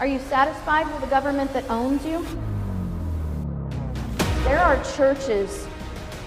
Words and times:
Are 0.00 0.06
you 0.06 0.20
satisfied 0.20 0.86
with 0.94 1.02
a 1.02 1.08
government 1.08 1.52
that 1.54 1.68
owns 1.68 2.04
you? 2.06 2.24
There 4.44 4.60
are 4.60 4.80
churches 4.94 5.66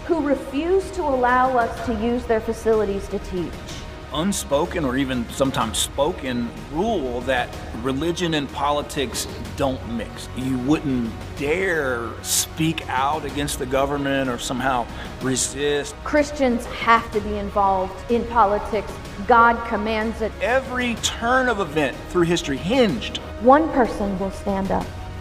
who 0.07 0.19
refuse 0.19 0.91
to 0.91 1.03
allow 1.03 1.57
us 1.57 1.85
to 1.85 1.93
use 2.05 2.25
their 2.25 2.41
facilities 2.41 3.07
to 3.07 3.19
teach. 3.19 3.70
Unspoken 4.13 4.85
or 4.85 4.97
even 4.97 5.27
sometimes 5.29 5.77
spoken 5.77 6.49
rule 6.71 7.21
that 7.21 7.55
religion 7.81 8.33
and 8.33 8.51
politics 8.51 9.27
don't 9.55 9.79
mix. 9.89 10.27
You 10.35 10.57
wouldn't 10.59 11.11
dare 11.37 12.09
speak 12.21 12.87
out 12.89 13.25
against 13.25 13.59
the 13.59 13.65
government 13.65 14.29
or 14.29 14.37
somehow 14.37 14.85
resist. 15.21 15.95
Christians 16.03 16.65
have 16.65 17.09
to 17.11 17.21
be 17.21 17.37
involved 17.37 18.11
in 18.11 18.25
politics. 18.25 18.91
God 19.27 19.55
commands 19.67 20.21
it. 20.21 20.31
Every 20.41 20.95
turn 20.95 21.47
of 21.47 21.59
event 21.59 21.95
through 22.09 22.23
history 22.23 22.57
hinged 22.57 23.19
One 23.41 23.69
person 23.69 24.19
will 24.19 24.29
stand 24.29 24.69
up, 24.69 24.85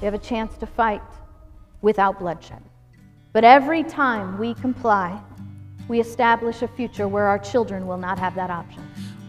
We 0.00 0.06
have 0.06 0.14
a 0.14 0.18
chance 0.18 0.56
to 0.56 0.66
fight 0.66 1.02
without 1.82 2.18
bloodshed. 2.18 2.62
But 3.34 3.44
every 3.44 3.84
time 3.84 4.38
we 4.38 4.54
comply, 4.54 5.20
we 5.88 6.00
establish 6.00 6.62
a 6.62 6.68
future 6.68 7.06
where 7.06 7.26
our 7.26 7.38
children 7.38 7.86
will 7.86 7.98
not 7.98 8.18
have 8.18 8.34
that 8.36 8.48
option. 8.48 8.82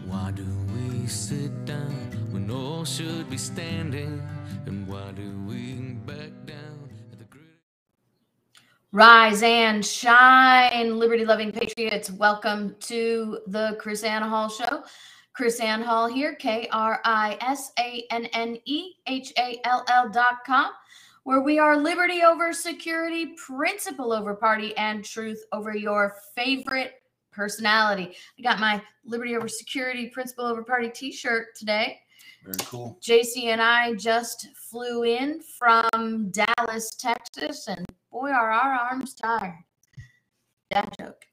Why 0.06 0.30
do 0.30 0.46
we 0.74 1.06
sit 1.06 1.66
down 1.66 1.92
when 2.30 2.50
all 2.50 2.86
should 2.86 3.28
be 3.28 3.36
standing? 3.36 4.22
And 4.64 4.88
why 4.88 5.12
do 5.12 5.30
we 5.46 5.74
back 6.06 6.32
down 6.46 6.88
at 7.12 7.18
the? 7.18 7.26
Rise 8.92 9.42
and 9.42 9.84
shine, 9.84 10.98
liberty 10.98 11.26
loving 11.26 11.52
patriots. 11.52 12.10
Welcome 12.10 12.76
to 12.80 13.40
the 13.46 13.78
KrisAnne 13.78 14.26
Hall 14.26 14.48
Show. 14.48 14.84
KrisAnne 15.38 15.82
Hall 15.82 16.08
here, 16.08 16.34
K 16.34 16.68
R 16.72 17.00
I 17.04 17.38
S 17.40 17.72
A 17.78 18.04
N 18.10 18.26
N 18.26 18.58
E 18.64 18.94
H 19.06 19.32
A 19.38 19.60
L 19.64 19.84
L 19.88 20.10
dot 20.10 20.44
com, 20.46 20.72
where 21.24 21.40
we 21.40 21.58
are 21.58 21.76
liberty 21.76 22.22
over 22.22 22.52
security, 22.52 23.34
principle 23.46 24.12
over 24.12 24.34
party, 24.34 24.76
and 24.76 25.04
truth 25.04 25.42
over 25.52 25.74
your 25.74 26.16
favorite 26.34 27.02
personality. 27.30 28.14
I 28.38 28.42
got 28.42 28.60
my 28.60 28.82
liberty 29.04 29.34
over 29.36 29.48
security, 29.48 30.08
principle 30.08 30.44
over 30.44 30.62
party 30.62 30.90
t 30.90 31.10
shirt 31.10 31.56
today. 31.56 32.00
Very 32.44 32.56
cool. 32.66 32.98
JC 33.00 33.44
and 33.44 33.62
I 33.62 33.94
just 33.94 34.48
flew 34.54 35.04
in 35.04 35.40
from 35.40 36.30
Dallas, 36.30 36.94
Texas, 36.96 37.68
and 37.68 37.86
boy, 38.10 38.30
are 38.30 38.50
our 38.50 38.74
arms 38.74 39.14
tired. 39.14 39.58
That 40.70 40.94
joke. 40.98 41.24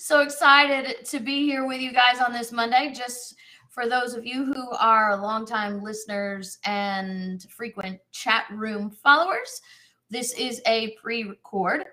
So 0.00 0.20
excited 0.20 1.04
to 1.04 1.20
be 1.20 1.44
here 1.44 1.66
with 1.66 1.78
you 1.78 1.92
guys 1.92 2.20
on 2.20 2.32
this 2.32 2.52
Monday. 2.52 2.90
Just 2.96 3.36
for 3.68 3.86
those 3.86 4.14
of 4.14 4.24
you 4.24 4.46
who 4.46 4.70
are 4.70 5.20
longtime 5.20 5.82
listeners 5.82 6.56
and 6.64 7.42
frequent 7.50 8.00
chat 8.10 8.46
room 8.50 8.90
followers, 8.90 9.60
this 10.08 10.32
is 10.32 10.62
a 10.66 10.96
pre 11.02 11.24
record. 11.24 11.84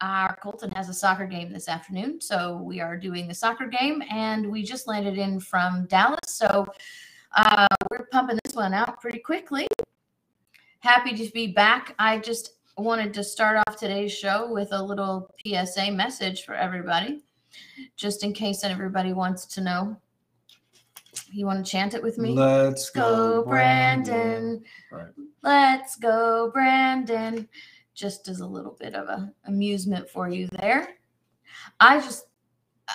Our 0.00 0.36
Colton 0.36 0.70
has 0.72 0.88
a 0.88 0.94
soccer 0.94 1.26
game 1.26 1.52
this 1.52 1.68
afternoon, 1.68 2.20
so 2.20 2.62
we 2.62 2.80
are 2.80 2.96
doing 2.96 3.26
the 3.26 3.34
soccer 3.34 3.66
game, 3.66 4.00
and 4.08 4.48
we 4.48 4.62
just 4.62 4.86
landed 4.86 5.18
in 5.18 5.40
from 5.40 5.86
Dallas, 5.86 6.20
so 6.26 6.66
uh, 7.36 7.66
we're 7.90 8.06
pumping 8.06 8.38
this 8.44 8.54
one 8.54 8.72
out 8.72 9.00
pretty 9.00 9.18
quickly. 9.18 9.66
Happy 10.78 11.16
to 11.16 11.30
be 11.32 11.48
back. 11.48 11.96
I 11.98 12.18
just 12.18 12.54
wanted 12.78 13.12
to 13.14 13.24
start 13.24 13.60
off 13.66 13.76
today's 13.76 14.12
show 14.12 14.50
with 14.50 14.68
a 14.70 14.82
little 14.82 15.34
PSA 15.44 15.90
message 15.90 16.44
for 16.44 16.54
everybody, 16.54 17.24
just 17.96 18.24
in 18.24 18.32
case 18.32 18.64
everybody 18.64 19.12
wants 19.12 19.46
to 19.46 19.60
know. 19.60 19.96
You 21.32 21.46
want 21.46 21.64
to 21.64 21.70
chant 21.70 21.94
it 21.94 22.02
with 22.02 22.18
me? 22.18 22.30
Let's 22.30 22.90
go, 22.90 23.44
Brandon. 23.44 24.62
Right. 24.92 25.08
Let's 25.42 25.96
go, 25.96 26.50
Brandon. 26.52 27.48
Just 27.94 28.28
as 28.28 28.40
a 28.40 28.46
little 28.46 28.76
bit 28.80 28.94
of 28.94 29.08
a 29.08 29.32
amusement 29.46 30.08
for 30.08 30.28
you 30.28 30.48
there. 30.52 30.96
I 31.80 32.00
just 32.00 32.26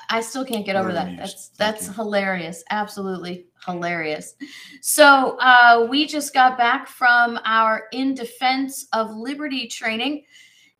I 0.10 0.22
still 0.22 0.46
can't 0.46 0.66
get 0.66 0.76
over 0.76 0.92
that. 0.92 1.08
amused. 1.08 1.20
That's 1.22 1.48
Thank 1.48 1.58
that's 1.58 1.88
you. 1.88 1.94
hilarious. 1.94 2.64
Absolutely 2.70 3.48
hilarious. 3.66 4.36
So 4.82 5.38
uh, 5.40 5.88
we 5.90 6.06
just 6.06 6.34
got 6.34 6.58
back 6.58 6.88
from 6.88 7.40
our 7.46 7.84
In 7.92 8.14
Defense 8.14 8.88
of 8.94 9.12
Liberty 9.12 9.68
training 9.68 10.24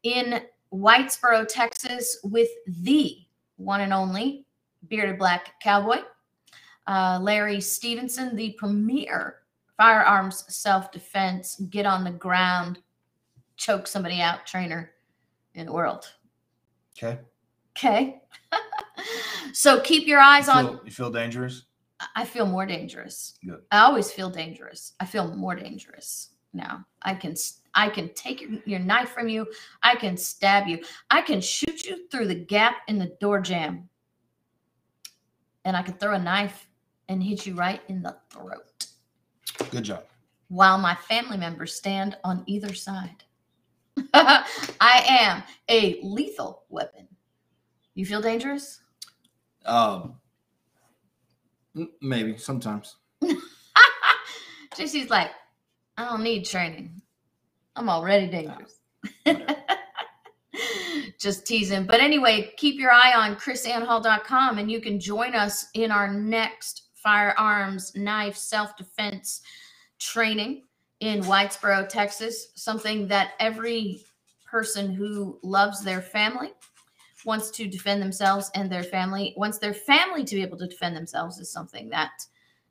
in 0.04 0.42
Whitesboro, 0.74 1.48
Texas, 1.48 2.20
with 2.24 2.50
the 2.68 3.25
one 3.58 3.82
and 3.82 3.94
only 3.94 4.46
bearded 4.88 5.18
black 5.18 5.60
cowboy, 5.62 5.98
uh, 6.88 7.20
Larry 7.22 7.62
Stevenson, 7.62 8.36
the 8.36 8.52
premier 8.58 9.38
firearms 9.78 10.46
self 10.54 10.92
defense, 10.92 11.60
get 11.70 11.86
on 11.86 12.04
the 12.04 12.12
ground, 12.12 12.80
choke 13.58 13.88
somebody 13.88 14.22
out 14.22 14.46
trainer 14.46 14.92
in 15.54 15.66
the 15.66 15.74
world. 15.74 16.12
Okay. 16.98 17.20
Okay. 17.78 18.22
so 19.54 19.82
keep 19.82 20.08
your 20.08 20.20
eyes 20.20 20.48
You 20.48 20.54
on. 20.54 20.80
you 20.86 20.92
feel 20.92 21.10
dangerous? 21.12 21.64
I 22.16 22.26
feel 22.26 22.46
more 22.46 22.66
dangerous. 22.66 23.38
Good. 23.46 23.62
I 23.72 23.80
always 23.82 24.12
feel 24.12 24.30
dangerous. 24.30 24.94
I 25.00 25.06
feel 25.06 25.34
more 25.36 25.56
dangerous 25.56 26.30
now. 26.54 26.86
I 27.02 27.16
can 27.16 27.36
I 27.76 27.90
can 27.90 28.10
take 28.14 28.46
your, 28.66 28.80
knife 28.80 29.10
from 29.10 29.28
you. 29.28 29.48
I 29.84 29.96
can 29.96 30.16
stab 30.18 30.68
you. 30.68 30.80
I 31.12 31.22
can 31.22 31.42
shoot 31.42 31.86
you 31.86 32.08
through 32.10 32.28
the 32.28 32.36
gap 32.36 32.78
in 32.88 32.98
the 32.98 33.16
door 33.20 33.42
jamb. 33.42 33.90
And 35.66 35.76
I 35.76 35.82
can 35.82 35.96
throw 35.96 36.14
a 36.14 36.20
knife 36.20 36.68
and 37.10 37.22
hit 37.22 37.46
you 37.46 37.56
right 37.56 37.82
in 37.88 38.02
the 38.02 38.16
throat 38.30 38.88
Good 39.72 39.84
job. 39.84 40.04
while 40.48 40.78
my 40.78 40.96
family 40.96 41.38
members 41.38 41.76
stand 41.76 42.18
on 42.24 42.44
either 42.48 42.74
side. 42.74 43.24
I 44.14 45.04
am 45.08 45.44
a 45.70 46.00
lethal 46.02 46.64
weapon. 46.70 47.08
You 47.94 48.06
feel 48.06 48.22
dangerous? 48.22 48.82
Um, 49.66 50.16
maybe 52.02 52.38
sometimes. 52.38 52.98
JC's 54.76 55.10
like, 55.10 55.32
I 55.98 56.06
don't 56.06 56.24
need 56.24 56.46
training. 56.46 57.02
I'm 57.76 57.90
already 57.90 58.28
oh, 58.28 58.32
dangerous. 58.32 58.80
Just 61.20 61.46
teasing. 61.46 61.86
But 61.86 62.02
anyway, 62.02 62.54
keep 62.58 62.80
your 62.80 62.92
eye 62.92 63.14
on 63.16 63.36
krisannehall.com 63.36 64.58
and 64.58 64.72
you 64.72 64.82
can 64.82 65.00
join 65.00 65.36
us 65.36 65.68
in 65.74 65.92
our 65.92 66.14
next 66.14 66.90
firearms, 66.96 67.96
knife, 67.96 68.36
self 68.36 68.76
defense 68.78 69.42
training 70.00 70.64
in 71.00 71.22
Whitesboro, 71.22 71.88
Texas. 71.88 72.48
Something 72.56 73.08
that 73.10 73.34
every 73.40 74.04
person 74.46 74.94
who 74.94 75.40
loves 75.44 75.84
their 75.84 76.02
family 76.02 76.52
wants 77.26 77.50
to 77.52 77.68
defend 77.68 78.02
themselves 78.02 78.52
and 78.56 78.72
their 78.72 78.84
family, 78.84 79.34
wants 79.36 79.58
their 79.58 79.74
family 79.74 80.24
to 80.24 80.36
be 80.36 80.42
able 80.42 80.58
to 80.58 80.68
defend 80.68 80.96
themselves, 80.96 81.40
is 81.40 81.52
something 81.52 81.90
that 81.90 82.12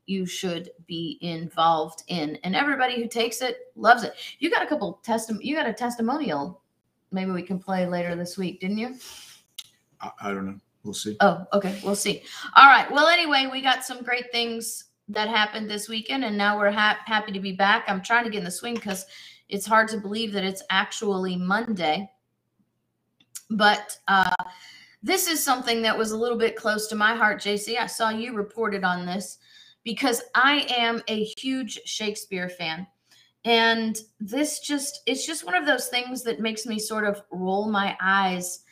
you 0.06 0.26
should 0.26 0.70
be 0.86 1.18
involved 1.20 2.02
in. 2.08 2.36
And 2.44 2.54
everybody 2.54 2.96
who 2.96 3.08
takes 3.08 3.42
it 3.42 3.72
loves 3.76 4.02
it. 4.02 4.14
You 4.38 4.50
got 4.50 4.62
a 4.62 4.66
couple 4.66 5.00
testim 5.04 5.38
you 5.42 5.56
got 5.56 5.66
a 5.66 5.72
testimonial 5.72 6.60
maybe 7.14 7.30
we 7.30 7.42
can 7.42 7.58
play 7.58 7.86
later 7.86 8.14
this 8.16 8.36
week, 8.36 8.60
didn't 8.60 8.78
you? 8.78 8.96
I, 10.00 10.10
I 10.20 10.28
don't 10.30 10.46
know. 10.46 10.58
We'll 10.82 10.92
see. 10.92 11.16
Oh, 11.20 11.46
okay. 11.54 11.80
We'll 11.82 11.96
see. 11.96 12.22
All 12.56 12.66
right. 12.66 12.90
Well, 12.90 13.06
anyway, 13.06 13.48
we 13.50 13.62
got 13.62 13.84
some 13.84 14.02
great 14.02 14.30
things 14.32 14.84
that 15.08 15.28
happened 15.28 15.70
this 15.70 15.88
weekend, 15.88 16.24
and 16.24 16.36
now 16.36 16.58
we're 16.58 16.70
ha- 16.70 16.98
happy 17.06 17.32
to 17.32 17.40
be 17.40 17.52
back. 17.52 17.84
I'm 17.88 18.02
trying 18.02 18.24
to 18.24 18.30
get 18.30 18.38
in 18.38 18.44
the 18.44 18.50
swing 18.50 18.74
because 18.74 19.06
it's 19.48 19.64
hard 19.64 19.88
to 19.88 19.96
believe 19.96 20.32
that 20.32 20.44
it's 20.44 20.62
actually 20.68 21.36
Monday. 21.36 22.10
But 23.50 23.96
uh, 24.08 24.34
this 25.02 25.26
is 25.28 25.42
something 25.42 25.80
that 25.82 25.96
was 25.96 26.10
a 26.10 26.18
little 26.18 26.38
bit 26.38 26.56
close 26.56 26.86
to 26.88 26.96
my 26.96 27.14
heart, 27.14 27.40
JC. 27.40 27.78
I 27.78 27.86
saw 27.86 28.10
you 28.10 28.34
reported 28.34 28.84
on 28.84 29.06
this 29.06 29.38
because 29.84 30.22
I 30.34 30.66
am 30.76 31.02
a 31.08 31.24
huge 31.38 31.80
Shakespeare 31.84 32.48
fan. 32.48 32.86
And 33.44 33.98
this 34.18 34.60
just, 34.60 35.02
it's 35.06 35.26
just 35.26 35.44
one 35.44 35.54
of 35.54 35.66
those 35.66 35.88
things 35.88 36.22
that 36.22 36.40
makes 36.40 36.64
me 36.64 36.78
sort 36.78 37.04
of 37.04 37.22
roll 37.30 37.68
my 37.68 37.96
eyes 38.00 38.64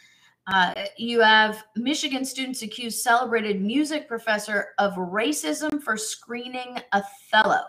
uh, 0.46 0.74
you 0.96 1.20
have 1.20 1.62
Michigan 1.76 2.24
students 2.24 2.62
accuse 2.62 3.02
celebrated 3.02 3.60
music 3.62 4.08
professor 4.08 4.70
of 4.78 4.94
racism 4.94 5.80
for 5.80 5.96
screening 5.96 6.78
Othello. 6.92 7.60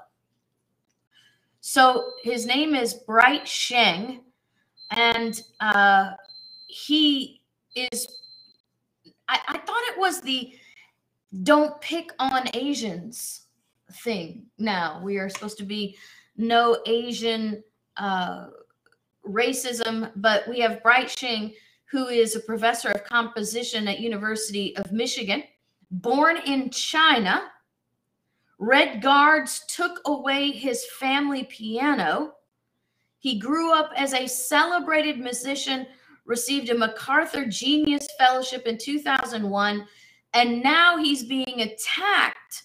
So 1.62 2.12
his 2.24 2.46
name 2.46 2.74
is 2.74 2.96
Bright 2.96 3.48
Sheng, 3.48 4.24
and 4.92 5.40
uh, 5.60 6.12
he 6.68 7.42
is. 7.76 8.08
I, 9.30 9.40
I 9.48 9.58
thought 9.60 9.82
it 9.90 10.00
was 10.00 10.20
the 10.22 10.54
"don't 11.42 11.80
pick 11.82 12.12
on 12.20 12.48
Asians" 12.54 13.48
thing. 14.04 14.46
Now 14.58 15.02
we 15.04 15.18
are 15.18 15.30
supposed 15.30 15.58
to 15.58 15.66
be 15.66 15.98
no 16.38 16.82
Asian 16.86 17.64
uh, 17.98 18.48
racism, 19.26 20.12
but 20.16 20.48
we 20.48 20.60
have 20.60 20.84
Bright 20.84 21.10
Sheng 21.10 21.54
who 21.94 22.08
is 22.08 22.36
a 22.36 22.40
professor 22.40 22.90
of 22.90 23.04
composition 23.04 23.88
at 23.88 24.00
University 24.00 24.76
of 24.78 24.92
Michigan, 24.92 25.44
born 25.92 26.38
in 26.38 26.72
China. 26.72 27.44
Red 28.58 29.00
Guards 29.00 29.64
took 29.68 30.02
away 30.08 30.50
his 30.50 30.88
family 31.00 31.44
piano. 31.44 32.34
He 33.20 33.38
grew 33.38 33.78
up 33.78 33.92
as 33.96 34.14
a 34.14 34.26
celebrated 34.26 35.20
musician, 35.20 35.86
received 36.26 36.72
a 36.72 36.76
MacArthur 36.76 37.46
Genius 37.46 38.08
Fellowship 38.18 38.66
in 38.66 38.80
2001, 38.80 39.88
and 40.34 40.64
now 40.64 40.98
he's 40.98 41.24
being 41.24 41.62
attacked 41.62 42.64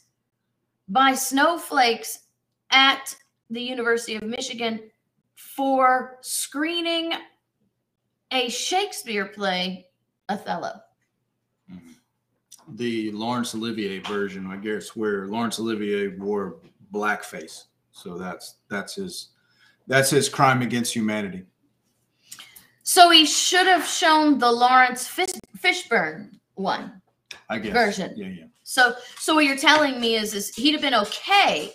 by 0.89 1.15
snowflakes 1.15 2.21
at 2.71 3.15
the 3.51 3.61
University 3.61 4.17
of 4.17 4.23
Michigan 4.23 4.81
for 5.35 6.19
screening 6.23 7.13
a 8.33 8.49
Shakespeare 8.49 9.27
play, 9.27 9.87
Othello. 10.29 10.81
The 12.75 13.11
Laurence 13.13 13.55
Olivier 13.55 14.01
version, 14.01 14.47
I 14.47 14.57
guess, 14.57 14.95
where 14.95 15.27
Laurence 15.27 15.59
Olivier 15.59 16.09
wore 16.09 16.57
blackface. 16.93 17.65
So 17.93 18.19
that's 18.19 18.57
that's 18.69 18.95
his 18.95 19.31
that's 19.87 20.11
his 20.11 20.29
crime 20.29 20.61
against 20.61 20.95
humanity. 20.95 21.45
So 22.83 23.11
he 23.11 23.25
should 23.25 23.67
have 23.67 23.87
shown 23.87 24.39
the 24.39 24.51
Laurence 24.51 25.07
Fish, 25.07 25.31
Fishburne 25.59 26.39
one 26.55 27.01
I 27.49 27.59
guess. 27.59 27.73
version. 27.73 28.15
Yeah, 28.17 28.29
yeah. 28.29 28.45
So, 28.63 28.95
so 29.19 29.35
what 29.35 29.45
you're 29.45 29.57
telling 29.57 30.01
me 30.01 30.17
is, 30.17 30.35
is 30.35 30.55
he'd 30.55 30.73
have 30.73 30.83
been 30.83 30.95
okay 30.95 31.73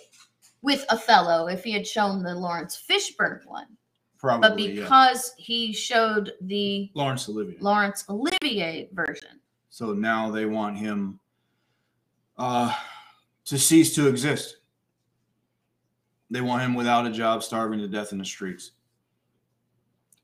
with 0.62 0.84
Othello 0.88 1.48
if 1.48 1.64
he 1.64 1.72
had 1.72 1.86
shown 1.86 2.22
the 2.22 2.34
Laurence 2.34 2.82
Fishburne 2.88 3.44
one, 3.46 3.66
but 3.68 4.18
Probably. 4.18 4.72
yeah. 4.72 4.82
because 4.82 5.34
he 5.36 5.72
showed 5.72 6.32
the 6.42 6.90
Laurence 6.94 7.28
Olivier. 7.28 7.58
Laurence 7.60 8.04
Olivier 8.08 8.88
version. 8.92 9.40
So 9.68 9.92
now 9.92 10.30
they 10.30 10.46
want 10.46 10.78
him 10.78 11.18
uh, 12.38 12.74
to 13.46 13.58
cease 13.58 13.94
to 13.96 14.08
exist. 14.08 14.58
They 16.30 16.40
want 16.40 16.62
him 16.62 16.74
without 16.74 17.06
a 17.06 17.10
job, 17.10 17.42
starving 17.42 17.80
to 17.80 17.88
death 17.88 18.12
in 18.12 18.18
the 18.18 18.24
streets. 18.24 18.72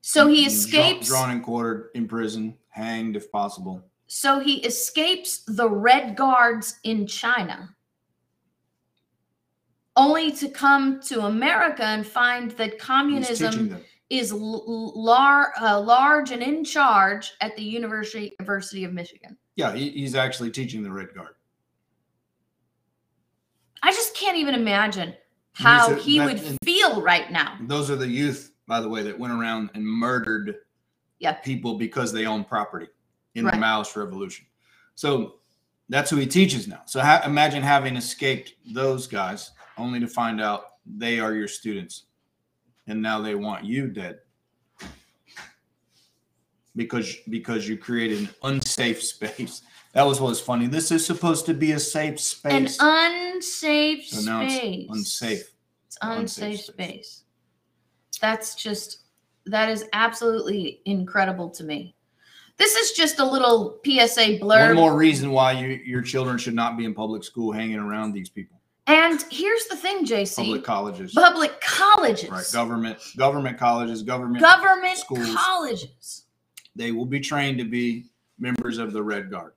So 0.01 0.27
he 0.27 0.47
escapes. 0.47 1.09
Drawn 1.09 1.31
and 1.31 1.43
quartered 1.43 1.91
in 1.95 2.09
prison, 2.09 2.57
hanged 2.69 3.17
if 3.17 3.31
possible. 3.31 3.85
So 4.13 4.41
he 4.41 4.57
escapes 4.65 5.45
the 5.47 5.71
Red 5.71 6.17
Guards 6.17 6.81
in 6.83 7.07
China, 7.07 7.73
only 9.95 10.33
to 10.33 10.49
come 10.49 11.01
to 11.03 11.27
America 11.27 11.85
and 11.85 12.05
find 12.05 12.51
that 12.53 12.81
communism 12.81 13.77
is 14.09 14.33
lar- 14.33 15.53
uh, 15.61 15.81
large 15.81 16.33
and 16.33 16.43
in 16.43 16.65
charge 16.65 17.35
at 17.41 17.55
the 17.55 17.63
University 17.63 18.35
University 18.41 18.83
of 18.83 18.93
Michigan. 18.93 19.37
Yeah, 19.55 19.77
he, 19.77 19.91
he's 19.91 20.17
actually 20.17 20.51
teaching 20.51 20.83
the 20.83 20.91
Red 20.91 21.15
Guard. 21.15 21.35
I 23.85 23.93
just 23.93 24.17
can't 24.17 24.37
even 24.37 24.57
imagine 24.57 25.15
how 25.53 25.93
are- 25.93 25.95
he 25.95 26.19
that- 26.19 26.25
would 26.25 26.59
feel 26.65 27.01
right 27.01 27.31
now. 27.31 27.57
Those 27.63 27.93
are 27.93 27.97
the 27.97 28.09
youth, 28.09 28.51
by 28.67 28.81
the 28.81 28.89
way, 28.89 29.05
that 29.05 29.17
went 29.17 29.33
around 29.33 29.71
and 29.75 29.87
murdered 29.87 30.57
Yeah. 31.21 31.35
people 31.35 31.79
because 31.79 32.13
they 32.13 32.27
own 32.27 32.43
property 32.43 32.89
in 33.35 33.45
Right. 33.45 33.55
the 33.55 33.61
Maoist 33.61 33.97
revolution. 33.97 34.47
So 34.95 35.37
that's 35.89 36.11
who 36.11 36.17
he 36.17 36.27
teaches 36.27 36.67
now. 36.69 36.83
So 36.87 37.01
ha- 37.01 37.23
imagine 37.25 37.63
having 37.63 37.97
escaped 37.97 38.55
those 38.73 39.07
guys 39.07 39.51
only 39.79 40.01
to 40.01 40.09
find 40.09 40.41
out 40.41 40.65
they 40.87 41.21
are 41.21 41.35
your 41.35 41.49
students 41.49 42.05
and 42.87 43.01
now 43.01 43.21
they 43.21 43.35
want 43.35 43.65
you 43.65 43.87
dead 43.89 44.19
because 46.77 47.17
because 47.29 47.69
you 47.69 47.77
created 47.77 48.21
an 48.21 48.29
unsafe 48.43 49.03
space. 49.15 49.63
That 49.93 50.05
was 50.07 50.21
what 50.21 50.29
was 50.29 50.41
funny. 50.41 50.67
This 50.67 50.91
is 50.93 51.05
supposed 51.05 51.47
to 51.47 51.55
be 51.55 51.73
a 51.73 51.81
safe 51.81 52.21
space. 52.21 52.79
An 52.81 53.35
unsafe 53.35 54.07
So 54.07 54.21
now 54.21 54.43
it's 54.43 54.55
space. 54.55 54.87
unsafe. 54.91 55.53
It's 55.87 55.99
unsafe, 56.01 56.19
Unsafe 56.21 56.61
space. 56.61 56.67
space. 56.67 57.25
That's 58.21 58.55
just 58.55 59.05
that 59.47 59.69
is 59.71 59.87
absolutely 59.93 60.81
incredible 60.85 61.51
to 61.51 61.65
me. 61.65 61.97
This 62.61 62.75
is 62.77 62.93
just 62.93 63.19
a 63.21 63.25
little 63.25 63.81
PSA 63.87 64.39
blurb. 64.39 64.67
One 64.69 64.77
more 64.77 64.95
reason 64.95 65.31
why 65.31 65.53
you, 65.53 65.69
your 65.83 66.03
children 66.03 66.37
should 66.37 66.53
not 66.53 66.77
be 66.77 66.85
in 66.85 66.93
public 66.93 67.25
school 67.25 67.53
hanging 67.53 67.79
around 67.79 68.13
these 68.13 68.29
people. 68.29 68.61
And 68.87 69.25
here's 69.31 69.65
the 69.65 69.77
thing, 69.77 70.05
JC. 70.05 70.37
Public 70.37 70.63
colleges, 70.63 71.15
Public 71.15 71.59
colleges. 71.63 72.29
right? 72.29 72.47
Government, 72.53 72.99
government 73.17 73.57
colleges, 73.57 74.03
government. 74.03 74.43
Government 74.45 74.99
schools. 74.99 75.35
colleges. 75.35 76.27
They 76.77 76.93
will 76.93 77.07
be 77.07 77.19
trained 77.19 77.57
to 77.61 77.65
be 77.65 78.05
members 78.39 78.77
of 78.77 78.93
the 78.93 79.03
Red 79.03 79.31
Guard, 79.31 79.55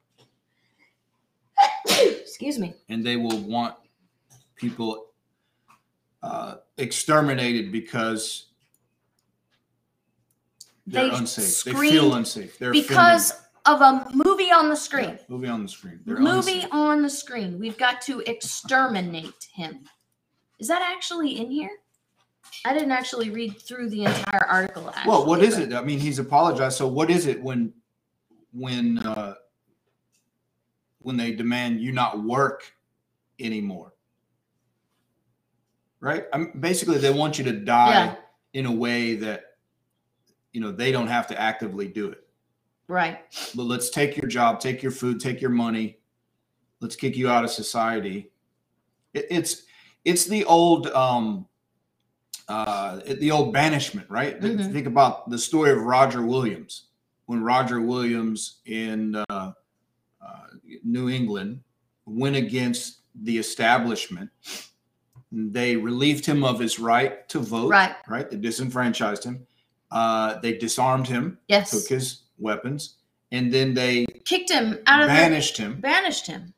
Excuse 1.89 2.57
me. 2.57 2.73
and 2.87 3.05
they 3.05 3.17
will 3.17 3.37
want 3.39 3.75
people 4.55 5.07
uh, 6.21 6.55
exterminated 6.77 7.69
because 7.69 8.45
they're 10.87 11.09
They 11.09 11.15
unsafe. 11.15 11.63
They 11.63 11.89
feel 11.89 12.13
unsafe. 12.15 12.57
They're 12.59 12.71
Because 12.71 13.33
of 13.65 13.81
a 13.81 14.07
movie 14.13 14.51
on 14.51 14.69
the 14.69 14.75
screen. 14.75 15.11
Yeah, 15.11 15.17
movie 15.29 15.47
on 15.47 15.63
the 15.63 15.69
screen. 15.69 16.01
They're 16.05 16.17
movie 16.19 16.55
unsafe. 16.61 16.73
on 16.73 17.01
the 17.01 17.09
screen. 17.09 17.59
We've 17.59 17.77
got 17.77 18.01
to 18.03 18.19
exterminate 18.21 19.47
him. 19.53 19.85
Is 20.59 20.67
that 20.67 20.81
actually 20.81 21.39
in 21.39 21.49
here? 21.49 21.71
I 22.65 22.73
didn't 22.73 22.91
actually 22.91 23.29
read 23.29 23.57
through 23.59 23.89
the 23.89 24.05
entire 24.05 24.45
article. 24.45 24.93
Well, 25.05 25.25
what 25.25 25.41
actually, 25.41 25.63
is 25.63 25.69
it? 25.69 25.73
I 25.73 25.81
mean, 25.81 25.99
he's 25.99 26.19
apologized. 26.19 26.77
So 26.77 26.87
what 26.87 27.09
is 27.09 27.25
it 27.25 27.41
when 27.41 27.73
when 28.51 28.99
uh 28.99 29.35
when 30.99 31.17
they 31.17 31.31
demand 31.33 31.81
you 31.81 31.91
not 31.91 32.23
work 32.23 32.63
anymore? 33.39 33.93
Right? 35.99 36.25
I 36.33 36.37
mean, 36.37 36.51
basically 36.59 36.97
they 36.97 37.09
want 37.11 37.37
you 37.37 37.45
to 37.45 37.53
die 37.53 37.91
Yeah. 38.05 38.15
in 38.53 38.65
a 38.65 38.71
way 38.71 39.15
that 39.15 39.52
you 40.53 40.61
know 40.61 40.71
they 40.71 40.91
don't 40.91 41.07
have 41.07 41.27
to 41.27 41.39
actively 41.39 41.87
do 41.87 42.07
it. 42.09 42.25
Right. 42.87 43.19
But 43.55 43.63
let's 43.63 43.89
take 43.89 44.15
your 44.15 44.27
job, 44.27 44.59
take 44.59 44.81
your 44.81 44.91
food, 44.91 45.19
take 45.19 45.41
your 45.41 45.49
money. 45.49 45.97
Let's 46.79 46.95
kick 46.95 47.15
you 47.17 47.29
out 47.29 47.43
of 47.43 47.49
society. 47.49 48.31
It, 49.13 49.27
it's 49.29 49.63
it's 50.05 50.25
the 50.25 50.45
old 50.45 50.87
um 50.87 51.47
uh 52.47 52.99
the 53.19 53.31
old 53.31 53.53
banishment, 53.53 54.09
right? 54.09 54.39
Mhm. 54.39 54.71
Think 54.71 54.87
about 54.87 55.29
the 55.29 55.37
story 55.37 55.71
of 55.71 55.79
Roger 55.79 56.21
Williams. 56.21 56.85
When 57.25 57.41
Roger 57.41 57.81
Williams 57.81 58.59
in 58.65 59.15
uh, 59.15 59.53
uh, 60.21 60.47
New 60.83 61.09
England 61.09 61.61
went 62.05 62.35
against 62.35 62.99
the 63.23 63.37
establishment, 63.37 64.29
they 65.31 65.77
relieved 65.77 66.25
him 66.25 66.43
of 66.43 66.59
his 66.59 66.79
right 66.79 67.27
to 67.29 67.39
vote. 67.39 67.69
Right. 67.69 67.95
Right. 68.09 68.29
They 68.29 68.35
disenfranchised 68.37 69.23
him. 69.23 69.47
Uh, 69.93 70.39
they 70.39 70.57
disarmed 70.57 71.07
him 71.07 71.37
Yes. 71.47 71.69
took 71.71 71.87
his 71.87 72.21
weapons, 72.39 72.95
and 73.31 73.53
then 73.53 73.73
they 73.75 74.05
Kicked 74.25 74.49
him 74.49 74.79
out 74.87 75.01
of 75.03 75.07
banished 75.07 75.57
the 75.57 75.63
him 75.63 75.79
banished 75.81 76.25
him. 76.27 76.53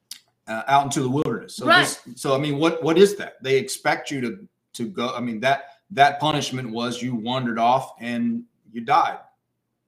uh, 0.48 0.64
out 0.68 0.86
into 0.86 1.02
the 1.02 1.10
wilderness. 1.10 1.56
So, 1.58 1.66
Right. 1.68 1.82
this, 2.06 2.22
so 2.22 2.34
I 2.34 2.38
mean, 2.40 2.58
what 2.58 2.82
what 2.82 2.98
is 2.98 3.16
that? 3.18 3.44
They 3.44 3.58
expect 3.58 4.10
you 4.10 4.22
to 4.22 4.48
to 4.74 4.86
go. 4.88 5.14
I 5.14 5.20
mean 5.20 5.40
that 5.42 5.80
that 5.92 6.20
punishment 6.20 6.70
was 6.72 7.02
you 7.02 7.14
wandered 7.14 7.60
off 7.60 7.94
and 8.00 8.44
you 8.72 8.82
died, 8.82 9.20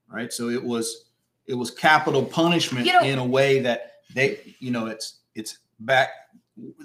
right? 0.09 0.31
So 0.33 0.49
it 0.49 0.61
was 0.63 1.05
it 1.45 1.53
was 1.55 1.71
capital 1.71 2.23
punishment 2.25 2.85
You 2.85 2.93
know- 2.93 3.01
in 3.07 3.17
a 3.19 3.25
way 3.25 3.59
that 3.61 3.93
they, 4.13 4.55
you 4.59 4.71
know, 4.71 4.87
it's 4.87 5.19
it's 5.35 5.59
back. 5.79 6.09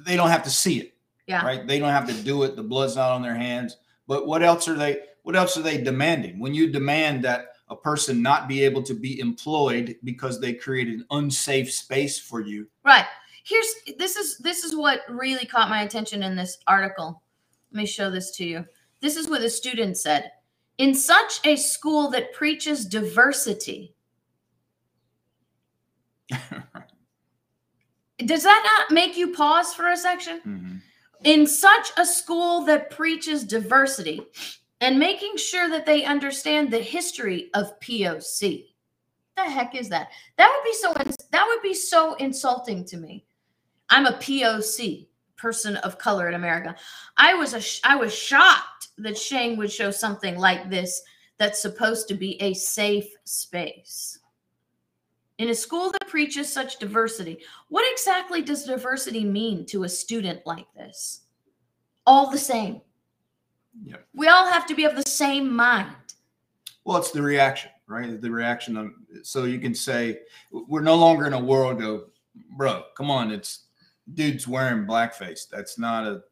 They 0.07 0.15
don't 0.17 0.31
have 0.31 0.45
to 0.45 0.51
see 0.51 0.79
it, 0.79 0.95
Yeah. 1.27 1.45
right? 1.45 1.67
They 1.67 1.79
don't 1.81 1.91
have 1.91 2.07
to 2.07 2.15
do 2.15 2.45
it. 2.45 2.55
The 2.55 2.63
blood's 2.63 2.95
not 2.95 3.11
on 3.11 3.23
their 3.23 3.35
hands. 3.35 3.79
But 4.07 4.27
what 4.29 4.43
else 4.45 4.69
are 4.69 4.75
they? 4.77 5.01
What 5.23 5.37
else 5.37 5.57
are 5.57 5.63
they 5.63 5.79
demanding? 5.83 6.39
When 6.41 6.53
you 6.55 6.71
demand 6.71 7.25
that 7.25 7.47
a 7.69 7.77
person 7.77 8.21
not 8.23 8.49
be 8.49 8.63
able 8.65 8.83
to 8.83 8.95
be 8.95 9.21
employed 9.21 9.97
because 10.05 10.41
they 10.41 10.53
create 10.53 10.89
an 10.89 11.07
unsafe 11.11 11.73
space 11.73 12.19
for 12.19 12.41
you, 12.41 12.67
Right. 12.85 13.07
Here's 13.45 13.75
this 13.99 14.17
is 14.17 14.39
this 14.39 14.63
is 14.63 14.77
what 14.77 15.01
really 15.09 15.45
caught 15.47 15.69
my 15.69 15.83
attention 15.83 16.23
in 16.23 16.37
this 16.37 16.59
article. 16.69 17.23
Let 17.73 17.79
me 17.79 17.87
show 17.87 18.09
this 18.11 18.31
to 18.37 18.45
you. 18.45 18.65
This 19.01 19.17
is 19.17 19.29
what 19.29 19.41
the 19.41 19.51
student 19.51 19.97
said. 19.97 20.31
In 20.79 20.95
such 20.95 21.41
a 21.45 21.57
school 21.57 22.09
that 22.11 22.33
preaches 22.33 22.87
diversity, 22.87 23.95
does 28.19 28.43
that 28.45 28.63
not 28.89 28.95
make 28.95 29.17
you 29.17 29.33
pause 29.33 29.75
for 29.75 29.89
a 29.91 29.97
section? 29.97 30.41
Mhm. 30.47 30.83
in 31.25 31.47
such 31.47 31.93
a 31.99 32.05
school 32.05 32.65
that 32.65 32.91
preaches 32.91 33.45
diversity 33.45 34.21
and 34.83 34.99
making 34.99 35.37
sure 35.37 35.71
that 35.71 35.87
they 35.87 36.05
understand 36.05 36.69
the 36.69 36.81
history 36.81 37.51
of 37.55 37.79
POC. 37.79 38.67
What 39.37 39.45
The 39.47 39.51
heck 39.51 39.77
is 39.77 39.89
that? 39.89 40.09
That 40.37 40.53
would 40.53 40.65
be 40.65 40.75
so 40.75 40.93
that 41.31 41.47
would 41.47 41.63
be 41.63 41.73
so 41.73 42.15
insulting 42.15 42.85
to 42.87 42.97
me. 42.97 43.25
I'm 43.89 44.07
a 44.07 44.19
POC 44.19 45.07
person 45.37 45.77
of 45.77 45.99
color 45.99 46.29
in 46.29 46.35
America. 46.35 46.75
I 47.17 47.33
was 47.35 47.55
a 47.55 47.89
I 47.89 47.95
was 47.95 48.13
shocked 48.13 48.89
that 48.99 49.17
Sheng 49.17 49.57
would 49.57 49.71
show 49.71 49.93
something 49.93 50.37
like 50.37 50.69
this 50.69 51.01
that's 51.39 51.63
supposed 51.63 52.09
to 52.09 52.15
be 52.15 52.41
a 52.43 52.53
safe 52.53 53.09
space. 53.25 54.19
In 55.39 55.49
a 55.49 55.55
school 55.55 55.93
that 55.93 56.09
preaches 56.09 56.53
such 56.53 56.79
diversity, 56.79 57.39
what 57.69 57.91
exactly 57.91 58.43
does 58.43 58.65
diversity 58.65 59.25
mean 59.25 59.65
to 59.67 59.85
a 59.85 59.89
student 59.89 60.45
like 60.45 60.67
this? 60.75 61.23
All 62.05 62.31
the 62.31 62.39
same. 62.39 62.81
Yeah. 63.85 63.97
We 64.15 64.29
all 64.29 64.47
have 64.51 64.67
to 64.67 64.75
be 64.75 64.85
of 64.85 64.97
the 64.97 65.03
same 65.09 65.55
mind. 65.55 65.91
Well, 66.85 66.99
it's 66.99 67.11
the 67.13 67.23
reaction, 67.23 67.71
right? 67.87 68.21
The 68.21 68.31
reaction 68.31 68.77
of 68.77 68.91
so 69.23 69.45
you 69.45 69.59
can 69.59 69.75
say 69.75 70.21
we're 70.51 70.83
no 70.83 70.97
longer 70.97 71.27
in 71.27 71.33
a 71.33 71.41
world 71.41 71.83
of 71.83 72.05
bro, 72.57 72.85
come 72.97 73.11
on, 73.11 73.31
it's 73.31 73.65
dudes 74.15 74.49
wearing 74.49 74.85
blackface. 74.87 75.49
That's 75.51 75.79
not 75.79 76.07
a 76.07 76.23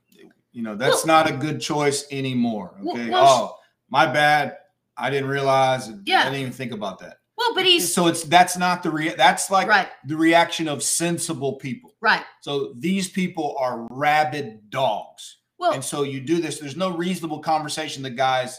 you 0.53 0.63
know, 0.63 0.75
that's 0.75 1.07
Well- 1.07 1.23
not 1.25 1.31
a 1.31 1.37
good 1.37 1.61
choice 1.61 2.07
anymore. 2.11 2.75
Well- 2.81 2.97
Okay. 2.97 3.11
well, 3.11 3.27
oh, 3.27 3.59
my 3.89 4.07
bad. 4.07 4.57
I 4.97 5.09
didn't 5.09 5.29
realize 5.31 5.89
Yeah. 6.05 6.21
I 6.21 6.25
didn't 6.25 6.41
even 6.41 6.53
think 6.53 6.73
about 6.73 6.99
that. 6.99 7.19
Well, 7.39 7.55
but 7.55 7.65
he's 7.65 7.95
so 7.95 8.07
it's 8.09 8.25
that's 8.25 8.59
not 8.59 8.83
the 8.83 8.91
rea- 8.91 9.15
that's 9.15 9.51
like 9.51 9.67
right, 9.69 9.89
the 10.05 10.17
reaction 10.17 10.69
of 10.69 10.83
sensible 10.83 11.55
people. 11.55 11.95
right. 12.01 12.25
So 12.43 12.75
these 12.77 13.09
people 13.09 13.57
are 13.59 13.87
rabid 13.91 14.69
dogs. 14.69 15.39
Well, 15.61 15.73
and 15.73 15.85
so 15.85 16.03
you 16.03 16.21
do 16.21 16.41
this. 16.41 16.59
There's 16.59 16.77
no 16.77 16.97
reasonable 16.97 17.39
conversation. 17.41 18.03
The 18.03 18.11
guy's, 18.11 18.59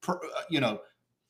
per- 0.00 0.16
uh, 0.24 0.42
you 0.50 0.60
know, 0.60 0.80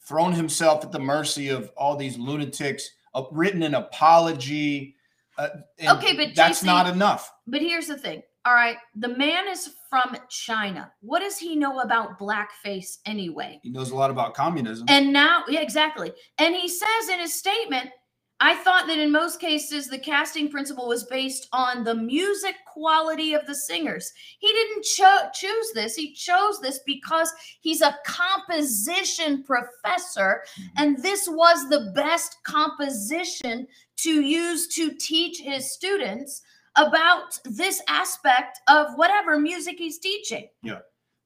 thrown 0.07 0.33
himself 0.33 0.85
at 0.85 0.93
the 0.93 0.99
mercy 1.01 1.49
of 1.51 1.71
all 1.77 1.97
these 1.97 2.17
lunatics. 2.17 2.89
Uh, 3.15 3.25
written 3.33 3.63
an 3.63 3.75
apology. 3.75 4.95
Uh, 5.37 5.49
Okay, 5.87 6.17
but 6.17 6.35
that's 6.35 6.63
JC 6.63 6.67
not 6.67 6.87
enough. 6.89 7.31
but 7.47 7.61
here's 7.61 7.87
the 7.89 7.99
thing. 7.99 8.23
All 8.45 8.55
right, 8.55 8.77
the 8.95 9.09
man 9.17 9.47
is 9.49 9.71
from 9.91 10.17
China. 10.31 10.91
What 11.01 11.21
does 11.21 11.37
he 11.37 11.55
know 11.57 11.81
about 11.81 12.19
blackface 12.19 12.99
anyway? 13.05 13.61
He 13.63 13.71
knows 13.71 13.91
a 13.91 13.97
lot 13.97 14.11
about 14.11 14.35
communism. 14.35 14.87
And 14.89 15.13
now, 15.13 15.43
yeah, 15.49 15.61
exactly. 15.61 16.13
And 16.39 16.55
he 16.55 16.69
says 16.69 17.09
in 17.13 17.19
his 17.21 17.35
statement, 17.35 17.91
I 18.41 18.55
thought 18.55 18.87
that 18.87 18.99
in 18.99 19.11
most 19.11 19.41
cases 19.41 19.89
the 19.89 19.99
casting 19.99 20.49
principle 20.49 20.87
was 20.87 21.03
based 21.05 21.49
on 21.53 21.83
the 21.83 21.95
music 21.95 22.55
quality 22.73 23.35
of 23.35 23.45
the 23.47 23.55
singers. 23.55 24.13
He 24.39 24.47
didn't 24.53 24.85
cho- 24.85 25.29
choose 25.35 25.73
this. 25.75 25.97
He 25.97 26.13
chose 26.13 26.61
this 26.61 26.79
because 26.87 27.33
he's 27.61 27.81
a 27.81 27.97
composition 28.07 29.43
professor, 29.43 30.45
Mhm. 30.57 30.71
and 30.77 31.03
this 31.03 31.29
was 31.29 31.69
the 31.69 31.91
best 31.97 32.37
composition 32.45 33.67
to 33.97 34.21
use 34.21 34.69
to 34.69 34.93
teach 34.93 35.39
his 35.41 35.73
students 35.73 36.43
about 36.77 37.37
this 37.45 37.83
aspect 37.89 38.61
of 38.69 38.95
whatever 38.95 39.39
music 39.41 39.79
he's 39.79 39.99
teaching. 39.99 40.49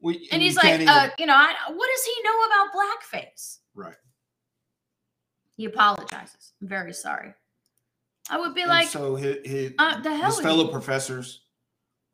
We- 0.00 0.28
And 0.32 0.42
you 0.42 0.48
he's 0.48 0.56
like, 0.56 0.74
even- 0.80 0.88
uh, 0.88 1.10
you 1.18 1.26
know, 1.26 1.34
I, 1.34 1.54
what 1.70 1.88
does 1.94 2.04
he 2.06 2.22
know 2.24 2.42
about 2.44 2.72
blackface? 2.72 3.58
right. 3.74 3.96
He 5.56 5.66
apologizes. 5.66 6.52
I'm 6.60 6.68
very 6.68 6.92
sorry. 6.92 7.34
I 8.30 8.38
would 8.38 8.54
be 8.54 8.62
And 8.62 8.70
like, 8.70 8.88
so 8.88 9.16
his, 9.16 9.38
his, 9.44 9.72
uh, 9.78 10.00
the 10.00 10.14
hell 10.14 10.30
his 10.30 10.40
fellow 10.40 10.68
professors 10.68 11.42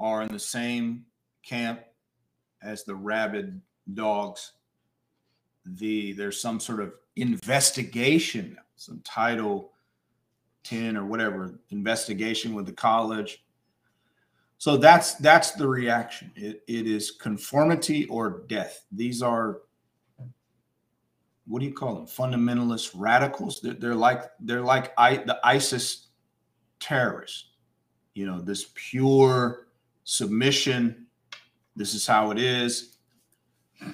are 0.01 0.23
in 0.23 0.33
the 0.33 0.39
same 0.39 1.05
camp 1.45 1.81
as 2.63 2.85
the 2.85 2.95
rabid 2.95 3.61
dogs. 3.95 4.53
The 5.65 6.13
there's 6.13 6.41
some 6.41 6.61
sort 6.61 6.81
of 6.81 6.95
investigation, 7.17 8.57
some 8.77 9.01
title 9.05 9.73
10 10.65 10.97
or 10.97 11.05
whatever 11.05 11.61
investigation 11.71 12.55
with 12.55 12.67
the 12.67 12.73
college. 12.73 13.45
So 14.59 14.77
that's 14.77 15.15
that's 15.15 15.53
the 15.53 15.69
reaction. 15.69 16.33
It, 16.35 16.63
it 16.67 16.87
is 16.87 17.13
conformity 17.13 18.07
or 18.07 18.43
death. 18.49 18.85
These 18.91 19.23
are 19.23 19.61
what 21.49 21.61
do 21.61 21.67
you 21.67 21.73
call 21.73 21.95
them? 21.95 22.07
Fundamentalist 22.07 22.91
radicals. 22.95 23.61
They're, 23.61 23.75
they're 23.75 23.95
like 23.95 24.25
they're 24.39 24.63
like 24.63 24.93
I, 24.99 25.17
the 25.17 25.41
ISIS 25.43 26.09
terrorists. 26.79 27.47
You 28.15 28.27
know, 28.27 28.41
this 28.41 28.71
pure 28.75 29.69
submission. 30.05 31.07
This 31.75 31.95
is 31.95 32.07
how 32.07 32.31
it 32.31 32.39
is. 32.39 32.97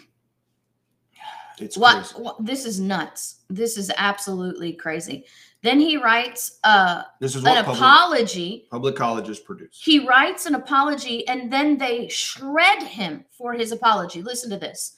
It's 1.61 1.79
what, 1.79 2.11
what? 2.17 2.45
This 2.45 2.65
is 2.65 2.81
nuts. 2.81 3.43
This 3.49 3.79
is 3.79 3.93
absolutely 3.97 4.73
crazy. 4.73 5.25
Then 5.63 5.79
he 5.79 5.97
writes 5.97 6.59
uh, 6.65 7.05
This 7.21 7.37
is 7.37 7.45
an 7.45 7.55
public, 7.55 7.77
apology. 7.79 8.67
public 8.73 8.97
colleges 8.97 9.39
produce. 9.39 9.81
He 9.81 10.05
writes 10.05 10.47
an 10.47 10.57
apology 10.57 11.27
and 11.29 11.53
then 11.53 11.79
they 11.79 12.09
shred 12.09 12.83
him 12.83 13.25
for 13.31 13.53
his 13.53 13.71
apology. 13.71 14.21
Listen 14.21 14.51
to 14.51 14.59
this. 14.59 14.97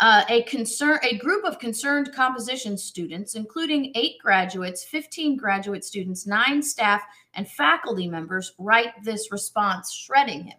Uh, 0.00 0.24
a 0.28 0.42
concern, 0.42 0.98
a 1.02 1.16
group 1.18 1.44
of 1.44 1.60
concerned 1.60 2.10
composition 2.12 2.76
students, 2.76 3.36
including 3.36 3.92
eight 3.94 4.18
graduates, 4.20 4.82
15 4.84 5.36
graduate 5.36 5.84
students, 5.84 6.26
nine 6.26 6.60
staff, 6.60 7.02
and 7.34 7.48
faculty 7.48 8.08
members, 8.08 8.52
write 8.58 8.90
this 9.04 9.30
response, 9.30 9.92
shredding 9.92 10.44
him. 10.44 10.58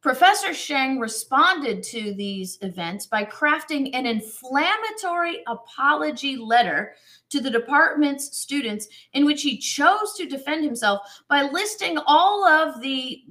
Professor 0.00 0.54
Sheng 0.54 0.98
responded 0.98 1.82
to 1.84 2.14
these 2.14 2.58
events 2.62 3.06
by 3.06 3.22
crafting 3.22 3.90
an 3.92 4.06
inflammatory 4.06 5.42
apology 5.46 6.36
letter 6.36 6.94
to 7.28 7.40
the 7.40 7.50
department's 7.50 8.36
students 8.36 8.88
in 9.12 9.26
which 9.26 9.42
he 9.42 9.58
chose 9.58 10.14
to 10.14 10.26
defend 10.26 10.64
himself 10.64 11.22
by 11.28 11.42
listing 11.42 11.98
all 12.06 12.44
of 12.44 12.80
the 12.80 13.24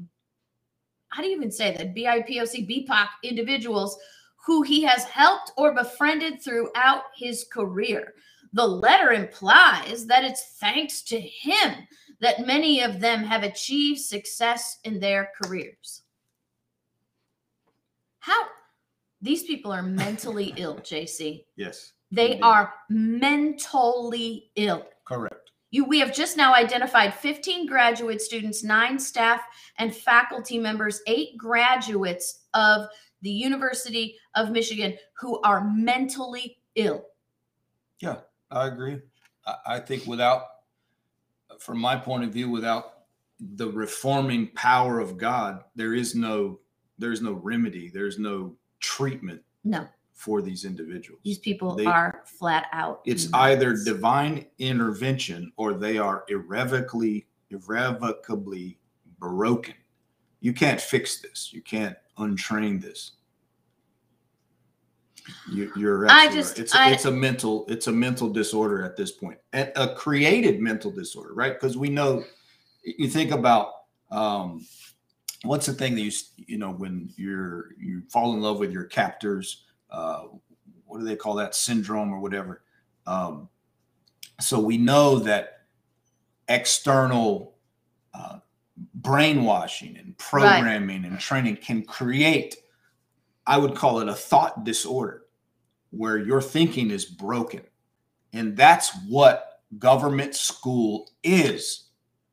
how 1.07 1.23
do 1.23 1.27
you 1.27 1.35
even 1.35 1.51
say 1.51 1.75
that 1.75 1.95
BIPOC 1.95 2.87
BPOC 2.87 3.07
individuals 3.23 3.97
who 4.45 4.61
he 4.61 4.83
has 4.83 5.03
helped 5.05 5.51
or 5.57 5.73
befriended 5.73 6.41
throughout 6.41 7.03
his 7.15 7.45
career. 7.51 8.13
The 8.53 8.65
letter 8.65 9.11
implies 9.11 10.07
that 10.07 10.23
it's 10.23 10.55
thanks 10.59 11.01
to 11.03 11.19
him 11.19 11.87
that 12.19 12.45
many 12.47 12.81
of 12.81 12.99
them 12.99 13.23
have 13.23 13.43
achieved 13.43 13.99
success 14.01 14.79
in 14.83 14.99
their 14.99 15.29
careers. 15.43 16.01
How 18.19 18.43
these 19.21 19.43
people 19.43 19.71
are 19.71 19.83
mentally 19.83 20.53
ill, 20.57 20.77
JC. 20.77 21.45
Yes, 21.55 21.93
They 22.11 22.31
Indeed. 22.31 22.43
are 22.43 22.73
mentally 22.89 24.51
ill. 24.55 24.87
correct. 25.05 25.35
You, 25.71 25.85
we 25.85 25.99
have 25.99 26.11
just 26.15 26.35
now 26.35 26.55
identified 26.55 27.13
15 27.13 27.67
graduate 27.67 28.21
students, 28.23 28.63
nine 28.63 28.97
staff 28.97 29.41
and 29.77 29.95
faculty 29.95 30.57
members, 30.57 30.99
eight 31.05 31.37
graduates 31.37 32.45
of 32.55 32.87
the 33.21 33.29
University 33.29 34.15
of 34.35 34.51
Michigan 34.51 34.97
who 35.19 35.39
are 35.41 35.63
mentally 35.63 36.57
ill. 36.75 37.05
Yeah, 37.99 38.17
I 38.51 38.67
agree. 38.67 38.99
I, 39.65 39.79
think 39.79 40.05
without, 40.05 40.43
from 41.59 41.79
my 41.79 41.95
point 41.95 42.23
of 42.23 42.31
view, 42.31 42.49
without 42.49 42.99
the 43.39 43.69
reforming 43.71 44.47
power 44.55 44.99
of 44.99 45.17
God, 45.17 45.63
there 45.75 45.93
is 45.93 46.15
no 46.15 46.59
there's 46.97 47.21
no 47.21 47.33
remedy. 47.33 47.89
There's 47.89 48.19
no 48.19 48.55
treatment 48.81 49.41
No, 49.63 49.87
for 50.11 50.41
these 50.41 50.65
individuals. 50.65 51.21
these 51.23 51.39
people 51.39 51.75
They- 51.75 51.85
are 51.85 52.23
flat 52.25 52.65
out. 52.73 53.01
It's 53.05 53.31
either 53.33 53.73
divine 53.85 54.45
intervention 54.57 55.53
or 55.55 55.73
they 55.73 55.97
are 55.97 56.25
irrevocably 56.27 57.25
irrevocably 57.49 58.77
broken. 59.17 59.75
You 60.41 60.53
can't 60.53 60.79
fix 60.79 61.21
this. 61.21 61.51
You 61.51 61.61
can't 61.61 61.97
untrain 62.19 62.81
this. 62.81 63.13
You, 65.51 65.71
you're 65.75 66.09
I 66.09 66.31
just- 66.31 66.57
right. 66.57 66.59
it's 66.63 66.75
I- 66.75 66.89
it's 66.91 67.05
a 67.05 67.11
mental 67.11 67.65
it's 67.67 67.87
a 67.87 67.91
mental 67.91 68.29
disorder 68.29 68.83
at 68.83 68.95
this 68.95 69.11
point, 69.11 69.37
and 69.53 69.71
a 69.75 69.93
created 69.93 70.59
mental 70.59 70.91
disorder, 70.91 71.33
right? 71.33 71.53
Because 71.53 71.77
we 71.77 71.89
know 71.89 72.23
you 72.83 73.07
think 73.07 73.31
about 73.31 73.73
um, 74.11 74.65
what's 75.43 75.67
the 75.67 75.73
thing 75.73 75.93
that 75.95 76.01
you 76.01 76.11
you 76.37 76.57
know 76.57 76.71
when 76.71 77.11
you're 77.15 77.75
you 77.79 78.01
fall 78.09 78.33
in 78.33 78.41
love 78.41 78.57
with 78.59 78.71
your 78.71 78.85
captors, 78.85 79.65
uh, 79.91 80.23
what 80.85 80.99
do 80.99 81.05
they 81.05 81.15
call 81.15 81.35
that 81.35 81.53
syndrome 81.53 82.11
or 82.11 82.19
whatever? 82.19 82.63
Um, 83.05 83.49
so 84.39 84.59
we 84.59 84.77
know 84.77 85.19
that 85.19 85.61
external 86.47 87.55
uh, 88.15 88.39
brainwashing 88.95 89.97
and 89.97 90.17
programming 90.17 91.05
and 91.05 91.19
training 91.19 91.57
can 91.57 91.83
create 91.83 92.55
I 93.47 93.57
would 93.57 93.73
call 93.75 93.99
it 93.99 94.07
a 94.07 94.13
thought 94.13 94.63
disorder 94.63 95.23
where 95.89 96.19
your 96.19 96.39
thinking 96.39 96.91
is 96.91 97.03
broken. 97.05 97.61
And 98.31 98.55
that's 98.55 98.91
what 99.07 99.61
government 99.79 100.35
school 100.35 101.09
is, 101.23 101.85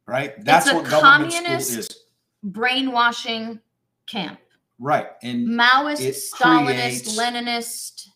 right? 0.07 0.35
That's 0.45 0.69
a 0.69 0.75
what 0.75 0.85
government 0.85 1.33
communist- 1.33 1.71
school 1.71 1.81
is. 1.81 2.03
Brainwashing 2.43 3.61
camp. 4.07 4.41
Right. 4.79 5.07
And 5.23 5.49
Maoist, 5.49 6.31
Stalinist, 6.35 6.67
creates- 6.67 7.19
Leninist. 7.19 8.09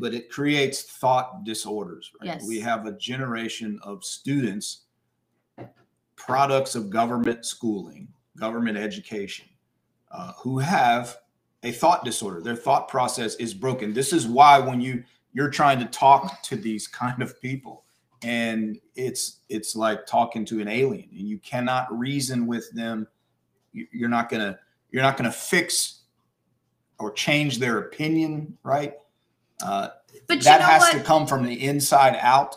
but 0.00 0.12
it 0.12 0.28
creates 0.28 0.82
thought 0.82 1.44
disorders, 1.44 2.10
right? 2.20 2.26
Yes. 2.26 2.44
We 2.48 2.58
have 2.58 2.84
a 2.86 2.92
generation 2.92 3.78
of 3.84 4.04
students 4.04 4.86
products 6.30 6.74
of 6.74 6.90
government 6.90 7.44
schooling, 7.44 8.06
government 8.36 8.76
education, 8.76 9.46
uh, 10.10 10.32
who 10.38 10.58
have 10.58 11.16
a 11.62 11.72
thought 11.72 12.04
disorder. 12.04 12.40
Their 12.42 12.56
thought 12.56 12.88
process 12.88 13.34
is 13.36 13.54
broken. 13.54 13.92
This 13.92 14.12
is 14.12 14.26
why 14.26 14.58
when 14.58 14.80
you 14.80 15.02
you're 15.32 15.50
trying 15.50 15.78
to 15.78 15.86
talk 15.86 16.42
to 16.42 16.56
these 16.56 16.86
kind 17.02 17.22
of 17.22 17.40
people, 17.40 17.84
and 18.22 18.78
it's 18.94 19.38
it's 19.48 19.74
like 19.74 20.06
talking 20.06 20.44
to 20.46 20.60
an 20.60 20.68
alien, 20.68 21.08
and 21.10 21.28
you 21.28 21.38
cannot 21.38 21.86
reason 21.96 22.46
with 22.46 22.70
them. 22.72 23.06
You- 23.72 23.88
You're 23.92 24.08
not 24.08 24.28
gonna 24.28 24.58
you're 24.90 25.02
not 25.02 25.16
gonna 25.16 25.32
fix 25.32 26.00
or 26.98 27.12
change 27.12 27.58
their 27.58 27.78
opinion, 27.78 28.58
right? 28.62 28.94
Uh, 29.62 29.88
But 30.26 30.42
that 30.42 30.54
you 30.54 30.58
know 30.60 30.64
has 30.66 30.80
what? 30.82 30.92
to 30.92 31.00
come 31.00 31.26
from 31.26 31.44
the 31.46 31.64
inside 31.66 32.16
out. 32.20 32.56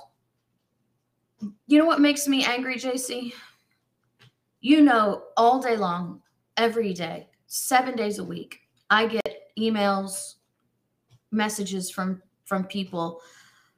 You 1.67 1.77
know 1.77 1.85
what 1.85 1.99
makes 2.01 2.27
me 2.27 2.43
angry, 2.45 2.75
JC? 2.77 3.33
You 4.63 4.79
know, 4.79 5.23
all 5.35 5.61
day 5.61 5.75
long, 5.75 6.21
every 6.55 6.93
day, 6.93 7.27
seven 7.47 7.97
days 7.97 8.19
a 8.19 8.23
week, 8.23 8.61
I 8.89 9.07
get 9.07 9.51
emails, 9.59 10.35
messages 11.31 11.91
from 11.91 12.21
from 12.45 12.63
people 12.63 13.19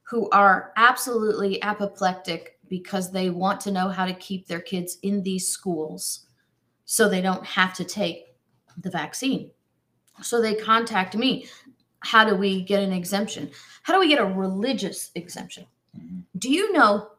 who 0.04 0.30
are 0.30 0.74
absolutely 0.78 1.60
apoplectic 1.64 2.60
because 2.70 3.12
they 3.12 3.32
want 3.32 3.62
to 3.62 3.72
know 3.72 3.90
how 3.90 4.06
to 4.06 4.14
keep 4.14 4.46
their 4.46 4.60
kids 4.60 5.00
in 5.02 5.24
these 5.24 5.48
schools 5.48 6.28
so 6.84 7.10
they 7.10 7.22
don't 7.22 7.46
have 7.48 7.74
to 7.74 7.84
take 7.84 8.36
the 8.78 8.92
vaccine. 8.92 9.50
So 10.22 10.40
they 10.40 10.54
contact 10.54 11.16
me. 11.16 11.48
How 12.02 12.24
do 12.24 12.36
we 12.36 12.62
get 12.62 12.84
an 12.84 12.94
exemption? 12.94 13.50
How 13.82 13.94
do 13.94 14.00
we 14.00 14.08
get 14.08 14.22
a 14.22 14.26
religious 14.26 15.10
exemption? 15.16 15.66
Mm-hmm. 15.98 16.20
Do 16.38 16.52
you 16.52 16.72
know 16.74 17.10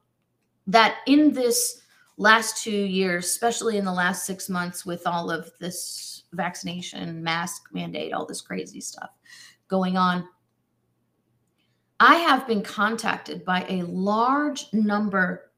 that 0.69 0.99
in 1.09 1.33
this 1.33 1.83
last 2.17 2.63
two 2.63 2.71
years, 2.71 3.27
especially 3.27 3.77
in 3.77 3.85
the 3.85 3.93
last 3.93 4.25
six 4.27 4.49
months, 4.49 4.87
with 4.87 5.07
all 5.07 5.31
of 5.31 5.51
this 5.61 6.25
vaccination, 6.33 7.23
mask 7.23 7.69
mandate, 7.73 8.13
all 8.13 8.27
this 8.27 8.41
crazy 8.41 8.81
stuff 8.81 9.11
going 9.69 9.97
on, 9.97 10.27
I 11.99 12.17
have 12.17 12.47
been 12.47 12.63
contacted 12.63 13.45
by 13.45 13.65
a 13.69 13.83
large 13.83 14.67
number 14.73 15.51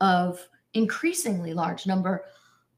of, 0.00 0.46
increasingly 0.74 1.52
large 1.52 1.86
number 1.86 2.24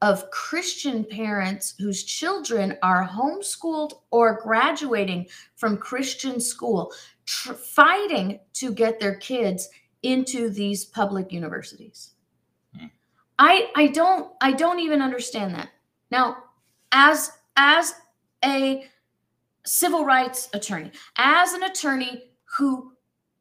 of 0.02 0.28
Christian 0.30 1.04
parents 1.04 1.74
whose 1.78 2.02
children 2.02 2.76
are 2.82 3.08
homeschooled 3.08 3.92
or 4.10 4.40
graduating 4.42 5.26
from 5.54 5.76
Christian 5.76 6.40
school, 6.40 6.92
tr- 7.24 7.52
fighting 7.52 8.40
to 8.54 8.72
get 8.72 9.00
their 9.00 9.14
kids 9.16 9.68
into 10.02 10.50
these 10.50 10.84
public 10.84 11.32
universities. 11.32 12.13
I 13.38 13.70
I 13.74 13.88
don't 13.88 14.32
I 14.40 14.52
don't 14.52 14.80
even 14.80 15.02
understand 15.02 15.54
that. 15.54 15.70
Now, 16.10 16.36
as 16.92 17.32
as 17.56 17.94
a 18.44 18.86
civil 19.64 20.04
rights 20.04 20.48
attorney, 20.52 20.92
as 21.16 21.52
an 21.52 21.64
attorney 21.64 22.30
who 22.44 22.92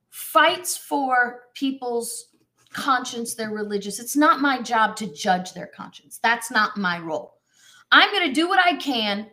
fights 0.10 0.78
for 0.78 1.42
people's 1.54 2.30
conscience, 2.72 3.36
their 3.36 3.52
religious, 3.52 4.00
it's 4.00 4.16
not 4.16 4.42
my 4.42 4.62
job 4.62 4.96
to 4.96 5.14
judge 5.14 5.54
their 5.54 5.68
conscience. 5.68 6.20
That's 6.22 6.50
not 6.50 6.78
my 6.78 7.00
role. 7.00 7.38
I'm 7.92 8.12
going 8.12 8.28
to 8.28 8.34
do 8.34 8.48
what 8.48 8.60
I 8.64 8.76
can 8.78 9.28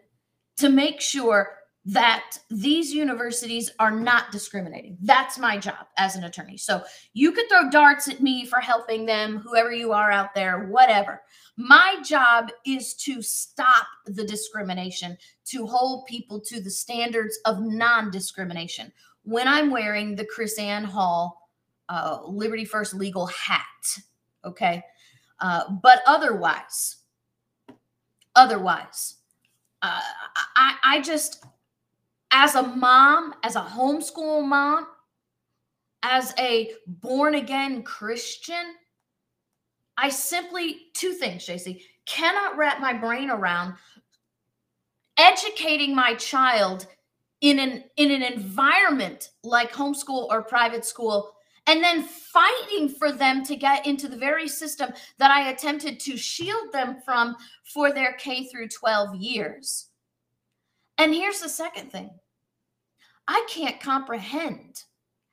to 0.58 0.68
make 0.68 1.00
sure 1.00 1.59
that 1.86 2.36
these 2.50 2.92
universities 2.92 3.70
are 3.78 3.90
not 3.90 4.30
discriminating. 4.32 4.98
That's 5.00 5.38
my 5.38 5.56
job 5.56 5.86
as 5.96 6.14
an 6.14 6.24
attorney. 6.24 6.58
So 6.58 6.82
you 7.14 7.32
could 7.32 7.48
throw 7.48 7.70
darts 7.70 8.06
at 8.06 8.20
me 8.20 8.44
for 8.44 8.60
helping 8.60 9.06
them, 9.06 9.38
whoever 9.38 9.72
you 9.72 9.92
are 9.92 10.10
out 10.10 10.34
there, 10.34 10.66
whatever. 10.66 11.22
My 11.56 11.96
job 12.04 12.50
is 12.66 12.94
to 12.96 13.22
stop 13.22 13.86
the 14.06 14.24
discrimination, 14.24 15.16
to 15.46 15.66
hold 15.66 16.06
people 16.06 16.38
to 16.40 16.60
the 16.60 16.70
standards 16.70 17.38
of 17.46 17.60
non 17.60 18.10
discrimination. 18.10 18.92
When 19.22 19.48
I'm 19.48 19.70
wearing 19.70 20.16
the 20.16 20.26
KrisAnne 20.26 20.84
Hall 20.84 21.48
uh, 21.88 22.20
Liberty 22.24 22.64
First 22.64 22.94
legal 22.94 23.26
hat, 23.26 23.98
okay? 24.44 24.82
Uh, 25.40 25.64
but 25.82 26.02
otherwise, 26.06 26.98
otherwise, 28.36 29.16
uh, 29.82 30.00
I, 30.56 30.76
I 30.84 31.00
just, 31.00 31.44
as 32.30 32.54
a 32.54 32.62
mom, 32.62 33.34
as 33.42 33.56
a 33.56 33.60
homeschool 33.60 34.46
mom, 34.46 34.86
as 36.02 36.32
a 36.38 36.72
born 36.86 37.34
again 37.34 37.82
Christian, 37.82 38.74
I 39.96 40.08
simply, 40.08 40.88
two 40.94 41.12
things, 41.12 41.44
JC, 41.44 41.82
cannot 42.06 42.56
wrap 42.56 42.80
my 42.80 42.92
brain 42.92 43.30
around 43.30 43.74
educating 45.18 45.94
my 45.94 46.14
child 46.14 46.86
in 47.42 47.58
an 47.58 47.84
in 47.96 48.10
an 48.10 48.22
environment 48.22 49.30
like 49.42 49.72
homeschool 49.72 50.26
or 50.30 50.42
private 50.42 50.84
school 50.84 51.34
and 51.66 51.82
then 51.82 52.02
fighting 52.02 52.88
for 52.88 53.12
them 53.12 53.44
to 53.44 53.54
get 53.54 53.86
into 53.86 54.08
the 54.08 54.16
very 54.16 54.48
system 54.48 54.90
that 55.18 55.30
I 55.30 55.50
attempted 55.50 56.00
to 56.00 56.16
shield 56.16 56.72
them 56.72 56.96
from 57.04 57.36
for 57.64 57.92
their 57.92 58.14
K 58.14 58.46
through 58.46 58.68
12 58.68 59.14
years. 59.16 59.89
And 61.00 61.14
here's 61.14 61.40
the 61.40 61.48
second 61.48 61.90
thing. 61.90 62.10
I 63.26 63.46
can't 63.48 63.80
comprehend 63.80 64.84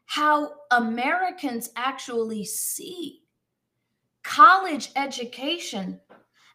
how 0.05 0.53
Americans 0.71 1.71
actually 1.75 2.45
see 2.45 3.23
college 4.23 4.91
education 4.95 5.99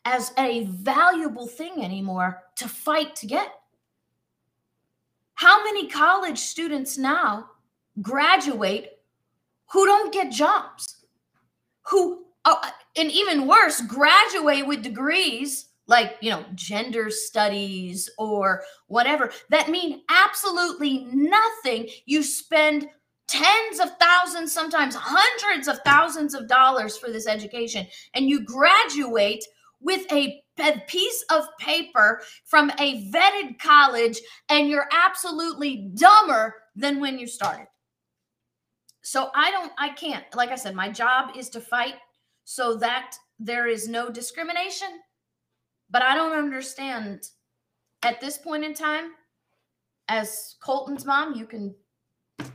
as 0.06 0.32
a 0.38 0.64
valuable 0.64 1.46
thing 1.46 1.84
anymore 1.84 2.42
to 2.56 2.66
fight 2.66 3.14
to 3.16 3.26
get. 3.26 3.52
How 5.34 5.62
many 5.62 5.88
college 5.88 6.38
students 6.38 6.96
now 6.96 7.50
graduate 8.00 8.92
who 9.72 9.84
don't 9.84 10.14
get 10.14 10.32
jobs? 10.32 11.04
Who, 11.90 12.24
oh, 12.46 12.62
and 12.96 13.12
even 13.12 13.46
worse, 13.46 13.82
graduate 13.82 14.66
with 14.66 14.80
degrees 14.80 15.66
like, 15.92 16.16
you 16.22 16.30
know, 16.30 16.42
gender 16.54 17.10
studies 17.10 18.08
or 18.16 18.62
whatever 18.86 19.30
that 19.50 19.68
mean 19.68 20.00
absolutely 20.08 21.06
nothing. 21.12 21.86
You 22.06 22.22
spend 22.22 22.88
tens 23.28 23.78
of 23.78 23.90
thousands, 24.00 24.54
sometimes 24.54 24.94
hundreds 24.98 25.68
of 25.68 25.78
thousands 25.84 26.34
of 26.34 26.48
dollars 26.48 26.96
for 26.96 27.10
this 27.10 27.28
education, 27.28 27.86
and 28.14 28.26
you 28.26 28.42
graduate 28.42 29.44
with 29.80 30.10
a 30.10 30.42
piece 30.88 31.24
of 31.30 31.44
paper 31.60 32.22
from 32.46 32.70
a 32.78 33.10
vetted 33.10 33.58
college, 33.58 34.18
and 34.48 34.70
you're 34.70 34.88
absolutely 34.92 35.90
dumber 35.94 36.54
than 36.74 37.00
when 37.00 37.18
you 37.18 37.26
started. 37.26 37.66
So 39.02 39.28
I 39.34 39.50
don't, 39.50 39.72
I 39.78 39.90
can't. 39.90 40.24
Like 40.34 40.52
I 40.52 40.56
said, 40.56 40.74
my 40.74 40.88
job 40.88 41.36
is 41.36 41.50
to 41.50 41.60
fight 41.60 41.96
so 42.44 42.76
that 42.76 43.14
there 43.38 43.66
is 43.66 43.88
no 43.88 44.08
discrimination. 44.08 44.88
But 45.92 46.02
I 46.02 46.16
don't 46.16 46.36
understand 46.36 47.28
at 48.02 48.20
this 48.20 48.38
point 48.38 48.64
in 48.64 48.74
time, 48.74 49.12
as 50.08 50.56
Colton's 50.60 51.04
mom, 51.04 51.36
you 51.36 51.46
can 51.46 51.74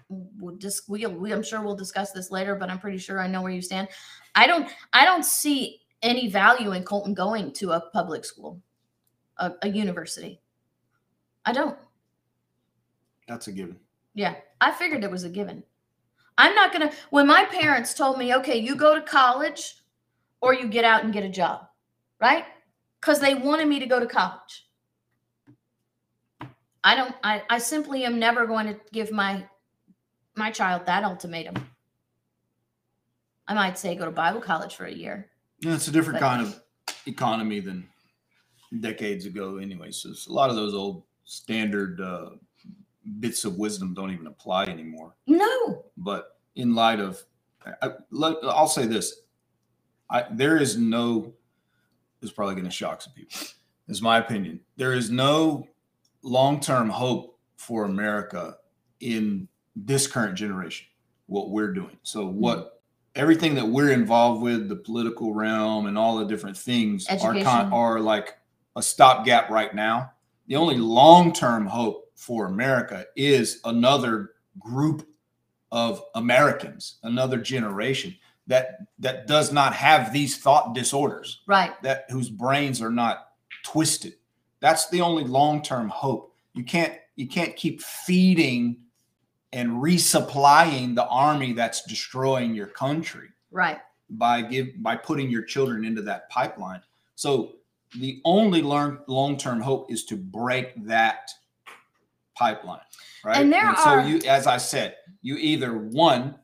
we'll 0.09 0.57
just 0.57 0.89
we'll, 0.89 1.11
we 1.13 1.31
i'm 1.33 1.43
sure 1.43 1.61
we'll 1.61 1.75
discuss 1.75 2.11
this 2.11 2.31
later 2.31 2.55
but 2.55 2.69
i'm 2.69 2.79
pretty 2.79 2.97
sure 2.97 3.21
i 3.21 3.27
know 3.27 3.41
where 3.41 3.51
you 3.51 3.61
stand 3.61 3.87
i 4.35 4.45
don't 4.45 4.69
i 4.93 5.05
don't 5.05 5.23
see 5.23 5.79
any 6.01 6.29
value 6.29 6.73
in 6.73 6.83
colton 6.83 7.13
going 7.13 7.51
to 7.53 7.71
a 7.71 7.81
public 7.91 8.25
school 8.25 8.61
a, 9.37 9.51
a 9.61 9.69
university 9.69 10.41
i 11.45 11.53
don't 11.53 11.77
That's 13.27 13.47
a 13.47 13.51
given. 13.51 13.77
Yeah, 14.15 14.35
I 14.61 14.71
figured 14.71 15.03
it 15.03 15.11
was 15.11 15.25
a 15.25 15.29
given. 15.29 15.63
I'm 16.37 16.55
not 16.55 16.71
gonna. 16.71 16.91
When 17.11 17.27
my 17.27 17.45
parents 17.45 17.93
told 17.93 18.17
me, 18.17 18.33
"Okay, 18.35 18.57
you 18.57 18.75
go 18.75 18.95
to 18.95 19.01
college, 19.01 19.83
or 20.41 20.53
you 20.53 20.67
get 20.67 20.85
out 20.85 21.03
and 21.03 21.13
get 21.13 21.23
a 21.23 21.29
job," 21.29 21.67
right? 22.19 22.45
Because 23.01 23.19
they 23.19 23.35
wanted 23.35 23.67
me 23.67 23.79
to 23.79 23.85
go 23.85 23.99
to 23.99 24.07
college. 24.07 24.65
I 26.83 26.95
don't. 26.95 27.15
I, 27.23 27.43
I 27.49 27.59
simply 27.59 28.05
am 28.05 28.19
never 28.19 28.45
going 28.47 28.67
to 28.67 28.79
give 28.93 29.11
my 29.11 29.45
my 30.35 30.51
child 30.51 30.85
that 30.85 31.03
ultimatum. 31.03 31.55
I 33.47 33.53
might 33.53 33.77
say 33.77 33.95
go 33.95 34.05
to 34.05 34.11
Bible 34.11 34.41
college 34.41 34.75
for 34.75 34.85
a 34.85 34.91
year. 34.93 35.29
Yeah, 35.59 35.73
it's 35.75 35.87
a 35.87 35.91
different 35.91 36.19
But- 36.19 36.27
kind 36.27 36.41
of 36.41 36.61
economy 37.05 37.59
than 37.59 37.87
decades 38.81 39.25
ago, 39.25 39.57
anyway. 39.57 39.91
So 39.91 40.09
it's 40.09 40.27
a 40.27 40.33
lot 40.33 40.49
of 40.49 40.55
those 40.55 40.73
old 40.73 41.03
standard 41.25 41.99
uh, 42.01 42.31
bits 43.19 43.45
of 43.45 43.57
wisdom 43.57 43.93
don't 43.93 44.11
even 44.11 44.27
apply 44.27 44.65
anymore. 44.65 45.15
No. 45.27 45.85
But 45.97 46.37
in 46.55 46.75
light 46.75 46.99
of, 46.99 47.21
I, 47.81 47.91
I'll 48.43 48.67
say 48.67 48.85
this: 48.85 49.21
I, 50.09 50.25
there 50.31 50.57
is 50.57 50.77
no. 50.77 51.33
Is 52.21 52.31
probably 52.31 52.55
going 52.55 52.65
to 52.65 52.71
shock 52.71 53.01
some 53.01 53.13
people. 53.13 53.39
Is 53.87 54.01
my 54.01 54.17
opinion. 54.17 54.59
There 54.75 54.93
is 54.93 55.09
no 55.09 55.67
long-term 56.23 56.89
hope 56.89 57.39
for 57.57 57.85
America 57.85 58.57
in 58.99 59.47
this 59.75 60.07
current 60.07 60.35
generation. 60.35 60.87
What 61.27 61.51
we're 61.51 61.73
doing. 61.73 61.97
So 62.03 62.27
hmm. 62.27 62.39
what 62.39 62.81
everything 63.15 63.55
that 63.55 63.67
we're 63.67 63.91
involved 63.91 64.41
with, 64.41 64.69
the 64.69 64.75
political 64.75 65.33
realm 65.33 65.87
and 65.87 65.97
all 65.97 66.17
the 66.17 66.25
different 66.25 66.57
things, 66.57 67.07
are 67.07 67.33
con- 67.41 67.71
are 67.73 67.99
like 67.99 68.37
a 68.75 68.81
stopgap 68.81 69.49
right 69.49 69.73
now. 69.73 70.11
The 70.47 70.55
only 70.55 70.77
long-term 70.77 71.65
hope 71.65 72.11
for 72.15 72.47
America 72.47 73.05
is 73.15 73.59
another 73.65 74.31
group 74.59 75.07
of 75.71 76.01
Americans, 76.15 76.97
another 77.03 77.37
generation 77.37 78.15
that 78.47 78.79
that 78.99 79.27
does 79.27 79.51
not 79.51 79.73
have 79.73 80.11
these 80.13 80.37
thought 80.37 80.73
disorders, 80.73 81.41
Right. 81.47 81.79
that 81.83 82.05
whose 82.09 82.29
brains 82.29 82.81
are 82.81 82.91
not 82.91 83.29
twisted. 83.63 84.13
That's 84.59 84.89
the 84.89 85.01
only 85.01 85.23
long-term 85.25 85.89
hope. 85.89 86.33
You 86.53 86.63
can't 86.63 86.93
you 87.15 87.27
can't 87.27 87.55
keep 87.55 87.81
feeding 87.81 88.77
and 89.53 89.71
resupplying 89.81 90.95
the 90.95 91.07
army 91.07 91.53
that's 91.53 91.83
destroying 91.85 92.53
your 92.53 92.67
country 92.67 93.29
Right. 93.51 93.79
by 94.09 94.41
give 94.41 94.81
by 94.81 94.95
putting 94.95 95.29
your 95.29 95.43
children 95.43 95.83
into 95.85 96.01
that 96.03 96.29
pipeline. 96.29 96.81
So 97.15 97.53
the 97.99 98.21
only 98.25 98.61
learn 98.61 98.99
long-term 99.07 99.61
hope 99.61 99.91
is 99.91 100.05
to 100.05 100.15
break 100.17 100.73
that 100.85 101.29
pipeline, 102.35 102.81
right? 103.23 103.37
And 103.37 103.51
there 103.51 103.75
so 103.77 103.89
are- 103.91 104.07
you, 104.07 104.19
as 104.27 104.45
I 104.47 104.57
said, 104.57 104.95
you 105.21 105.37
either 105.37 105.77
one 105.77 106.35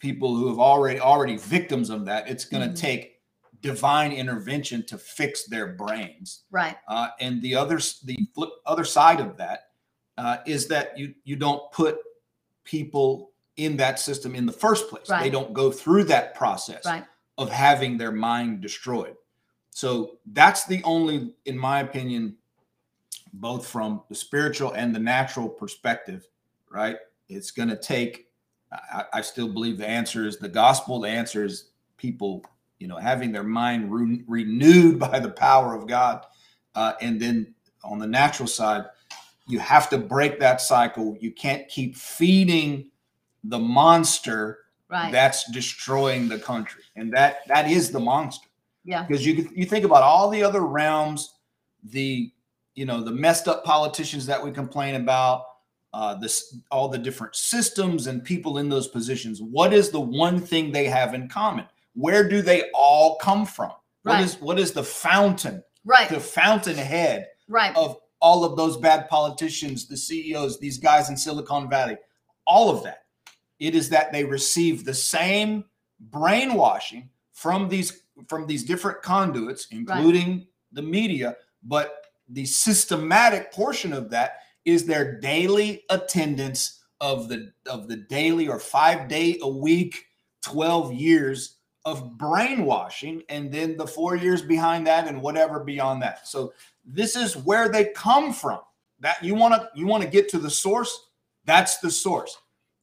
people 0.00 0.34
who 0.34 0.48
have 0.48 0.58
already 0.58 0.98
already 0.98 1.36
victims 1.36 1.90
of 1.90 2.04
that. 2.06 2.28
It's 2.28 2.44
going 2.44 2.66
to 2.68 2.74
Mhm. 2.74 2.80
take 2.80 3.20
divine 3.60 4.10
intervention 4.12 4.84
to 4.86 4.98
fix 4.98 5.44
their 5.44 5.68
brains. 5.74 6.44
Right. 6.50 6.76
Uh, 6.88 7.10
and 7.20 7.40
the 7.42 7.54
other 7.54 7.78
the 8.04 8.16
flip, 8.34 8.50
other 8.66 8.84
side 8.84 9.20
of 9.20 9.36
that 9.36 9.70
uh, 10.18 10.38
is 10.46 10.66
that 10.68 10.98
you 10.98 11.14
you 11.24 11.36
don't 11.36 11.70
put 11.70 11.98
people 12.64 13.30
in 13.56 13.76
that 13.76 13.98
system 13.98 14.34
in 14.34 14.46
the 14.46 14.52
first 14.52 14.88
place. 14.88 15.06
They 15.08 15.28
don't 15.30 15.52
go 15.52 15.70
through 15.70 16.04
that 16.04 16.34
process 16.34 16.86
Right. 16.86 17.04
of 17.36 17.50
having 17.50 17.98
their 17.98 18.12
mind 18.12 18.62
destroyed. 18.62 19.16
So 19.70 20.18
that's 20.26 20.64
the 20.66 20.82
only, 20.84 21.34
in 21.44 21.58
my 21.58 21.80
opinion, 21.80 22.38
both 23.34 23.66
from 23.66 24.02
the 24.08 24.14
spiritual 24.14 24.72
and 24.72 24.94
the 24.94 24.98
natural 24.98 25.48
perspective, 25.48 26.26
right? 26.70 26.96
It's 27.28 27.50
going 27.50 27.68
to 27.68 27.76
take. 27.76 28.28
I, 28.72 29.04
I 29.14 29.20
still 29.20 29.48
believe 29.48 29.78
the 29.78 29.88
answer 29.88 30.26
is 30.26 30.38
the 30.38 30.48
gospel. 30.48 31.00
The 31.00 31.08
answer 31.08 31.44
is 31.44 31.70
people, 31.96 32.44
you 32.78 32.86
know, 32.86 32.96
having 32.96 33.32
their 33.32 33.42
mind 33.44 33.92
re- 33.92 34.22
renewed 34.28 34.98
by 35.10 35.18
the 35.18 35.30
power 35.30 35.74
of 35.74 35.86
God, 35.86 36.24
uh, 36.74 36.92
and 37.00 37.20
then 37.20 37.54
on 37.82 37.98
the 37.98 38.06
natural 38.06 38.46
side, 38.48 38.84
you 39.48 39.58
have 39.58 39.88
to 39.90 39.98
break 39.98 40.38
that 40.38 40.60
cycle. 40.60 41.16
You 41.20 41.32
can't 41.32 41.66
keep 41.68 41.96
feeding 41.96 42.90
the 43.44 43.58
monster 43.58 44.58
Right. 44.88 45.12
that's 45.12 45.48
destroying 45.52 46.28
the 46.28 46.38
country, 46.38 46.82
and 46.96 47.12
that 47.12 47.46
that 47.46 47.70
is 47.70 47.92
the 47.92 48.00
monster. 48.00 48.48
yeah. 48.84 49.04
Because 49.06 49.24
you 49.24 49.48
you 49.54 49.64
think 49.64 49.84
about 49.84 50.02
all 50.02 50.28
the 50.30 50.42
other 50.42 50.62
realms, 50.62 51.34
the 51.84 52.32
you 52.74 52.86
know 52.86 53.00
the 53.00 53.12
messed 53.12 53.46
up 53.46 53.64
politicians 53.64 54.26
that 54.26 54.44
we 54.44 54.50
complain 54.50 54.96
about, 54.96 55.44
uh, 55.92 56.14
this 56.14 56.56
all 56.70 56.88
the 56.88 56.98
different 56.98 57.34
systems 57.34 58.06
and 58.06 58.22
people 58.24 58.58
in 58.58 58.68
those 58.68 58.88
positions. 58.88 59.42
What 59.42 59.72
is 59.72 59.90
the 59.90 60.00
one 60.00 60.40
thing 60.40 60.70
they 60.70 60.86
have 60.86 61.14
in 61.14 61.28
common? 61.28 61.66
Where 61.94 62.28
do 62.28 62.42
they 62.42 62.70
all 62.74 63.16
come 63.16 63.44
from? 63.44 63.72
What 64.02 64.14
Right. 64.14 64.24
is 64.24 64.40
what 64.40 64.58
is 64.58 64.72
the 64.72 64.84
fountain, 64.84 65.62
Right. 65.84 66.08
the 66.08 66.20
fountainhead 66.20 67.28
Right. 67.48 67.76
of 67.76 67.96
all 68.20 68.44
of 68.44 68.56
those 68.56 68.76
bad 68.76 69.08
politicians, 69.08 69.86
the 69.86 69.96
CEOs, 69.96 70.58
these 70.60 70.78
guys 70.78 71.08
in 71.10 71.16
Silicon 71.16 71.68
Valley, 71.68 71.96
all 72.46 72.70
of 72.70 72.82
that. 72.84 73.04
It 73.58 73.74
is 73.74 73.88
that 73.90 74.12
they 74.12 74.24
receive 74.24 74.84
the 74.84 74.94
same 74.94 75.64
brainwashing 75.98 77.10
from 77.32 77.68
these 77.68 78.02
from 78.28 78.46
these 78.46 78.64
different 78.64 79.00
conduits, 79.02 79.66
including 79.70 80.46
the 80.72 80.82
media, 80.82 81.36
but 81.62 82.04
the 82.28 82.44
systematic 82.44 83.50
portion 83.50 83.92
of 83.94 84.10
that 84.10 84.40
is 84.64 84.84
their 84.84 85.18
daily 85.20 85.84
attendance 85.90 86.82
of 87.00 87.28
the 87.28 87.52
of 87.66 87.88
the 87.88 87.96
daily 87.96 88.48
or 88.48 88.58
five 88.58 89.08
day 89.08 89.38
a 89.42 89.48
week, 89.48 90.04
12 90.42 90.92
years 90.92 91.56
of 91.84 92.18
brainwashing, 92.18 93.22
and 93.28 93.50
then 93.50 93.76
the 93.76 93.86
four 93.86 94.16
years 94.16 94.42
behind 94.42 94.86
that 94.86 95.08
and 95.08 95.20
whatever 95.20 95.60
beyond 95.60 96.02
that. 96.02 96.28
So 96.28 96.52
this 96.84 97.16
is 97.16 97.36
where 97.36 97.68
they 97.68 97.86
come 97.86 98.32
from. 98.32 98.60
That 99.00 99.22
you 99.24 99.34
want 99.34 99.54
to 99.54 99.68
you 99.74 99.86
want 99.86 100.02
to 100.02 100.08
get 100.08 100.28
to 100.30 100.38
the 100.38 100.50
source? 100.50 101.08
That's 101.46 101.78
the 101.78 101.90
source. 101.90 102.36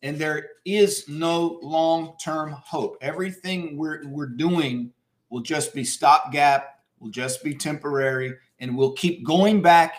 And 0.03 0.17
there 0.17 0.49
is 0.65 1.07
no 1.07 1.59
long-term 1.61 2.55
hope. 2.63 2.97
Everything 3.01 3.77
we're 3.77 4.07
we're 4.07 4.27
doing 4.27 4.91
will 5.29 5.41
just 5.41 5.73
be 5.73 5.83
stopgap 5.83 6.77
will 6.99 7.09
just 7.09 7.43
be 7.43 7.53
temporary 7.53 8.33
and 8.59 8.75
we'll 8.75 8.93
keep 8.93 9.23
going 9.23 9.61
back 9.61 9.95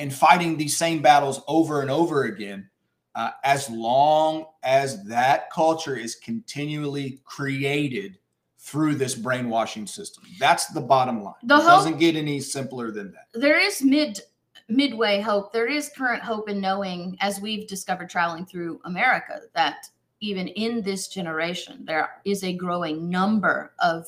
and 0.00 0.12
fighting 0.12 0.56
these 0.56 0.76
same 0.76 1.02
battles 1.02 1.42
over 1.46 1.82
and 1.82 1.90
over 1.90 2.24
again 2.24 2.68
uh, 3.14 3.32
as 3.44 3.68
long 3.68 4.46
as 4.62 5.04
that 5.04 5.50
culture 5.50 5.94
is 5.94 6.14
continually 6.16 7.20
created 7.24 8.18
through 8.58 8.94
this 8.94 9.14
brainwashing 9.14 9.86
system. 9.86 10.24
That's 10.38 10.66
the 10.68 10.80
bottom 10.80 11.22
line. 11.22 11.34
The 11.42 11.56
it 11.56 11.58
hope- 11.58 11.66
doesn't 11.66 11.98
get 11.98 12.16
any 12.16 12.40
simpler 12.40 12.90
than 12.90 13.12
that. 13.12 13.26
There 13.38 13.60
is 13.60 13.82
mid 13.82 14.20
midway 14.68 15.20
hope. 15.20 15.52
There 15.52 15.66
is 15.66 15.90
current 15.94 16.22
hope 16.22 16.48
in 16.48 16.60
knowing 16.60 17.16
as 17.20 17.40
we've 17.40 17.68
discovered 17.68 18.08
traveling 18.08 18.46
through 18.46 18.80
america 18.84 19.40
that 19.54 19.88
even 20.20 20.46
in 20.48 20.80
this 20.82 21.08
generation 21.08 21.84
there 21.84 22.20
is 22.24 22.44
a 22.44 22.52
growing 22.52 23.10
number 23.10 23.72
of 23.80 24.06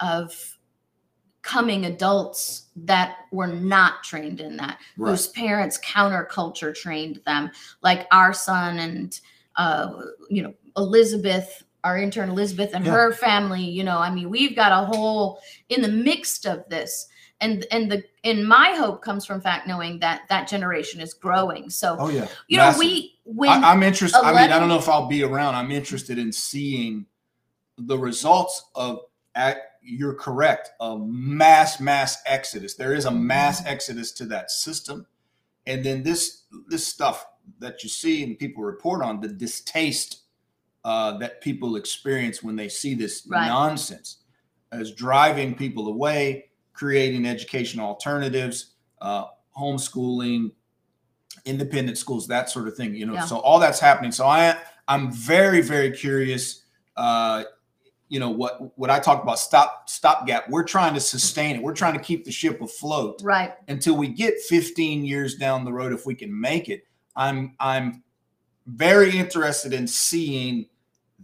of 0.00 0.57
coming 1.48 1.86
adults 1.86 2.66
that 2.76 3.16
were 3.32 3.46
not 3.46 4.04
trained 4.04 4.38
in 4.38 4.58
that 4.58 4.78
Right. 4.98 5.12
whose 5.12 5.28
parents 5.28 5.80
counterculture 5.80 6.74
trained 6.74 7.22
them 7.24 7.50
like 7.82 8.06
our 8.12 8.34
son 8.34 8.78
and 8.78 9.18
uh 9.56 10.02
you 10.28 10.42
know 10.42 10.52
elizabeth 10.76 11.62
our 11.84 11.96
intern 11.96 12.28
elizabeth 12.28 12.74
and 12.74 12.84
Yeah. 12.84 12.92
her 12.92 13.12
family 13.14 13.62
you 13.62 13.82
know 13.82 13.96
i 13.96 14.10
mean 14.10 14.28
we've 14.28 14.54
got 14.54 14.72
a 14.72 14.84
whole 14.84 15.40
in 15.70 15.80
the 15.80 15.88
midst 15.88 16.44
of 16.44 16.68
this 16.68 17.06
and 17.40 17.64
and 17.70 17.90
the 17.90 18.04
and 18.24 18.46
my 18.46 18.74
hope 18.76 19.00
comes 19.00 19.24
from 19.24 19.40
fact 19.40 19.66
knowing 19.66 20.00
that 20.00 20.28
that 20.28 20.48
generation 20.48 21.00
is 21.00 21.14
growing 21.14 21.70
so 21.70 21.96
oh 21.98 22.10
yeah 22.10 22.28
you 22.48 22.58
know 22.58 22.64
Massive. 22.64 22.80
we 22.80 23.14
when 23.24 23.48
I, 23.48 23.72
I'm 23.72 23.82
interested. 23.82 24.18
I 24.18 24.32
mean, 24.32 24.52
I 24.52 24.58
don't 24.58 24.68
know 24.68 24.78
if 24.78 24.88
I'll 24.88 25.06
be 25.06 25.22
around. 25.22 25.54
I'm 25.54 25.70
interested 25.70 26.18
in 26.18 26.32
seeing 26.32 27.04
the 27.76 27.98
results 27.98 28.64
of. 28.74 29.00
You're 29.82 30.14
correct. 30.14 30.70
A 30.80 30.98
mass 30.98 31.80
mass 31.80 32.22
exodus. 32.26 32.74
There 32.74 32.94
is 32.94 33.04
a 33.04 33.10
mass 33.10 33.64
exodus 33.66 34.12
to 34.12 34.26
that 34.26 34.50
system, 34.50 35.06
and 35.66 35.84
then 35.84 36.02
this 36.02 36.44
this 36.68 36.86
stuff 36.86 37.26
that 37.60 37.82
you 37.82 37.88
see 37.88 38.22
and 38.24 38.38
people 38.38 38.62
report 38.62 39.02
on 39.02 39.20
the 39.20 39.28
distaste 39.28 40.22
uh, 40.84 41.16
that 41.18 41.40
people 41.40 41.76
experience 41.76 42.42
when 42.42 42.56
they 42.56 42.68
see 42.68 42.94
this 42.94 43.26
Right. 43.26 43.46
nonsense 43.48 44.18
is 44.72 44.92
driving 44.92 45.54
people 45.54 45.88
away, 45.88 46.50
creating 46.74 47.26
educational 47.26 47.86
alternatives, 47.86 48.74
uh, 49.00 49.24
homeschooling, 49.58 50.52
independent 51.44 51.96
schools, 51.98 52.26
that 52.28 52.50
sort 52.50 52.68
of 52.68 52.76
thing. 52.76 52.94
You 52.94 53.06
know, 53.06 53.14
Yeah. 53.14 53.24
so 53.24 53.38
all 53.38 53.58
that's 53.58 53.80
happening. 53.80 54.12
So 54.12 54.26
I 54.26 54.58
I'm 54.86 55.10
very 55.12 55.60
very 55.62 55.90
curious. 55.90 56.62
Uh, 56.96 57.44
you 58.08 58.18
know 58.20 58.30
what 58.30 58.76
what 58.78 58.90
I 58.90 58.98
talk 58.98 59.22
about 59.22 59.38
stop 59.38 59.88
stopgap. 59.88 60.48
We're 60.48 60.64
trying 60.64 60.94
to 60.94 61.00
sustain 61.00 61.56
it. 61.56 61.62
We're 61.62 61.74
trying 61.74 61.94
to 61.94 62.00
keep 62.02 62.24
the 62.24 62.32
ship 62.32 62.60
afloat 62.60 63.20
right 63.22 63.54
until 63.68 63.96
we 63.96 64.08
get 64.08 64.34
15 64.48 65.04
years 65.04 65.36
down 65.36 65.64
the 65.64 65.72
road 65.72 65.92
if 65.92 66.06
we 66.06 66.14
can 66.14 66.38
make 66.38 66.68
it. 66.68 66.84
I'm 67.16 67.54
I'm 67.60 68.02
very 68.66 69.16
interested 69.16 69.72
in 69.72 69.86
seeing 69.86 70.66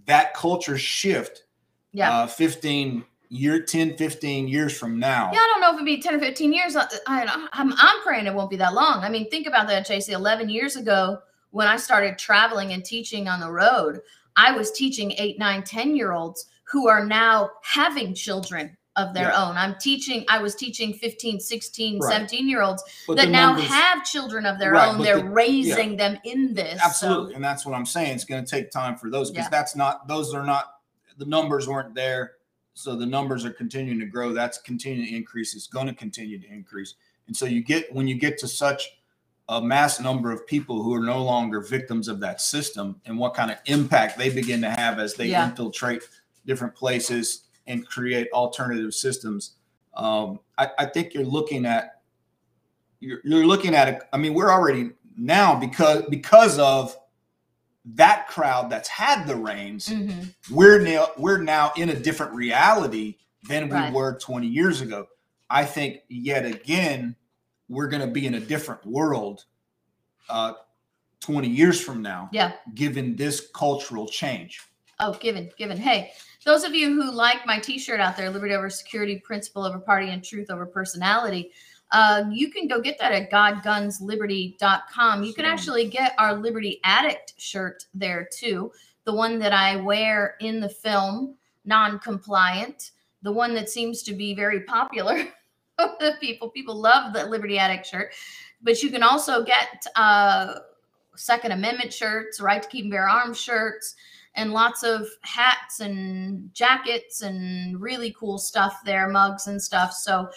that 0.07 0.35
culture 0.35 0.79
shift 0.79 1.45
Yeah. 1.93 2.11
uh, 2.23 2.27
15 2.27 3.05
year 3.29 3.63
10 3.63 3.97
15 3.97 4.49
years 4.49 4.77
from 4.77 4.99
now 4.99 5.31
Yeah, 5.33 5.39
I 5.41 5.51
don't 5.53 5.61
know 5.61 5.69
if 5.71 5.75
it'd 5.75 5.87
be 5.87 6.01
10 6.01 6.15
or 6.15 6.19
15 6.21 6.53
years. 6.53 6.77
I, 6.77 6.87
I, 7.07 7.47
I'm, 7.53 7.73
I'm 7.77 8.03
praying 8.03 8.27
it 8.27 8.35
won't 8.35 8.51
be 8.51 8.57
that 8.57 8.75
long. 8.75 9.03
I 9.03 9.09
mean, 9.09 9.29
think 9.31 9.47
about 9.47 9.67
that, 9.69 9.87
JC. 9.87 10.11
11 10.11 10.49
years 10.49 10.77
ago, 10.77 11.19
when 11.51 11.67
I 11.67 11.77
started 11.77 12.19
traveling 12.19 12.73
and 12.73 12.85
teaching 12.85 13.29
on 13.29 13.41
the 13.41 13.51
road, 13.51 14.01
I 14.37 14.53
was 14.53 14.73
teaching 14.73 15.13
eight, 15.19 15.39
nine, 15.39 15.63
10 15.63 15.97
year 15.97 16.13
olds 16.13 16.47
who 16.75 16.89
are 16.89 17.05
now 17.07 17.49
having 17.63 18.13
children 18.15 18.77
of 18.97 19.15
their 19.15 19.29
Yeah. 19.29 19.45
own. 19.49 19.57
I'm 19.57 19.77
teaching, 19.81 20.25
I 20.29 20.39
was 20.39 20.57
teaching 20.57 20.93
15, 20.93 21.39
16, 21.39 22.01
Right. 22.01 22.13
17 22.13 22.49
year 22.49 22.63
olds 22.63 22.83
But 23.07 23.17
that 23.19 23.29
now 23.29 23.53
numbers- 23.53 23.67
have 23.69 24.05
children 24.05 24.45
of 24.45 24.59
their 24.59 24.73
Right, 24.73 24.89
own. 24.89 25.01
They're 25.01 25.19
the- 25.19 25.25
raising 25.25 25.97
them 25.97 26.19
in 26.25 26.53
this. 26.53 26.79
so- 26.81 26.85
absolutely 26.87 27.35
and 27.35 27.45
that's 27.45 27.65
what 27.65 27.75
i'm 27.77 27.87
saying 27.87 28.13
it's 28.15 28.25
going 28.25 28.45
to 28.45 28.51
take 28.51 28.71
time 28.73 28.97
for 28.97 29.09
those 29.11 29.31
because 29.31 29.47
Yeah. 29.47 29.51
that's 29.51 29.75
not 29.77 30.07
those 30.09 30.35
are 30.35 30.45
not 30.45 30.75
the 31.19 31.25
numbers 31.27 31.67
weren't 31.69 31.95
there 31.95 32.33
so 32.75 32.97
the 32.97 33.07
numbers 33.07 33.45
are 33.45 33.51
continuing 33.53 33.99
to 34.01 34.07
grow 34.07 34.33
that's 34.33 34.59
continuing 34.59 35.09
to 35.09 35.17
increase 35.17 35.55
it's 35.55 35.67
going 35.69 35.87
to 35.87 35.95
continue 35.95 36.39
to 36.41 36.49
increase 36.53 36.95
and 37.29 37.37
so 37.37 37.47
you 37.47 37.63
get 37.63 37.93
when 37.95 38.07
you 38.09 38.17
get 38.17 38.37
to 38.39 38.49
such 38.49 38.99
a 39.49 39.61
mass 39.61 40.01
number 40.01 40.31
of 40.33 40.45
people 40.47 40.83
who 40.83 40.95
are 40.95 41.05
no 41.05 41.23
longer 41.23 41.61
victims 41.61 42.07
of 42.09 42.19
that 42.21 42.41
system 42.41 43.01
and 43.07 43.19
what 43.19 43.35
kind 43.35 43.51
of 43.51 43.59
impact 43.67 44.19
they 44.19 44.31
begin 44.31 44.61
to 44.63 44.71
have 44.71 44.99
as 45.01 45.15
they 45.15 45.27
Yeah. 45.27 45.49
infiltrate 45.49 46.03
different 46.47 46.75
places 46.75 47.45
and 47.67 47.87
create 47.87 48.29
alternative 48.33 48.93
systems 48.95 49.53
um, 49.97 50.41
I, 50.59 50.69
I 50.81 50.87
think 50.87 51.15
you're 51.15 51.25
looking 51.25 51.65
at 51.67 52.03
you're, 53.01 53.21
you're 53.25 53.47
looking 53.47 53.75
at 53.75 53.89
it 53.89 54.03
i 54.13 54.17
mean 54.17 54.35
we're 54.35 54.51
already 54.51 54.91
now 55.17 55.55
because 55.59 56.03
because 56.11 56.59
of 56.59 56.97
that 57.85 58.27
crowd 58.29 58.71
that's 58.71 58.89
had 58.89 59.27
the 59.27 59.37
reins 59.37 59.89
Mhm. 59.89 60.35
we're 60.51 60.81
now 60.81 61.09
we're 61.19 61.39
now 61.43 61.73
in 61.77 61.91
a 61.91 61.95
different 61.99 62.33
reality 62.33 63.17
than 63.47 63.69
we 63.69 63.75
Right. 63.75 63.93
were 63.93 64.19
20 64.19 64.47
years 64.47 64.81
ago 64.81 65.07
i 65.51 65.65
think 65.65 65.99
yet 66.09 66.45
again 66.47 67.15
we're 67.69 67.89
going 67.89 68.01
to 68.07 68.13
be 68.13 68.27
in 68.27 68.35
a 68.35 68.41
different 68.41 68.85
world 68.87 69.45
uh 70.29 70.55
20 71.21 71.49
years 71.49 71.81
from 71.81 72.03
now 72.03 72.29
Yeah. 72.33 72.53
given 72.75 73.17
this 73.17 73.49
cultural 73.55 74.07
change 74.09 74.61
Oh, 75.01 75.13
given, 75.15 75.51
given. 75.59 75.77
Hey, 75.77 76.13
those 76.45 76.65
of 76.65 76.75
you 76.75 76.95
who 76.95 77.11
like 77.11 77.47
my 77.47 77.59
T-shirt 77.59 78.01
out 78.01 78.17
there, 78.17 78.31
"Liberty 78.31 78.55
over 78.55 78.71
Security, 78.71 79.19
Principle 79.19 79.65
over 79.65 79.79
Party, 79.79 80.11
and 80.11 80.23
Truth 80.23 80.51
over 80.51 80.67
Personality," 80.67 81.53
uh, 81.93 82.25
you 82.31 82.51
can 82.51 82.67
go 82.67 82.81
get 82.81 82.99
that 82.99 83.13
at 83.13 83.31
GodGunsLiberty.com. 83.31 85.23
You 85.23 85.33
can 85.33 85.45
actually 85.45 85.89
get 85.89 86.15
our 86.19 86.35
Liberty 86.35 86.81
Addict 86.85 87.35
shirt 87.39 87.87
there 87.95 88.29
too, 88.33 88.73
the 89.05 89.15
one 89.15 89.39
that 89.39 89.53
I 89.53 89.77
wear 89.77 90.35
in 90.41 90.61
the 90.61 90.69
film, 90.69 91.37
non-compliant, 91.65 92.91
the 93.23 93.33
one 93.33 93.55
that 93.55 93.71
seems 93.71 94.03
to 94.03 94.13
be 94.13 94.35
very 94.35 94.61
popular. 94.63 95.25
with 96.01 96.19
people, 96.21 96.51
people 96.51 96.75
love 96.75 97.13
the 97.13 97.27
Liberty 97.27 97.59
Addict 97.59 97.87
shirt, 97.87 98.13
but 98.63 98.83
you 98.83 98.91
can 98.91 99.03
also 99.05 99.45
get 99.45 99.87
uh, 99.97 100.55
Second 101.17 101.53
Amendment 101.53 101.93
shirts, 101.93 102.41
Right 102.41 102.63
to 102.63 102.69
Keep 102.69 102.85
and 102.85 102.91
Bear 102.91 103.09
Arms 103.09 103.41
shirts 103.41 103.95
and 104.37 104.53
lots 104.53 104.83
of 104.83 105.07
hats 105.23 105.81
and 105.81 106.53
jackets 106.53 107.23
and 107.23 107.81
really 107.81 108.15
cool 108.19 108.37
stuff 108.39 108.81
there, 108.85 109.09
mugs 109.09 109.47
and 109.47 109.63
stuff. 109.63 109.93
So, 109.93 110.29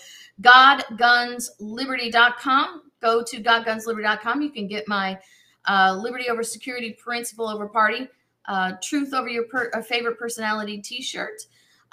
godgunsliberty.com. 0.42 2.84
Go 3.02 3.24
to 3.24 3.42
godgunsliberty.com. 3.42 4.42
You 4.42 4.52
can 4.52 4.68
get 4.68 4.88
my 4.88 5.18
uh, 5.66 5.98
Liberty 6.00 6.30
over 6.30 6.44
Security, 6.44 6.94
Principle 6.94 7.48
over 7.48 7.68
Party, 7.68 8.08
uh, 8.48 8.74
Truth 8.82 9.14
over 9.14 9.28
Your 9.28 9.44
per- 9.46 9.72
Favorite 9.84 10.20
Personality 10.20 10.80
t 10.80 11.02
shirt. 11.02 11.42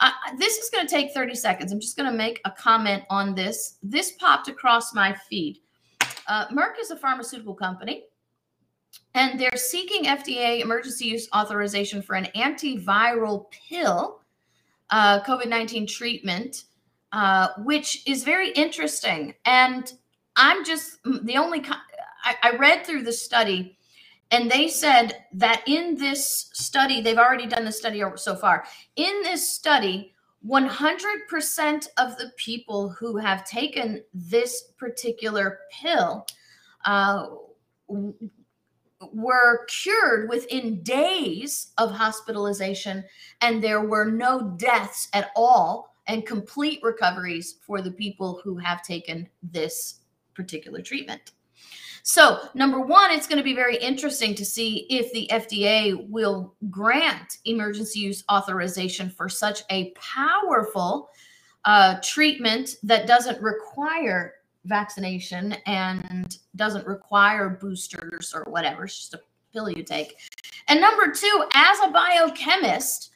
Uh, 0.01 0.11
this 0.38 0.59
is 0.59 0.71
going 0.71 0.87
to 0.87 0.93
take 0.93 1.12
30 1.12 1.35
seconds. 1.35 1.73
I'm 1.73 1.81
just 1.81 1.97
going 1.97 2.11
to 2.11 2.17
make 2.17 2.40
a 2.45 2.51
comment 2.51 3.05
on 3.11 3.35
this. 3.35 3.79
This 3.83 4.12
popped 4.12 4.49
across 4.49 4.93
my 4.93 5.14
feed. 5.14 5.61
Uh, 6.27 6.49
Merck 6.49 6.81
is 6.81 6.90
a 6.90 6.97
pharmaceutical 6.97 7.55
company 7.55 8.05
and 9.14 9.38
they're 9.38 9.57
seeking 9.57 10.05
FDA 10.05 10.61
emergency 10.61 11.07
use 11.07 11.29
authorization 11.35 12.03
for 12.03 12.16
an 12.16 12.29
antiviral 12.35 13.46
pill, 13.50 14.20
uh, 14.90 15.20
COVID 15.20 15.48
19 15.48 15.87
treatment, 15.87 16.64
uh, 17.12 17.48
which 17.59 18.07
is 18.07 18.24
very 18.24 18.50
interesting. 18.50 19.35
And 19.44 19.92
I'm 20.37 20.64
just 20.64 21.03
mm, 21.05 21.24
the 21.24 21.37
only, 21.37 21.64
I, 22.24 22.35
I 22.42 22.57
read 22.57 22.85
through 22.85 23.05
the 23.05 23.12
study. 23.12 23.79
And 24.31 24.50
they 24.50 24.66
said 24.66 25.24
that 25.35 25.62
in 25.66 25.94
this 25.96 26.50
study, 26.53 27.00
they've 27.00 27.18
already 27.18 27.46
done 27.46 27.64
the 27.64 27.70
study 27.70 28.03
so 28.16 28.35
far. 28.35 28.64
In 28.96 29.22
this 29.22 29.48
study, 29.48 30.12
100% 30.46 31.87
of 31.98 32.16
the 32.18 32.33
people 32.37 32.90
who 32.90 33.16
have 33.16 33.44
taken 33.44 34.03
this 34.12 34.72
particular 34.77 35.61
pill 35.70 36.27
uh, 36.85 37.27
were 39.12 39.67
cured 39.67 40.29
within 40.29 40.83
days 40.83 41.73
of 41.79 41.90
hospitalization, 41.90 43.05
and 43.40 43.62
there 43.62 43.83
were 43.83 44.05
no 44.05 44.55
deaths 44.57 45.09
at 45.12 45.31
all, 45.37 45.95
and 46.07 46.27
complete 46.27 46.81
recoveries 46.83 47.57
for 47.62 47.81
the 47.81 47.90
people 47.90 48.40
who 48.45 48.57
have 48.59 48.83
taken 48.83 49.29
this 49.43 50.01
particular 50.35 50.83
treatment. 50.83 51.33
So, 52.07 52.51
number 52.53 52.81
one, 52.81 53.11
it's 53.12 53.27
going 53.27 53.38
to 53.38 53.45
be 53.45 53.55
very 53.55 53.79
interesting 53.79 54.35
to 54.35 54.45
see 54.45 54.87
if 54.90 55.11
the 55.12 55.27
FDA 55.33 56.07
will 56.11 56.55
grant 56.71 57.38
emergency 57.47 58.01
use 58.01 58.23
authorization 58.31 59.09
for 59.09 59.31
such 59.31 59.62
a 59.71 59.90
powerful 59.93 61.09
uh, 61.64 61.97
treatment 62.03 62.77
that 62.83 63.07
doesn't 63.07 63.40
require 63.40 64.35
vaccination 64.64 65.53
and 65.66 66.38
doesn't 66.57 66.87
require 66.87 67.59
boosters 67.61 68.33
or 68.35 68.44
whatever. 68.44 68.85
It's 68.85 68.96
just 68.96 69.14
a 69.14 69.20
pill 69.53 69.70
you 69.70 69.83
take. 69.83 70.16
And 70.68 70.81
number 70.81 71.12
two, 71.12 71.44
as 71.55 71.79
a 71.85 71.90
biochemist 71.90 73.11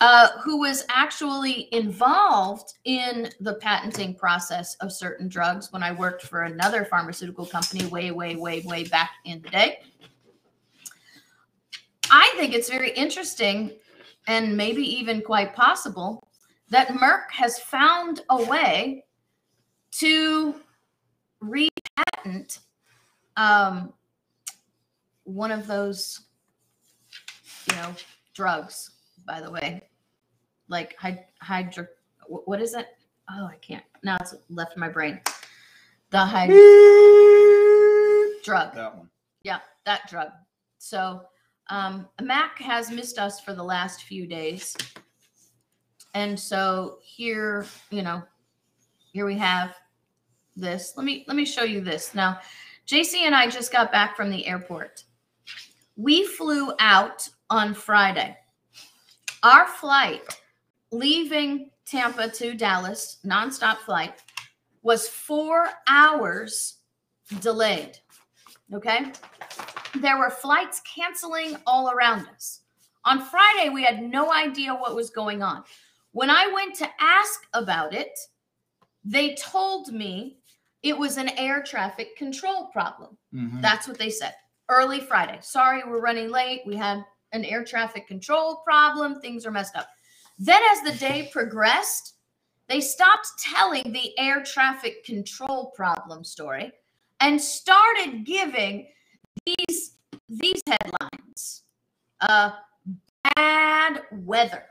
uh, 0.00 0.30
who 0.42 0.58
was 0.58 0.84
actually 0.88 1.68
involved 1.72 2.74
in 2.84 3.30
the 3.40 3.54
patenting 3.54 4.14
process 4.14 4.74
of 4.76 4.92
certain 4.92 5.28
drugs 5.28 5.72
when 5.72 5.82
I 5.82 5.92
worked 5.92 6.22
for 6.22 6.42
another 6.42 6.84
pharmaceutical 6.84 7.46
company 7.46 7.86
way, 7.86 8.10
way, 8.10 8.34
way, 8.34 8.62
way 8.62 8.84
back 8.84 9.10
in 9.24 9.40
the 9.42 9.50
day, 9.50 9.78
I 12.10 12.32
think 12.36 12.54
it's 12.54 12.68
very 12.68 12.90
interesting 12.92 13.72
and 14.26 14.56
maybe 14.56 14.82
even 14.82 15.20
quite 15.22 15.54
possible 15.54 16.26
that 16.70 16.88
Merck 16.88 17.30
has 17.30 17.58
found 17.58 18.22
a 18.30 18.42
way 18.44 19.04
to 19.92 20.54
repatent 21.50 22.60
um, 23.36 23.92
one 25.24 25.50
of 25.50 25.66
those, 25.66 26.20
you 27.70 27.76
know, 27.76 27.94
drugs. 28.34 28.90
By 29.26 29.40
the 29.40 29.50
way, 29.50 29.82
like 30.68 30.98
hyd- 30.98 31.24
hydro, 31.40 31.86
what 32.26 32.60
is 32.60 32.74
it? 32.74 32.88
Oh, 33.30 33.46
I 33.46 33.56
can't. 33.56 33.84
Now 34.02 34.18
it's 34.20 34.34
left 34.50 34.76
in 34.76 34.80
my 34.80 34.88
brain. 34.88 35.20
The 36.10 36.18
hyd 36.18 36.48
drug. 38.44 38.74
that 38.74 38.96
one 38.96 39.08
Yeah, 39.42 39.60
that 39.86 40.08
drug. 40.08 40.28
So 40.78 41.22
um, 41.70 42.06
Mac 42.20 42.58
has 42.58 42.90
missed 42.90 43.18
us 43.18 43.40
for 43.40 43.54
the 43.54 43.62
last 43.62 44.02
few 44.02 44.26
days. 44.26 44.76
And 46.12 46.38
so 46.38 46.98
here, 47.02 47.66
you 47.90 48.02
know, 48.02 48.22
here 49.12 49.26
we 49.26 49.36
have 49.38 49.74
this. 50.56 50.94
Let 50.96 51.04
me 51.04 51.24
let 51.26 51.36
me 51.36 51.44
show 51.44 51.64
you 51.64 51.80
this. 51.80 52.14
Now, 52.14 52.38
JC 52.86 53.20
and 53.20 53.34
I 53.34 53.48
just 53.48 53.72
got 53.72 53.92
back 53.92 54.16
from 54.16 54.30
the 54.30 54.46
airport. 54.46 55.04
We 55.96 56.26
flew 56.26 56.72
out 56.78 57.28
on 57.50 57.74
Friday. 57.74 58.36
Our 59.42 59.66
flight 59.66 60.22
leaving 60.90 61.70
Tampa 61.86 62.28
to 62.30 62.54
Dallas, 62.54 63.18
nonstop 63.24 63.78
flight, 63.78 64.22
was 64.82 65.08
four 65.08 65.68
hours 65.88 66.78
delayed. 67.40 67.98
Okay. 68.72 69.12
There 70.00 70.18
were 70.18 70.30
flights 70.30 70.80
canceling 70.82 71.56
all 71.66 71.90
around 71.90 72.26
us. 72.34 72.62
On 73.04 73.20
Friday, 73.20 73.68
we 73.68 73.84
had 73.84 74.02
no 74.02 74.32
idea 74.32 74.74
what 74.74 74.96
was 74.96 75.10
going 75.10 75.42
on. 75.42 75.62
When 76.12 76.30
I 76.30 76.50
went 76.52 76.74
to 76.76 76.88
ask 76.98 77.46
about 77.52 77.94
it, 77.94 78.18
they 79.04 79.34
told 79.34 79.92
me 79.92 80.38
it 80.84 80.96
was 80.96 81.16
an 81.16 81.30
air 81.30 81.62
traffic 81.62 82.14
control 82.16 82.66
problem. 82.66 83.16
Mhm. 83.34 83.62
That's 83.62 83.88
what 83.88 83.98
they 83.98 84.10
said. 84.10 84.34
Early 84.68 85.00
Friday. 85.00 85.38
Sorry, 85.40 85.82
we're 85.82 86.00
running 86.00 86.30
late. 86.30 86.62
We 86.66 86.76
had 86.76 87.04
an 87.32 87.44
air 87.44 87.64
traffic 87.64 88.06
control 88.06 88.56
problem. 88.58 89.20
Things 89.20 89.46
are 89.46 89.50
messed 89.50 89.74
up. 89.76 89.88
Then, 90.38 90.62
as 90.70 90.82
the 90.82 90.92
day 90.92 91.28
progressed, 91.32 92.14
they 92.68 92.80
stopped 92.80 93.28
telling 93.38 93.92
the 93.92 94.16
air 94.18 94.42
traffic 94.42 95.04
control 95.04 95.70
problem 95.70 96.22
story 96.22 96.72
and 97.20 97.40
started 97.40 98.24
giving 98.24 98.88
these 99.46 99.96
these 100.28 100.60
headlines. 100.66 101.62
Uh, 102.20 102.52
bad 103.34 104.02
weather, 104.12 104.64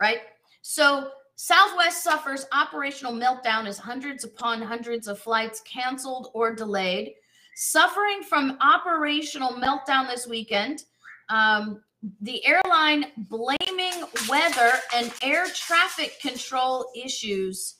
right? 0.00 0.20
So 0.62 1.12
Southwest 1.40 2.02
suffers 2.02 2.46
operational 2.52 3.12
meltdown 3.12 3.68
as 3.68 3.78
hundreds 3.78 4.24
upon 4.24 4.60
hundreds 4.60 5.06
of 5.06 5.20
flights 5.20 5.60
canceled 5.60 6.32
or 6.34 6.52
delayed. 6.52 7.14
Suffering 7.54 8.24
from 8.28 8.58
operational 8.60 9.50
meltdown 9.50 10.08
this 10.08 10.26
weekend, 10.26 10.82
um, 11.28 11.80
the 12.22 12.44
airline 12.44 13.12
blaming 13.16 14.02
weather 14.28 14.72
and 14.96 15.12
air 15.22 15.46
traffic 15.54 16.18
control 16.20 16.90
issues, 16.96 17.76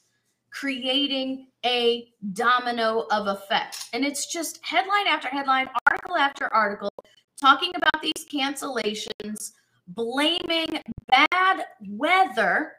creating 0.51 1.47
a 1.65 2.13
domino 2.31 3.07
of 3.11 3.27
effect. 3.27 3.89
And 3.91 4.05
it's 4.05 4.31
just 4.31 4.63
headline 4.63 5.07
after 5.07 5.27
headline, 5.27 5.67
article 5.85 6.15
after 6.15 6.47
article, 6.53 6.93
talking 7.41 7.73
about 7.75 8.01
these 8.01 8.25
cancellations, 8.33 9.51
blaming 9.89 10.79
bad 11.09 11.65
weather. 11.89 12.71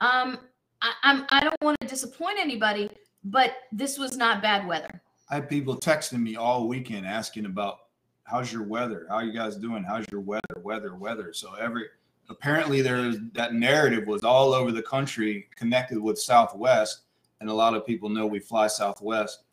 Um, 0.00 0.38
I, 0.82 0.92
I'm 1.02 1.26
I 1.30 1.40
don't 1.40 1.60
want 1.62 1.80
to 1.80 1.86
disappoint 1.86 2.38
anybody, 2.38 2.90
but 3.24 3.54
this 3.72 3.98
was 3.98 4.16
not 4.16 4.42
bad 4.42 4.66
weather. 4.66 5.00
I 5.30 5.36
had 5.36 5.48
people 5.48 5.76
texting 5.76 6.20
me 6.20 6.36
all 6.36 6.68
weekend 6.68 7.06
asking 7.06 7.46
about 7.46 7.78
how's 8.24 8.52
your 8.52 8.62
weather? 8.62 9.06
How 9.08 9.20
you 9.20 9.32
guys 9.32 9.56
doing? 9.56 9.82
How's 9.84 10.04
your 10.10 10.20
weather? 10.20 10.42
Weather, 10.62 10.94
weather. 10.94 11.32
So 11.32 11.54
every 11.54 11.86
apparently 12.28 12.82
there's 12.82 13.16
that 13.32 13.54
narrative 13.54 14.06
was 14.06 14.24
all 14.24 14.52
over 14.52 14.72
the 14.72 14.82
country 14.82 15.48
connected 15.56 15.98
with 15.98 16.18
Southwest, 16.18 17.02
and 17.40 17.48
a 17.48 17.54
lot 17.54 17.74
of 17.74 17.86
people 17.86 18.08
know 18.08 18.26
we 18.26 18.38
fly 18.38 18.66
Southwest. 18.66 19.44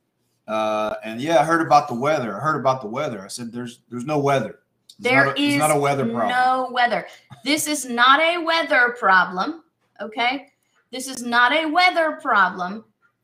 Uh, 0.47 0.95
and 1.04 1.21
yeah, 1.21 1.39
I 1.39 1.45
heard 1.45 1.65
about 1.65 1.88
the 1.88 1.93
weather. 1.95 2.36
I 2.36 2.39
heard 2.39 2.60
about 2.60 2.82
the 2.82 2.88
weather. 2.88 3.23
I 3.23 3.27
said, 3.27 3.51
"There's 3.51 3.82
there's 3.89 4.06
no 4.06 4.19
weather. 4.19 4.60
It's 4.86 4.95
There 4.99 5.25
not 5.27 5.38
a, 5.38 5.41
is 5.41 5.58
not 5.58 5.71
a 5.71 5.80
weather 5.80 6.04
problem. 6.06 6.30
no 6.30 6.69
weather. 6.71 7.08
This 7.45 7.67
is 7.67 7.86
not 7.86 8.19
a 8.19 8.39
weather 8.39 8.95
problem. 8.99 9.63
Okay. 10.01 10.47
This 10.91 11.07
is 11.07 11.23
not 11.23 11.53
a 11.53 11.67
weather 11.67 12.19
problem. 12.21 12.83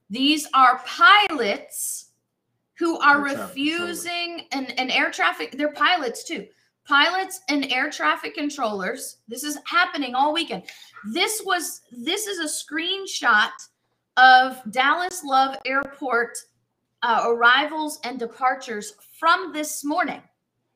These 0.09 0.47
are 0.53 0.81
pilots 0.85 2.11
who 2.77 2.99
are 2.99 3.21
refusing 3.21 4.45
and, 4.51 4.77
and 4.79 4.91
air 4.91 5.11
traffic, 5.11 5.51
they're 5.57 5.73
pilots 5.73 6.23
too. 6.23 6.47
Pilots 6.87 7.41
and 7.49 7.69
air 7.71 7.89
traffic 7.89 8.35
controllers. 8.35 9.17
This 9.27 9.43
is 9.43 9.57
happening 9.65 10.15
all 10.15 10.33
weekend. 10.33 10.63
This 11.11 11.41
was 11.45 11.81
this 11.91 12.27
is 12.27 12.39
a 12.39 12.45
screenshot 12.45 13.51
of 14.15 14.61
Dallas 14.71 15.21
Love 15.25 15.57
Airport 15.65 16.37
uh, 17.03 17.25
arrivals 17.27 17.99
and 18.05 18.17
departures 18.17 18.93
from 19.19 19.51
this 19.51 19.83
morning. 19.83 20.21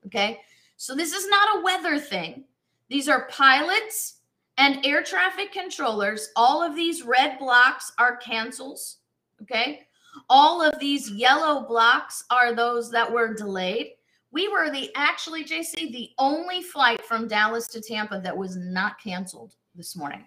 Okay. 0.06 0.42
So 0.76 0.96
this 0.96 1.14
is 1.14 1.28
not 1.30 1.58
a 1.58 1.62
weather 1.62 1.98
thing. 1.98 2.44
These 2.90 3.08
are 3.08 3.30
pilots 3.30 4.21
and 4.62 4.86
air 4.86 5.02
traffic 5.02 5.52
controllers. 5.52 6.30
All 6.36 6.62
of 6.62 6.76
these 6.76 7.02
red 7.02 7.40
blocks 7.40 7.92
are 7.98 8.18
cancels. 8.18 8.98
Okay. 9.42 9.88
All 10.30 10.62
of 10.62 10.80
these 10.80 11.10
yellow 11.10 11.66
blocks 11.68 12.24
are 12.30 12.54
those 12.54 12.92
that 12.92 13.12
were 13.12 13.34
delayed. 13.34 13.94
We 14.32 14.48
were 14.50 14.70
the 14.70 14.92
actually, 14.96 15.44
JC, 15.46 15.92
the 15.92 16.12
only 16.20 16.62
flight 16.62 17.04
from 17.04 17.28
Dallas 17.28 17.68
to 17.70 17.82
Tampa 17.82 18.22
that 18.24 18.38
was 18.38 18.56
not 18.56 19.02
canceled 19.02 19.56
this 19.74 19.96
morning. 19.96 20.24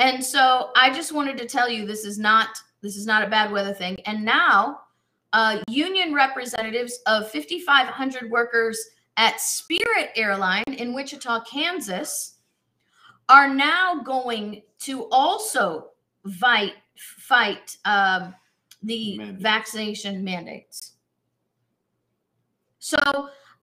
And 0.00 0.22
so 0.22 0.70
I 0.76 0.92
just 0.92 1.12
wanted 1.12 1.38
to 1.38 1.46
tell 1.46 1.70
you 1.70 1.86
this 1.86 2.04
is 2.04 2.18
not 2.18 2.48
this 2.82 2.96
is 2.96 3.06
not 3.06 3.22
a 3.22 3.30
bad 3.30 3.52
weather 3.52 3.72
thing. 3.72 3.96
And 4.06 4.24
now 4.24 4.80
uh, 5.32 5.62
union 5.68 6.12
representatives 6.12 6.98
of 7.06 7.30
5,500 7.30 8.28
workers 8.28 8.78
at 9.16 9.40
Spirit 9.40 10.10
Airline 10.16 10.64
in 10.66 10.94
Wichita, 10.94 11.44
Kansas, 11.44 12.35
are 13.28 13.52
now 13.52 14.00
going 14.02 14.62
to 14.80 15.08
also 15.10 15.90
fight 16.38 16.74
fight 16.96 17.76
um, 17.84 18.34
the 18.82 19.20
vaccination 19.38 20.24
mandates. 20.24 20.94
So 22.78 22.98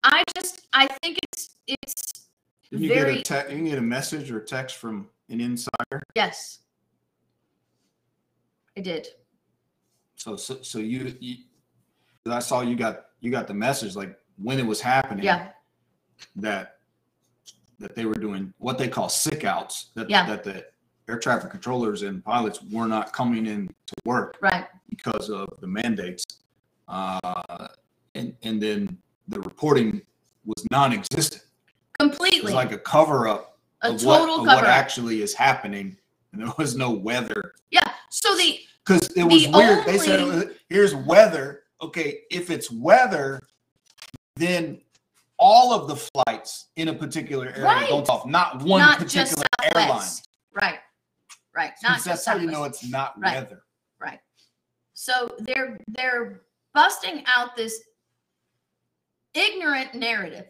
I 0.02 0.22
just 0.36 0.66
I 0.72 0.86
think 1.02 1.18
it's 1.22 1.56
it's 1.66 2.26
Did 2.70 2.80
you 2.80 2.88
very 2.88 3.16
get 3.22 3.30
a 3.30 3.46
te- 3.46 3.56
you 3.56 3.64
get 3.64 3.78
a 3.78 3.82
message 3.82 4.30
or 4.30 4.40
text 4.40 4.76
from 4.76 5.08
an 5.30 5.40
insider? 5.40 6.02
yes. 6.14 6.60
I 8.76 8.80
did. 8.80 9.08
So 10.16 10.36
so, 10.36 10.62
so 10.62 10.78
you, 10.78 11.16
you 11.20 11.36
I 12.26 12.40
saw 12.40 12.60
you 12.60 12.76
got 12.76 13.06
you 13.20 13.30
got 13.30 13.46
the 13.46 13.54
message 13.54 13.96
like 13.96 14.18
when 14.36 14.58
it 14.58 14.66
was 14.66 14.80
happening. 14.80 15.24
Yeah. 15.24 15.48
That 16.36 16.73
that 17.78 17.94
they 17.94 18.04
were 18.04 18.14
doing 18.14 18.52
what 18.58 18.78
they 18.78 18.88
call 18.88 19.08
sick 19.08 19.44
outs. 19.44 19.90
That 19.94 20.08
Yeah. 20.10 20.26
that 20.26 20.44
the 20.44 20.66
air 21.08 21.18
traffic 21.18 21.50
controllers 21.50 22.02
and 22.02 22.24
pilots 22.24 22.60
were 22.70 22.86
not 22.86 23.12
coming 23.12 23.46
in 23.46 23.68
to 23.68 23.94
work 24.04 24.36
Right. 24.40 24.66
because 24.88 25.28
of 25.30 25.48
the 25.60 25.66
mandates. 25.66 26.24
Uh, 26.88 27.68
and 28.14 28.36
and 28.42 28.62
then 28.62 28.98
the 29.28 29.40
reporting 29.40 30.02
was 30.44 30.64
non-existent. 30.70 31.42
It 31.42 31.98
Completely. 31.98 32.42
was 32.42 32.54
like 32.54 32.72
a 32.72 32.78
cover 32.78 33.26
up 33.28 33.58
a 33.82 33.88
of, 33.92 34.04
what, 34.04 34.18
total 34.18 34.40
of 34.40 34.46
what 34.46 34.64
actually 34.64 35.22
is 35.22 35.34
happening, 35.34 35.96
and 36.32 36.40
there 36.42 36.52
was 36.58 36.76
no 36.76 36.90
weather 36.90 37.54
Yeah. 37.70 37.90
So 38.10 38.36
the 38.36 38.60
because 38.84 39.08
it 39.16 39.24
was 39.24 39.44
The 39.44 39.50
weird. 39.50 39.86
They 39.86 39.98
said, 39.98 40.56
"Here's 40.68 40.94
weather." 40.94 41.62
Okay, 41.80 42.20
if 42.30 42.50
it's 42.50 42.70
weather, 42.70 43.40
then 44.36 44.80
all 45.44 45.74
of 45.74 45.88
the 45.88 45.96
flights 45.96 46.70
in 46.76 46.88
a 46.88 46.94
particular 46.94 47.48
area 47.48 47.62
Right. 47.64 47.88
go 47.90 47.98
off, 47.98 48.24
not 48.24 48.62
one 48.62 48.80
not 48.80 48.98
particular 48.98 49.44
airline. 49.62 50.00
Right. 50.52 50.78
Right. 51.54 51.72
Not 51.82 51.90
Because 51.98 52.04
that's 52.04 52.24
how 52.24 52.36
you 52.36 52.50
know 52.50 52.64
it's 52.64 52.82
not 52.88 53.20
Right. 53.20 53.34
weather. 53.34 53.62
Right. 53.98 54.20
So 54.94 55.34
they're 55.40 55.78
they're 55.88 56.44
busting 56.72 57.24
out 57.36 57.56
this 57.56 57.78
ignorant 59.34 59.94
narrative. 59.94 60.46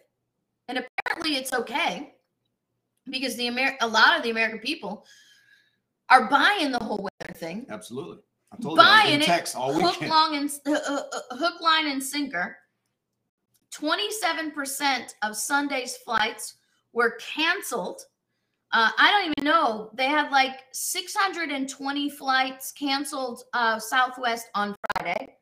And 0.68 0.78
apparently 0.78 1.37
it's 1.37 1.52
okay 1.52 2.14
because 3.11 3.35
the 3.37 3.48
Amer- 3.48 3.76
a 3.80 3.88
lot 3.88 4.16
of 4.16 4.22
the 4.22 4.30
American 4.30 4.61
people 4.61 5.04
are 6.09 6.28
buying 6.30 6.70
the 6.70 6.78
whole 6.78 7.09
weather 7.20 7.35
thing. 7.35 7.66
Absolutely. 7.68 8.22
I 8.52 8.57
told 8.62 8.78
you 8.78 8.85
I 8.85 9.02
Buying 9.02 9.22
it, 9.22 9.28
hook, 9.28 10.00
long 10.02 10.37
and 10.37 10.50
uh, 10.66 10.70
uh, 10.72 11.02
uh, 11.12 11.37
hook, 11.37 11.61
line, 11.61 11.88
and 11.88 12.00
sinker. 12.02 12.57
Twenty-seven 13.74 14.52
percent 14.52 15.16
of 15.22 15.34
Sunday's 15.34 15.96
flights 15.96 16.54
were 16.92 17.18
canceled. 17.18 18.02
Uh, 18.70 18.90
I 18.96 19.10
don't 19.10 19.32
even 19.37 19.44
know. 19.44 19.90
They 19.94 20.06
had 20.06 20.30
like 20.30 20.60
620 20.70 22.10
flights 22.10 22.70
canceled 22.70 23.42
uh, 23.52 23.80
Southwest 23.80 24.46
on 24.54 24.76
Friday, 24.96 25.34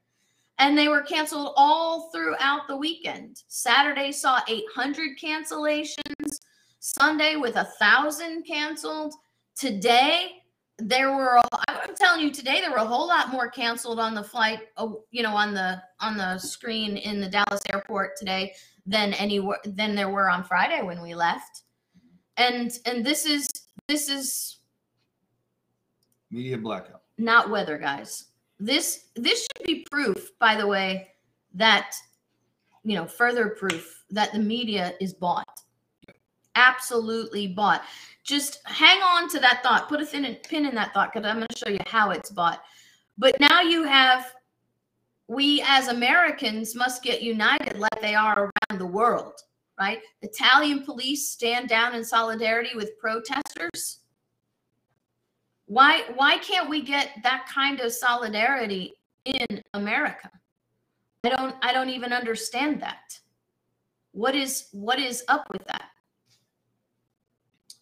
and 0.59 0.79
they 0.79 0.89
were 0.89 1.03
canceled 1.03 1.53
all 1.59 2.11
throughout 2.11 2.69
the 2.69 2.77
weekend. 2.77 3.43
Saturday 3.49 4.11
saw 4.13 4.41
800 4.49 5.19
cancellations. 5.19 6.41
Sunday 6.79 7.37
with 7.37 7.57
a 7.57 7.69
thousand 7.79 8.45
canceled. 8.45 9.15
Today 9.55 10.42
there 10.89 11.15
were 11.15 11.41
i'm 11.69 11.95
telling 11.97 12.21
you 12.21 12.31
today 12.31 12.61
there 12.61 12.71
were 12.71 12.77
a 12.77 12.85
whole 12.85 13.07
lot 13.07 13.31
more 13.31 13.49
canceled 13.49 14.01
on 14.01 14.15
the 14.15 14.23
flight 14.23 14.61
oh, 14.77 15.05
you 15.11 15.23
know 15.23 15.35
on 15.35 15.55
the 15.55 15.81
on 16.01 16.17
the 16.17 16.39
screen 16.39 16.97
in 16.97 17.21
the 17.21 17.29
Dallas 17.29 17.61
airport 17.73 18.17
today 18.17 18.53
than 18.87 19.15
anywhere 19.15 19.59
than 19.65 19.95
there 19.95 20.11
were 20.11 20.29
on 20.29 20.45
Friday 20.45 20.83
when 20.83 21.01
we 21.01 21.15
left. 21.15 21.63
And 22.37 22.73
and 22.87 23.05
this 23.05 23.27
is 23.27 23.49
this 23.89 24.09
is 24.09 24.59
Media 26.31 26.59
blackout. 26.59 27.03
not 27.19 27.51
weather 27.51 27.79
guys. 27.79 28.27
This 28.59 29.09
this 29.17 29.43
should 29.43 29.67
be 29.67 29.87
proof 29.91 30.31
by 30.39 30.57
the 30.57 30.67
way 30.67 31.09
that 31.55 31.95
you 32.85 32.97
know 32.97 33.07
further 33.07 33.51
proof 33.51 34.05
that 34.11 34.33
the 34.33 34.39
media 34.39 34.95
is 35.01 35.13
bought 35.13 35.52
absolutely 36.55 37.47
bought 37.47 37.83
just 38.25 38.61
hang 38.65 39.01
on 39.03 39.29
to 39.29 39.39
that 39.39 39.61
thought 39.63 39.89
put 39.89 40.01
a 40.01 40.07
thin 40.07 40.37
pin 40.49 40.67
in 40.67 40.75
that 40.75 40.93
thought 40.93 41.13
because 41.13 41.27
i'm 41.27 41.37
going 41.37 41.49
to 41.49 41.59
show 41.59 41.71
you 41.71 41.79
how 41.87 42.11
it's 42.11 42.31
bought 42.31 42.63
but 43.19 43.39
now 43.41 43.61
you 43.61 43.85
have 43.85 44.33
we 45.29 45.63
as 45.67 45.89
americans 45.89 46.75
must 46.75 47.03
get 47.03 47.23
united 47.23 47.79
like 47.79 48.01
they 48.01 48.15
are 48.15 48.51
around 48.71 48.79
the 48.79 48.87
world 48.87 49.35
right 49.79 50.01
italian 50.21 50.83
police 50.83 51.31
stand 51.31 51.69
down 51.69 51.95
in 51.95 52.05
solidarity 52.05 52.71
with 52.77 52.99
protesters 52.99 54.01
why 55.73 56.03
why 56.17 56.37
can't 56.37 56.69
we 56.69 56.83
get 56.83 57.09
that 57.23 57.47
kind 57.53 57.81
of 57.81 57.93
solidarity 57.93 58.93
in 59.25 59.63
America? 59.73 60.31
I 61.25 61.31
don't 61.31 61.55
I 61.63 61.73
don't 61.73 61.89
even 61.89 62.13
understand 62.13 62.83
that. 62.83 63.19
What 64.13 64.35
is 64.35 64.67
what 64.73 64.99
is 64.99 65.25
up 65.29 65.47
with 65.51 65.65
that? 65.69 65.85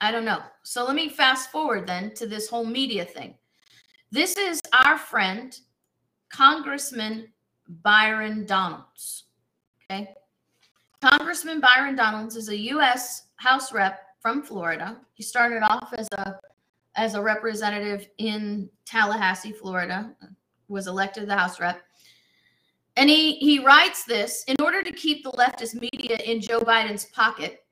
I 0.00 0.10
don't 0.10 0.24
know. 0.24 0.42
So 0.62 0.84
let 0.84 0.96
me 0.96 1.08
fast 1.08 1.50
forward 1.50 1.86
then 1.86 2.14
to 2.14 2.26
this 2.26 2.48
whole 2.48 2.64
media 2.64 3.04
thing. 3.04 3.34
This 4.10 4.36
is 4.36 4.60
our 4.72 4.98
friend 4.98 5.56
Congressman 6.30 7.28
Byron 7.82 8.46
Donalds. 8.46 9.24
Okay? 9.90 10.14
Congressman 11.02 11.60
Byron 11.60 11.96
Donalds 11.96 12.36
is 12.36 12.48
a 12.48 12.56
U.S. 12.56 13.26
House 13.36 13.72
rep 13.72 14.00
from 14.20 14.42
Florida. 14.42 14.98
He 15.14 15.22
started 15.22 15.62
off 15.62 15.92
as 15.96 16.08
a 16.12 16.38
as 16.96 17.14
a 17.14 17.22
representative 17.22 18.08
in 18.18 18.68
Tallahassee, 18.84 19.52
Florida, 19.52 20.12
was 20.68 20.88
elected 20.88 21.28
the 21.28 21.36
House 21.36 21.60
rep. 21.60 21.80
And 22.96 23.08
he 23.08 23.36
he 23.36 23.64
writes 23.64 24.04
this 24.04 24.44
in 24.48 24.56
order 24.60 24.82
to 24.82 24.92
keep 24.92 25.22
the 25.22 25.30
leftist 25.32 25.74
media 25.74 26.16
in 26.16 26.40
Joe 26.40 26.60
Biden's 26.60 27.06
pocket. 27.06 27.64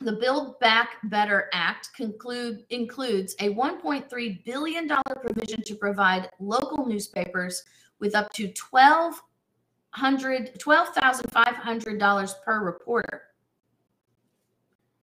The 0.00 0.12
Build 0.12 0.58
Back 0.60 0.96
Better 1.04 1.48
Act 1.52 1.88
conclude, 1.94 2.64
includes 2.70 3.34
a 3.40 3.54
$1.3 3.54 4.44
billion 4.44 4.88
provision 4.88 5.62
to 5.62 5.74
provide 5.74 6.30
local 6.38 6.86
newspapers 6.86 7.64
with 7.98 8.14
up 8.14 8.32
to 8.34 8.48
$12,500 8.48 9.20
$12,500 10.58 12.34
per 12.44 12.64
reporter. 12.64 13.22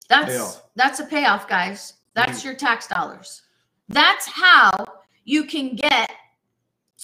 That's 0.08 0.32
Payoff. 0.32 0.62
that's 0.74 0.98
a 0.98 1.06
payoff, 1.06 1.48
guys. 1.48 1.94
That's 2.14 2.40
mm-hmm. 2.40 2.48
your 2.48 2.56
tax 2.56 2.88
dollars. 2.88 3.42
That's 3.88 4.26
how 4.26 4.84
you 5.24 5.44
can 5.44 5.76
get 5.76 6.10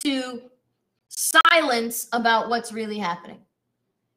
to 0.03 0.43
silence 1.09 2.09
about 2.13 2.49
what's 2.49 2.73
really 2.73 2.99
happening. 2.99 3.46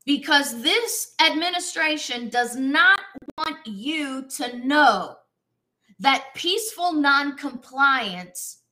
Because 0.10 0.64
this 0.64 1.14
administration 1.24 2.30
does 2.30 2.56
not 2.56 3.00
want 3.38 3.58
you 3.68 4.26
to 4.38 4.58
know 4.66 5.18
that 6.00 6.34
peaceful 6.34 6.94
noncompliance 6.94 8.64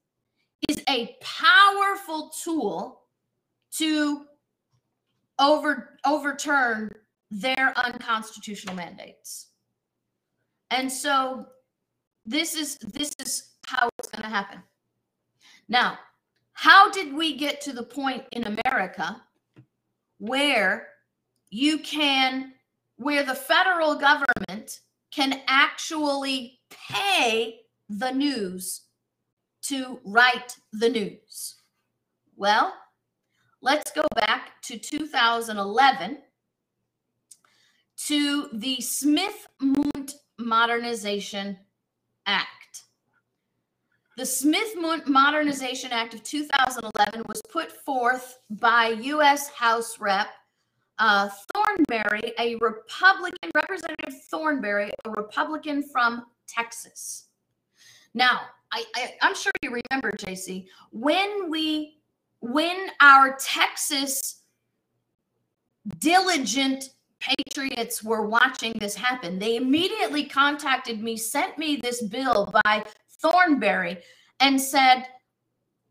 is 0.68 0.82
a 0.90 1.16
powerful 1.22 2.32
tool 2.44 3.04
to 3.74 4.26
over 5.38 6.00
overturn 6.08 6.90
their 7.30 7.72
unconstitutional 7.78 8.74
mandates. 8.74 9.50
And 10.72 10.92
so 10.92 11.46
this 12.26 12.56
is 12.56 12.80
this 12.80 13.14
is 13.20 13.52
how 13.68 13.90
it's 14.00 14.10
going 14.10 14.24
to 14.24 14.36
happen. 14.36 14.64
Now, 15.70 16.00
how 16.54 16.90
did 16.90 17.14
we 17.14 17.38
get 17.38 17.62
to 17.62 17.74
the 17.74 17.84
point 17.84 18.24
in 18.32 18.58
America 18.66 19.22
where 20.18 20.88
you 21.50 21.80
can 21.80 22.54
where 22.98 23.24
the 23.24 23.36
federal 23.36 23.96
government 23.96 24.80
can 25.12 25.42
actually 25.48 26.60
pay 26.70 27.60
the 27.90 28.12
news 28.12 28.82
to 29.64 30.00
write 30.04 30.58
the 30.74 30.90
news? 30.90 31.56
Well, 32.36 32.74
let's 33.62 33.92
go 33.92 34.06
back 34.16 34.62
to 34.64 34.78
2011 34.78 36.20
to 37.98 38.50
the 38.54 38.80
Smith 38.82 39.48
Mont 39.60 40.16
Modernization 40.38 41.58
Act. 42.26 42.84
The 44.18 44.26
Smith 44.26 44.76
Mo- 44.78 45.02
Modernization 45.06 45.92
Act 45.92 46.14
of 46.14 46.24
2011 46.24 47.24
was 47.28 47.42
put 47.52 47.72
forth 47.72 48.40
by 48.50 48.90
U.S. 48.90 49.50
House 49.50 50.00
Rep 50.00 50.28
uh, 51.00 51.30
Thornberry, 51.54 52.34
a 52.40 52.56
Republican, 52.56 53.52
Representative 53.54 54.22
Thornberry, 54.30 54.92
a 55.06 55.10
Republican 55.12 55.84
from 55.84 56.26
Texas. 56.48 57.26
Now, 58.14 58.42
I, 58.72 58.84
I, 58.96 59.14
I'm 59.22 59.36
sure 59.36 59.52
you 59.62 59.80
remember, 59.92 60.12
JC, 60.12 60.66
when 60.92 61.50
we, 61.50 62.00
when 62.40 62.88
our 63.00 63.38
Texas 63.40 64.42
diligent 66.00 66.90
patriots 67.20 68.04
were 68.04 68.28
watching 68.28 68.74
this 68.80 68.96
happen, 68.96 69.40
they 69.40 69.56
immediately 69.56 70.26
contacted 70.26 71.02
me, 71.02 71.16
sent 71.18 71.58
me 71.58 71.78
this 71.78 72.02
bill 72.04 72.52
by 72.64 72.84
Thornberry, 73.22 74.00
and 74.40 74.60
said, 74.60 75.06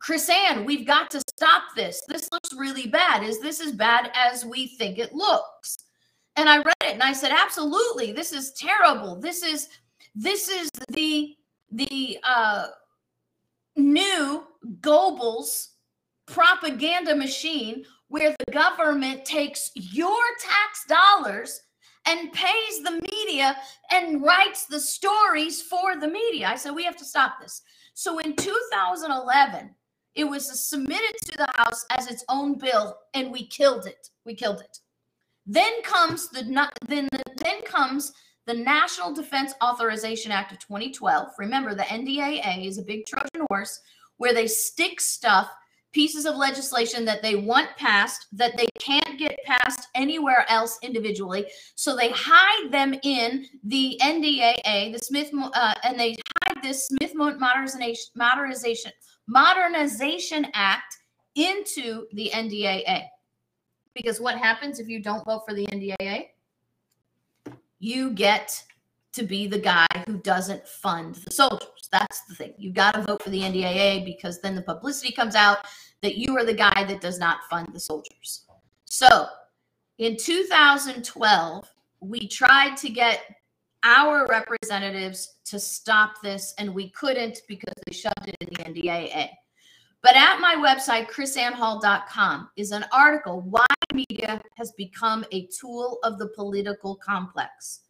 KrisAnne, 0.07 0.65
we've 0.65 0.87
got 0.87 1.11
to 1.11 1.21
stop 1.37 1.63
this. 1.75 2.03
This 2.09 2.31
looks 2.31 2.51
really 2.57 2.87
bad. 2.87 3.25
Is 3.25 3.41
this 3.41 3.61
as 3.61 3.73
bad 3.73 4.13
as 4.15 4.45
we 4.45 4.69
think 4.69 4.99
it 4.99 5.13
looks? 5.13 5.79
And 6.37 6.49
I 6.49 6.59
read 6.59 6.75
it 6.85 6.93
and 6.93 7.03
I 7.03 7.13
said, 7.13 7.33
absolutely. 7.33 8.13
This 8.13 8.33
is 8.33 8.53
terrible. 8.53 9.19
This 9.21 9.43
is 9.43 9.69
this 10.15 10.49
is 10.49 10.71
the 10.91 11.35
the 11.73 12.19
uh, 12.23 12.69
new 13.77 14.45
Goebbels 14.81 15.69
propaganda 16.27 17.15
machine 17.15 17.85
where 18.09 18.35
the 18.39 18.53
government 18.53 19.25
takes 19.25 19.73
your 19.75 20.23
tax 20.41 20.85
dollars 20.89 21.61
and 22.07 22.33
pays 22.33 22.83
the 22.85 23.01
media 23.13 23.57
and 23.91 24.23
writes 24.23 24.67
the 24.67 24.79
stories 24.79 25.61
for 25.63 25.97
the 25.97 26.07
media. 26.07 26.47
I 26.47 26.55
said, 26.55 26.71
we 26.71 26.85
have 26.85 26.97
to 26.97 27.05
stop 27.05 27.41
this. 27.41 27.63
So 27.95 28.21
in 28.21 28.37
2011, 28.37 29.71
it 30.17 30.25
was 30.25 30.67
submitted 30.69 31.15
to 31.27 31.37
the 31.37 31.49
House 31.55 31.85
as 31.91 32.09
its 32.09 32.25
own 32.29 32.59
bill, 32.59 32.97
and 33.15 33.31
we 33.31 33.47
killed 33.47 33.87
it. 33.87 34.09
We 34.25 34.35
killed 34.35 34.61
it. 34.61 34.79
Then 35.47 35.83
comes 35.83 36.29
the 36.31 36.43
then 36.89 37.09
the, 37.13 37.23
then 37.37 37.63
comes 37.63 38.13
the 38.47 38.55
National 38.55 39.13
Defense 39.13 39.53
Authorization 39.63 40.33
Act 40.33 40.53
of 40.53 40.59
2012. 40.61 41.29
Remember, 41.39 41.75
the 41.75 41.83
NDAA 41.83 42.67
is 42.67 42.79
a 42.79 42.83
big 42.83 43.05
Trojan 43.07 43.47
horse 43.51 43.81
where 44.17 44.33
they 44.33 44.47
stick 44.47 45.01
stuff, 45.01 45.51
pieces 45.93 46.25
of 46.27 46.37
legislation 46.37 47.05
that 47.05 47.23
they 47.23 47.37
want 47.37 47.69
passed 47.77 48.27
that 48.33 48.57
they 48.57 48.69
can't 48.81 49.19
get 49.19 49.39
passed 49.45 49.89
anywhere 49.95 50.47
else 50.49 50.79
individually. 50.83 51.47
So 51.75 51.95
they 51.95 52.11
hide 52.11 52.73
them 52.73 52.95
in 53.03 53.47
the 53.65 54.01
NDAA, 54.03 54.93
the 54.93 54.99
Smith, 54.99 55.31
uh, 55.35 55.75
and 55.85 55.99
they 55.99 56.17
hide 56.45 56.63
this 56.63 56.87
Smith 56.87 57.15
Modernization 57.15 58.07
Modernization 58.15 58.93
Modernization 59.27 60.47
Act 60.55 60.97
into 61.35 62.07
the 62.13 62.31
NDAA. 62.33 63.07
Because 63.95 64.21
what 64.21 64.37
happens 64.37 64.79
if 64.79 64.89
you 64.89 65.03
don't 65.03 65.25
vote 65.25 65.43
for 65.47 65.55
the 65.55 65.67
NDAA? 65.67 66.29
You 67.79 68.11
get 68.11 68.63
to 69.13 69.23
be 69.23 69.47
the 69.47 69.59
guy 69.59 69.87
who 70.07 70.19
doesn't 70.19 70.67
fund 70.69 71.15
the 71.15 71.31
soldiers. 71.31 71.89
That's 71.91 72.23
the 72.25 72.35
thing. 72.35 72.55
You've 72.59 72.75
got 72.75 72.95
to 72.95 73.03
vote 73.03 73.23
for 73.23 73.31
the 73.31 73.41
NDAA 73.41 74.05
because 74.05 74.41
then 74.41 74.55
the 74.55 74.63
publicity 74.63 75.13
comes 75.13 75.35
out 75.35 75.59
that 76.03 76.17
you 76.17 76.37
are 76.37 76.45
the 76.45 76.55
guy 76.55 76.85
that 76.85 77.01
does 77.01 77.19
not 77.19 77.39
fund 77.49 77.69
the 77.73 77.81
soldiers. 77.81 78.45
So 78.85 79.27
in 79.99 80.17
2012, 80.17 81.71
we 82.01 82.29
tried 82.29 82.77
to 82.77 82.91
get 82.91 83.23
our 83.83 84.27
representatives 84.27 85.35
to 85.47 85.61
stop 85.61 86.23
this, 86.23 86.55
and 86.59 86.75
we 86.75 86.91
couldn't 86.91 87.41
because 87.49 87.75
they 87.87 87.93
shoved 87.93 88.27
it 88.27 88.37
in 88.41 88.49
the 88.49 88.81
NDAA. 88.81 89.31
But 90.03 90.17
at 90.17 90.41
my 90.41 90.55
website, 90.57 91.11
krisannehall.com, 91.11 92.51
is 92.57 92.71
an 92.73 92.85
article 92.93 93.43
Why 93.43 93.67
Media 93.93 94.41
Has 94.57 94.73
Become 94.73 95.25
a 95.33 95.47
Tool 95.47 95.99
of 96.05 96.19
the 96.19 96.29
Political 96.29 96.97
Complex. 96.97 97.81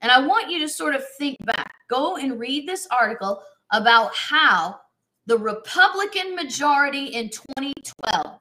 And 0.00 0.12
I 0.12 0.24
want 0.24 0.50
you 0.50 0.58
to 0.60 0.68
sort 0.68 0.94
of 0.94 1.02
think 1.18 1.36
back. 1.44 1.74
Go 1.88 2.16
and 2.16 2.38
read 2.38 2.68
this 2.68 2.86
article 2.90 3.42
about 3.72 4.14
how 4.14 4.78
the 5.26 5.38
Republican 5.38 6.36
majority 6.36 7.06
in 7.06 7.30
2012 7.30 8.38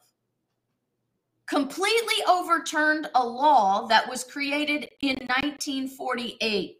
completely 1.47 2.15
overturned 2.27 3.09
a 3.15 3.25
law 3.25 3.87
that 3.87 4.07
was 4.09 4.23
created 4.23 4.89
in 5.01 5.15
1948 5.27 6.77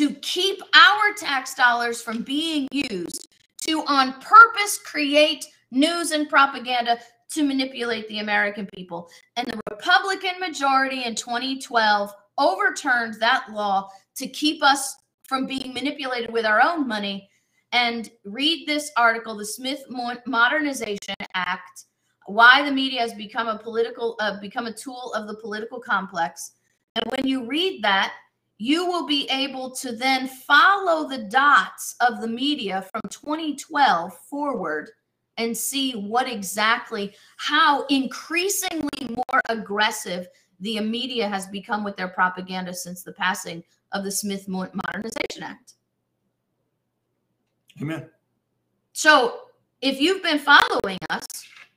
to 0.00 0.14
keep 0.22 0.62
our 0.74 1.12
tax 1.14 1.54
dollars 1.54 2.00
from 2.00 2.22
being 2.22 2.66
used 2.72 3.28
to 3.60 3.84
on 3.86 4.14
purpose 4.14 4.78
create 4.82 5.44
news 5.72 6.12
and 6.12 6.26
propaganda 6.26 6.98
to 7.30 7.42
manipulate 7.42 8.08
the 8.08 8.20
American 8.20 8.66
people. 8.74 9.10
And 9.36 9.46
the 9.46 9.60
Republican 9.70 10.40
majority 10.40 11.04
in 11.04 11.14
2012 11.14 12.14
overturned 12.38 13.20
that 13.20 13.52
law 13.52 13.90
to 14.16 14.26
keep 14.26 14.62
us 14.62 14.96
from 15.28 15.46
being 15.46 15.74
manipulated 15.74 16.32
with 16.32 16.46
our 16.46 16.62
own 16.62 16.88
money. 16.88 17.28
And 17.72 18.10
read 18.24 18.66
this 18.66 18.90
article, 18.96 19.36
the 19.36 19.44
Smith 19.44 19.84
Modernization 20.24 21.14
Act, 21.34 21.84
why 22.24 22.64
the 22.64 22.72
media 22.72 23.02
has 23.02 23.12
become 23.12 23.48
a 23.48 23.58
political, 23.58 24.16
uh, 24.18 24.40
become 24.40 24.66
a 24.66 24.72
tool 24.72 25.12
of 25.14 25.28
the 25.28 25.36
political 25.36 25.78
complex. 25.78 26.52
And 26.96 27.04
when 27.10 27.26
you 27.26 27.46
read 27.46 27.84
that, 27.84 28.14
you 28.62 28.84
will 28.84 29.06
be 29.06 29.26
able 29.30 29.70
to 29.70 29.90
then 29.90 30.28
follow 30.28 31.08
the 31.08 31.24
dots 31.30 31.96
of 32.00 32.20
the 32.20 32.28
media 32.28 32.86
from 32.92 33.00
2012 33.08 34.14
forward 34.28 34.90
and 35.38 35.56
see 35.56 35.92
what 35.92 36.30
exactly, 36.30 37.14
how 37.38 37.86
increasingly 37.86 39.08
more 39.08 39.40
aggressive 39.48 40.28
the 40.60 40.78
media 40.80 41.26
has 41.26 41.46
become 41.46 41.82
with 41.82 41.96
their 41.96 42.08
propaganda 42.08 42.74
since 42.74 43.02
the 43.02 43.12
passing 43.12 43.64
of 43.92 44.04
the 44.04 44.12
Smith 44.12 44.46
Modernization 44.46 45.42
Act. 45.42 45.72
Amen. 47.80 48.10
So 48.92 49.38
if 49.80 50.02
you've 50.02 50.22
been 50.22 50.38
following 50.38 50.98
us 51.08 51.24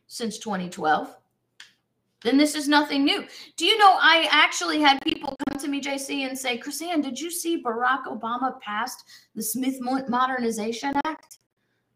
since 0.08 0.38
2012, 0.38 1.16
then 2.24 2.38
this 2.38 2.56
is 2.56 2.68
nothing 2.68 3.04
new. 3.04 3.26
Do 3.58 3.66
you 3.66 3.78
know 3.78 3.98
I 4.00 4.28
actually 4.32 4.80
had 4.80 5.02
people 5.04 5.36
come 5.50 5.60
to 5.60 5.68
me, 5.68 5.82
JC, 5.82 6.28
and 6.28 6.38
say, 6.38 6.58
KrisAnne, 6.58 7.04
did 7.04 7.20
you 7.20 7.30
see 7.30 7.62
Barack 7.62 8.06
Obama 8.06 8.60
passed 8.62 9.04
the 9.36 9.44
Smith 9.44 9.80
Modernization 9.80 10.94
Act? 11.06 11.40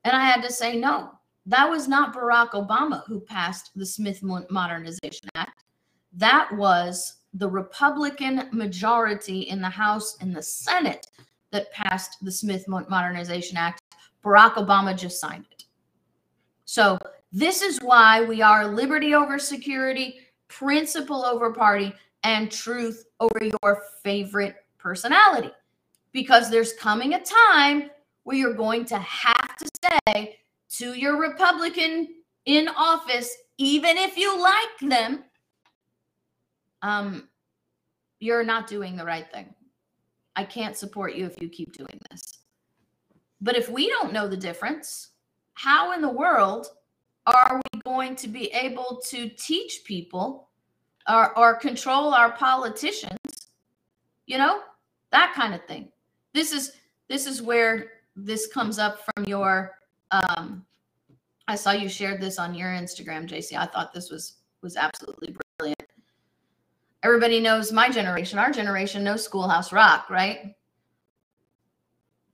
And 0.03 0.15
I 0.15 0.25
had 0.25 0.41
to 0.43 0.51
say, 0.51 0.77
no, 0.77 1.11
that 1.45 1.69
was 1.69 1.87
not 1.87 2.13
Barack 2.13 2.51
Obama 2.51 3.03
who 3.07 3.19
passed 3.19 3.71
the 3.75 3.85
Smith 3.85 4.21
Modernization 4.21 5.29
Act. 5.35 5.63
That 6.13 6.49
was 6.53 7.17
the 7.33 7.49
Republican 7.49 8.49
majority 8.51 9.41
in 9.41 9.61
the 9.61 9.69
House 9.69 10.17
and 10.19 10.35
the 10.35 10.41
Senate 10.41 11.07
that 11.51 11.71
passed 11.71 12.17
the 12.21 12.31
Smith 12.31 12.67
Modernization 12.67 13.57
Act. 13.57 13.81
Barack 14.23 14.55
Obama 14.55 14.97
just 14.97 15.21
signed 15.21 15.45
it. 15.51 15.63
So 16.65 16.97
this 17.31 17.61
is 17.61 17.79
why 17.79 18.23
we 18.23 18.41
are 18.41 18.67
liberty 18.67 19.13
over 19.13 19.37
security, 19.37 20.19
principle 20.47 21.25
over 21.25 21.51
party, 21.51 21.93
and 22.23 22.51
truth 22.51 23.05
over 23.19 23.39
your 23.43 23.83
favorite 24.03 24.55
personality. 24.77 25.51
Because 26.13 26.49
there's 26.49 26.73
coming 26.73 27.13
a 27.13 27.23
time 27.23 27.89
where 28.23 28.37
you're 28.37 28.53
going 28.53 28.85
to 28.85 28.97
have 28.97 29.55
to 29.57 29.69
say 29.83 30.39
to 30.69 30.93
your 30.93 31.19
Republican 31.19 32.07
in 32.45 32.67
office, 32.69 33.35
even 33.57 33.97
if 33.97 34.17
you 34.17 34.41
like 34.41 34.89
them, 34.89 35.23
um, 36.81 37.27
you're 38.19 38.43
not 38.43 38.67
doing 38.67 38.95
the 38.95 39.05
right 39.05 39.29
thing. 39.31 39.53
I 40.35 40.43
can't 40.43 40.77
support 40.77 41.15
you 41.15 41.25
if 41.25 41.41
you 41.41 41.49
keep 41.49 41.73
doing 41.73 41.99
this. 42.09 42.39
But 43.41 43.55
if 43.55 43.69
we 43.69 43.87
don't 43.87 44.13
know 44.13 44.27
the 44.27 44.37
difference, 44.37 45.09
how 45.53 45.93
in 45.93 46.01
the 46.01 46.09
world 46.09 46.67
are 47.27 47.61
we 47.73 47.81
going 47.81 48.15
to 48.15 48.27
be 48.27 48.47
able 48.53 49.01
to 49.05 49.29
teach 49.29 49.81
people 49.85 50.49
or, 51.07 51.37
or 51.37 51.55
control 51.55 52.13
our 52.13 52.31
politicians 52.31 53.47
you 54.27 54.37
know 54.37 54.59
that 55.11 55.33
kind 55.33 55.55
of 55.55 55.65
thing? 55.65 55.89
This 56.33 56.51
is 56.51 56.73
this 57.07 57.25
is 57.25 57.41
where 57.41 57.91
this 58.15 58.47
comes 58.47 58.77
up 58.77 58.99
from 59.05 59.23
your 59.23 59.75
um 60.11 60.65
i 61.47 61.55
saw 61.55 61.71
you 61.71 61.87
shared 61.87 62.19
this 62.19 62.39
on 62.39 62.53
your 62.53 62.69
instagram 62.69 63.27
jc 63.27 63.55
i 63.57 63.65
thought 63.65 63.93
this 63.93 64.09
was 64.09 64.35
was 64.61 64.75
absolutely 64.75 65.35
brilliant. 65.59 65.83
Everybody 67.03 67.39
knows 67.39 67.71
my 67.71 67.89
generation. 67.89 68.39
Our 68.39 68.51
generation 68.51 69.03
knows 69.03 69.23
schoolhouse 69.23 69.71
rock 69.71 70.09
right? 70.09 70.55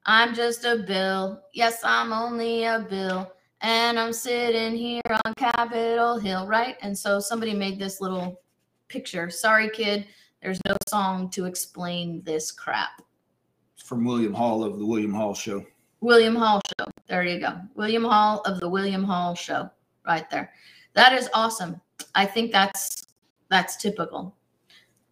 I'm 0.05 0.33
just 0.33 0.65
a 0.65 0.77
bill. 0.77 1.41
Yes 1.53 1.79
i'm 1.83 2.11
only 2.11 2.63
a 2.63 2.79
bill 2.89 3.31
and 3.63 3.97
I'm 3.97 4.11
sitting 4.11 4.75
here 4.75 5.01
on 5.25 5.33
Capitol 5.35 6.19
Hill, 6.19 6.45
right? 6.45 6.75
And 6.81 6.95
so 6.97 7.21
somebody 7.21 7.53
made 7.53 7.79
this 7.79 8.01
little 8.01 8.41
picture. 8.89 9.29
Sorry, 9.29 9.69
kid, 9.69 10.05
there's 10.41 10.59
no 10.67 10.75
song 10.89 11.29
to 11.31 11.45
explain 11.45 12.21
this 12.23 12.51
crap. 12.51 13.01
From 13.77 14.03
William 14.03 14.33
Hall 14.33 14.65
of 14.65 14.79
the 14.79 14.85
William 14.85 15.13
Hall 15.13 15.33
Show. 15.33 15.65
William 16.01 16.35
Hall 16.35 16.61
Show. 16.77 16.85
There 17.07 17.23
you 17.23 17.39
go. 17.39 17.57
William 17.75 18.03
Hall 18.03 18.41
of 18.41 18.59
the 18.59 18.67
William 18.67 19.03
Hall 19.03 19.33
Show, 19.33 19.69
right 20.05 20.29
there. 20.29 20.51
That 20.93 21.13
is 21.13 21.29
awesome. 21.33 21.79
I 22.15 22.25
think 22.25 22.51
that's 22.51 23.05
that's 23.49 23.77
typical. 23.77 24.35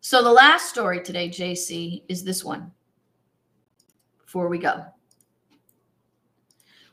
So 0.01 0.21
the 0.21 0.31
last 0.31 0.67
story 0.69 1.01
today, 1.01 1.29
JC, 1.29 2.03
is 2.09 2.23
this 2.23 2.43
one. 2.43 2.71
Before 4.25 4.49
we 4.49 4.57
go 4.57 4.85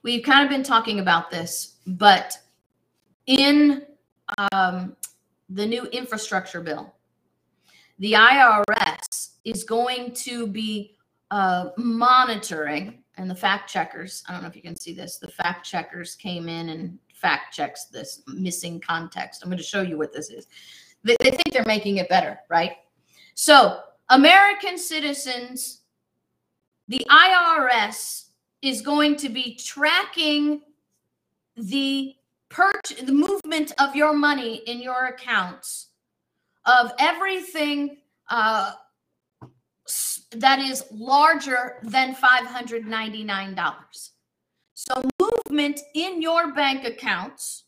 we've 0.03 0.25
kind 0.25 0.45
of 0.45 0.51
been 0.51 0.63
talking 0.63 1.01
about 1.01 1.31
this, 1.31 1.77
but 1.87 2.37
in 3.27 3.83
um, 4.53 4.97
the 5.49 5.67
new 5.67 5.85
infrastructure 5.87 6.61
bill, 6.61 6.95
the 7.99 8.13
IRS 8.13 9.31
is 9.45 9.65
going 9.65 10.13
to 10.13 10.47
be 10.47 10.97
uh, 11.31 11.71
monitoring, 11.77 13.03
and 13.17 13.29
the 13.29 13.35
fact 13.35 13.71
checkers, 13.71 14.23
I 14.29 14.33
don't 14.33 14.43
know 14.43 14.49
if 14.49 14.57
you 14.57 14.63
can 14.63 14.77
see 14.77 14.95
this, 14.95 15.19
the 15.19 15.29
fact 15.29 15.67
checkers 15.67 16.15
came 16.15 16.49
in 16.49 16.69
and 16.69 16.99
fact 17.15 17.53
checks 17.55 17.87
this 17.87 18.23
missing 18.29 18.81
context. 18.81 19.43
I'm 19.43 19.51
going 19.51 19.59
to 19.59 19.65
show 19.65 19.83
you 19.83 19.99
what 19.99 20.13
this 20.13 20.31
is. 20.31 20.47
They, 21.03 21.17
they 21.21 21.31
think 21.31 21.53
they're 21.53 21.65
making 21.67 21.97
it 21.97 22.09
better, 22.09 22.39
right? 22.49 22.73
So, 23.35 23.81
American 24.11 24.79
citizens, 24.79 25.83
the 26.87 27.05
IRS 27.11 28.28
is 28.63 28.83
going 28.83 29.17
to 29.17 29.29
be 29.29 29.57
tracking 29.57 30.63
the 31.57 32.15
purch 32.49 32.95
the 33.03 33.13
movement 33.13 33.73
of 33.79 33.95
your 33.95 34.13
money 34.13 34.57
in 34.67 34.81
your 34.81 35.07
accounts 35.07 35.89
of 36.65 36.93
everything 36.99 37.99
uh, 38.31 38.73
that 40.33 40.59
is 40.59 40.85
larger 40.91 41.77
than 41.83 42.15
$599. 42.15 44.11
So 44.75 45.03
movement 45.21 45.81
in 45.95 46.21
your 46.23 46.53
bank 46.53 46.85
accounts 46.85 47.65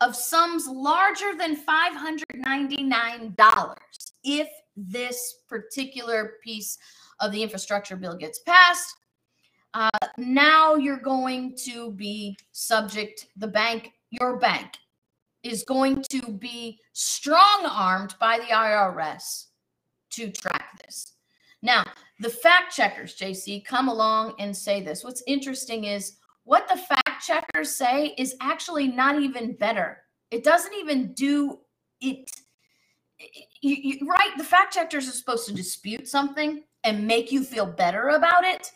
of 0.00 0.16
sums 0.16 0.66
larger 0.66 1.34
than 1.38 1.56
$599 1.56 4.12
if 4.24 4.48
this 4.76 5.36
particular 5.48 6.32
piece 6.42 6.76
of 7.20 7.30
the 7.30 7.40
infrastructure 7.42 7.94
bill 7.96 8.16
gets 8.16 8.40
passed 8.40 8.96
uh, 9.74 9.90
now 10.16 10.76
you're 10.76 10.96
going 10.96 11.56
to 11.64 11.90
be 11.92 12.38
subject, 12.52 13.26
the 13.36 13.48
bank, 13.48 13.92
your 14.10 14.38
bank 14.38 14.78
is 15.42 15.64
going 15.64 16.02
to 16.10 16.32
be 16.32 16.78
strong 16.92 17.66
armed 17.68 18.14
by 18.20 18.38
the 18.38 18.54
IRS 18.54 19.46
to 20.10 20.30
track 20.30 20.80
this. 20.84 21.12
Now, 21.60 21.82
the 22.20 22.30
fact 22.30 22.74
checkers, 22.74 23.16
JC, 23.16 23.64
come 23.64 23.88
along 23.88 24.34
and 24.38 24.56
say 24.56 24.80
this. 24.80 25.02
What's 25.02 25.24
interesting 25.26 25.84
is 25.84 26.18
what 26.44 26.68
the 26.68 26.76
fact 26.76 27.26
checkers 27.26 27.74
say 27.74 28.14
is 28.16 28.36
actually 28.40 28.86
not 28.86 29.20
even 29.20 29.56
better. 29.56 30.02
It 30.30 30.44
doesn't 30.44 30.74
even 30.74 31.12
do 31.14 31.58
it. 32.00 32.30
You, 33.60 33.76
you, 33.76 34.08
right? 34.08 34.30
The 34.36 34.44
fact 34.44 34.74
checkers 34.74 35.08
are 35.08 35.12
supposed 35.12 35.48
to 35.48 35.54
dispute 35.54 36.06
something 36.06 36.62
and 36.84 37.06
make 37.06 37.32
you 37.32 37.42
feel 37.42 37.66
better 37.66 38.10
about 38.10 38.44
it 38.44 38.70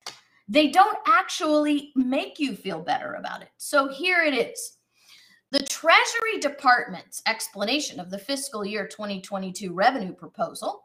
they 0.49 0.68
don't 0.68 0.99
actually 1.07 1.92
make 1.94 2.38
you 2.38 2.57
feel 2.57 2.80
better 2.80 3.14
about 3.14 3.42
it. 3.42 3.51
So 3.59 3.88
here 3.88 4.22
it 4.22 4.34
is. 4.34 4.78
The 5.51 5.64
Treasury 5.64 6.38
Department's 6.40 7.22
explanation 7.26 8.01
of 8.01 8.11
the 8.11 8.18
fiscal 8.18 8.64
year 8.64 8.86
2022 8.86 9.72
revenue 9.72 10.12
proposal. 10.14 10.82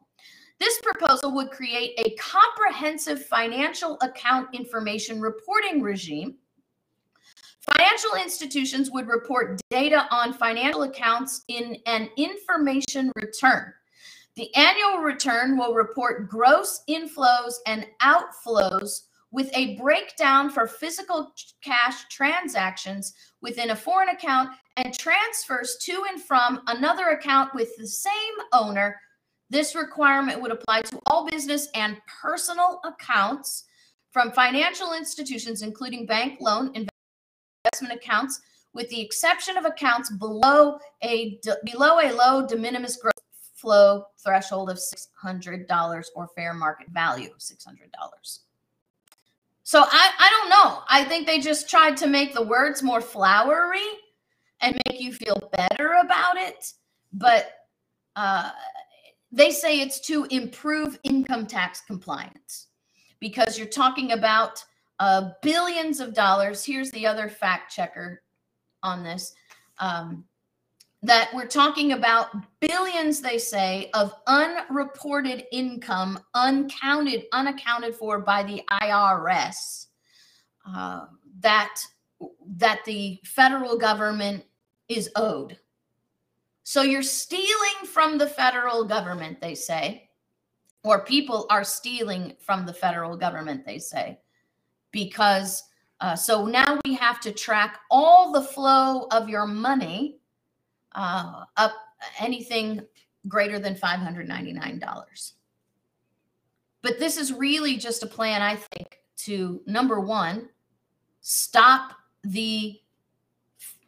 This 0.59 0.79
proposal 0.81 1.33
would 1.33 1.51
create 1.51 1.93
a 1.97 2.15
comprehensive 2.15 3.25
financial 3.25 3.97
account 4.01 4.49
information 4.53 5.19
reporting 5.19 5.81
regime. 5.81 6.35
Financial 7.77 8.11
institutions 8.21 8.91
would 8.91 9.07
report 9.07 9.59
data 9.69 10.07
on 10.11 10.33
financial 10.33 10.83
accounts 10.83 11.43
in 11.47 11.77
an 11.85 12.09
information 12.17 13.11
return. 13.15 13.73
The 14.35 14.53
annual 14.55 14.99
return 14.99 15.57
will 15.57 15.73
report 15.73 16.29
gross 16.29 16.81
inflows 16.89 17.55
and 17.67 17.85
outflows 18.01 19.01
with 19.33 19.49
a 19.55 19.75
breakdown 19.77 20.47
for 20.47 20.67
physical 20.67 21.33
cash 21.63 22.05
transactions 22.09 23.13
within 23.41 23.71
a 23.71 23.75
foreign 23.75 24.09
account 24.09 24.49
and 24.77 24.97
transfers 24.97 25.75
to 25.81 26.05
and 26.07 26.21
from 26.21 26.61
another 26.67 27.09
account 27.09 27.53
with 27.55 27.75
the 27.77 27.87
same 27.87 28.33
owner. 28.53 28.95
This 29.49 29.75
requirement 29.75 30.39
would 30.39 30.51
apply 30.51 30.83
to 30.83 30.99
all 31.07 31.27
business 31.27 31.67
and 31.73 31.97
personal 32.21 32.79
accounts 32.85 33.65
from 34.11 34.31
financial 34.31 34.93
institutions, 34.93 35.63
including 35.63 36.05
bank 36.05 36.37
loan 36.39 36.67
investment 36.67 37.99
accounts, 37.99 38.39
with 38.75 38.87
the 38.89 39.01
exception 39.01 39.57
of 39.57 39.65
accounts 39.65 40.11
below 40.11 40.77
a 41.03 41.39
below 41.65 41.99
a 41.99 42.13
low 42.13 42.45
de 42.45 42.55
minimis 42.55 42.97
gross 42.97 43.13
flow 43.55 44.03
threshold 44.23 44.69
of 44.69 44.77
$600 44.77 46.05
or 46.15 46.27
fair 46.35 46.53
market 46.53 46.87
value 46.91 47.31
of 47.31 47.39
$600. 47.39 48.39
So 49.73 49.81
I, 49.81 50.11
I 50.19 50.29
don't 50.29 50.49
know. 50.51 50.83
I 50.87 51.03
think 51.03 51.25
they 51.25 51.39
just 51.39 51.67
tried 51.67 51.97
to 51.97 52.05
make 52.05 52.35
the 52.35 52.43
words 52.43 52.83
more 52.83 53.01
flowery 53.01 53.89
and 54.61 54.79
make 54.87 55.01
you 55.01 55.11
feel 55.11 55.49
better 55.51 55.95
about 55.99 56.37
it. 56.37 56.73
But 57.11 57.53
uh, 58.15 58.51
they 59.31 59.49
say 59.49 59.81
it's 59.81 59.99
to 60.01 60.27
improve 60.29 60.99
income 61.01 61.47
tax 61.47 61.81
compliance 61.81 62.67
because 63.19 63.57
you're 63.57 63.65
talking 63.65 64.11
about 64.11 64.63
uh, 64.99 65.31
billions 65.41 65.99
of 65.99 66.13
dollars. 66.13 66.63
Here's 66.63 66.91
the 66.91 67.07
other 67.07 67.27
fact 67.27 67.73
checker 67.73 68.21
on 68.83 69.03
this. 69.03 69.33
Um, 69.79 70.23
that 71.03 71.29
we're 71.33 71.47
talking 71.47 71.91
about 71.91 72.29
billions, 72.61 73.19
they 73.19 73.37
say, 73.37 73.89
of 73.93 74.13
unreported 74.25 75.45
income, 75.51 76.17
uncounted, 76.33 77.25
unaccounted 77.33 77.93
for 77.93 78.19
by 78.19 78.41
the 78.43 78.63
IRS, 78.81 79.87
uh, 80.65 81.05
that 81.41 81.77
that 82.55 82.79
the 82.85 83.19
federal 83.25 83.77
government 83.77 84.45
is 84.87 85.09
owed. 85.17 85.57
So 86.63 86.81
you're 86.81 87.03
stealing 87.03 87.85
from 87.85 88.17
the 88.17 88.27
federal 88.27 88.85
government, 88.85 89.41
they 89.41 89.55
say, 89.55 90.09
or 90.85 91.03
people 91.03 91.45
are 91.49 91.65
stealing 91.65 92.37
from 92.39 92.65
the 92.65 92.73
federal 92.73 93.17
government, 93.17 93.65
they 93.65 93.79
say, 93.79 94.19
because 94.91 95.63
uh, 95.99 96.15
so 96.15 96.45
now 96.45 96.79
we 96.85 96.93
have 96.93 97.19
to 97.21 97.31
track 97.33 97.79
all 97.91 98.31
the 98.31 98.41
flow 98.41 99.07
of 99.11 99.27
your 99.27 99.45
money 99.45 100.19
uh, 100.95 101.45
up 101.57 101.73
anything 102.19 102.81
greater 103.27 103.59
than 103.59 103.75
$599. 103.75 105.33
But 106.81 106.99
this 106.99 107.17
is 107.17 107.31
really 107.31 107.77
just 107.77 108.03
a 108.03 108.07
plan, 108.07 108.41
I 108.41 108.55
think, 108.55 108.99
to 109.17 109.61
number 109.65 109.99
one, 109.99 110.49
stop 111.21 111.93
the 112.23 112.79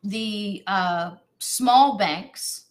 the 0.04 0.64
uh, 0.68 1.16
small 1.40 1.98
banks 1.98 2.66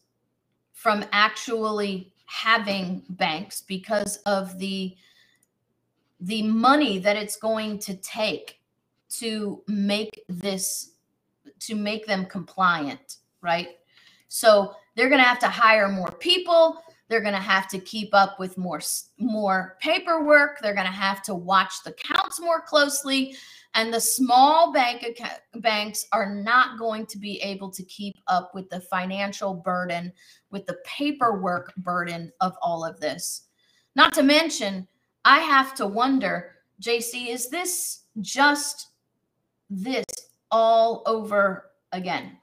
from 0.73 1.05
actually 1.13 2.13
having 2.27 3.03
banks 3.11 3.63
because 3.63 4.17
of 4.19 4.59
the 4.59 4.97
the 6.21 6.43
money 6.43 6.99
that 6.99 7.17
it's 7.17 7.37
going 7.37 7.79
to 7.79 7.95
take 7.97 8.61
to 9.09 9.63
make 9.67 10.25
this 10.29 10.93
to 11.61 11.75
make 11.75 12.07
them 12.07 12.25
compliant 12.25 13.19
right 13.41 13.79
so 14.35 14.75
they're 14.97 15.09
going 15.09 15.21
to 15.21 15.29
have 15.29 15.39
to 15.39 15.49
hire 15.49 15.89
more 15.89 16.11
people. 16.11 16.83
They're 17.09 17.21
going 17.21 17.35
to 17.35 17.39
have 17.39 17.69
to 17.69 17.79
keep 17.79 18.11
up 18.13 18.41
with 18.41 18.59
more 18.59 18.81
more 19.21 19.77
paperwork. 19.81 20.59
They're 20.61 20.75
going 20.75 20.87
to 20.87 20.93
have 20.93 21.23
to 21.25 21.37
watch 21.37 21.85
the 21.85 21.93
counts 21.93 22.41
more 22.41 22.61
closely. 22.61 23.37
And 23.75 23.95
the 23.95 24.01
small 24.01 24.73
bank 24.73 25.05
account, 25.05 25.41
banks 25.57 26.07
are 26.13 26.35
not 26.35 26.81
going 26.81 27.07
to 27.07 27.19
be 27.19 27.41
able 27.43 27.71
to 27.71 27.85
keep 27.85 28.17
up 28.27 28.53
with 28.55 28.69
the 28.71 28.81
financial 28.81 29.55
burden 29.55 30.13
with 30.51 30.67
the 30.67 30.79
paperwork 30.85 31.73
burden 31.77 32.33
of 32.41 32.57
all 32.61 32.85
of 32.85 32.99
this. 32.99 33.43
Not 33.95 34.13
to 34.15 34.25
mention 34.25 34.89
i 35.25 35.39
have 35.39 35.75
to 35.75 35.87
wonder 35.87 36.53
jc 36.83 37.29
is 37.29 37.49
this 37.49 38.03
just 38.21 38.89
this 39.71 40.05
all 40.51 41.03
over 41.07 41.71
again 41.93 42.37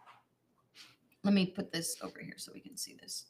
let 1.23 1.33
me 1.33 1.45
put 1.45 1.71
this 1.71 1.97
over 2.01 2.19
here 2.19 2.35
so 2.37 2.51
we 2.53 2.59
can 2.59 2.77
see 2.77 2.97
this. 2.99 3.25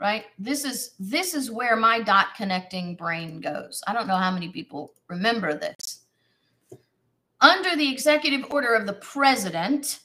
Right? 0.00 0.24
This 0.38 0.64
is 0.64 0.94
this 0.98 1.32
is 1.32 1.50
where 1.50 1.76
my 1.76 2.00
dot 2.00 2.34
connecting 2.36 2.96
brain 2.96 3.40
goes. 3.40 3.82
I 3.86 3.92
don't 3.92 4.08
know 4.08 4.16
how 4.16 4.32
many 4.32 4.48
people 4.48 4.94
remember 5.08 5.54
this. 5.54 6.00
Under 7.40 7.76
the 7.76 7.88
executive 7.88 8.50
order 8.50 8.74
of 8.74 8.86
the 8.86 8.94
president 8.94 10.00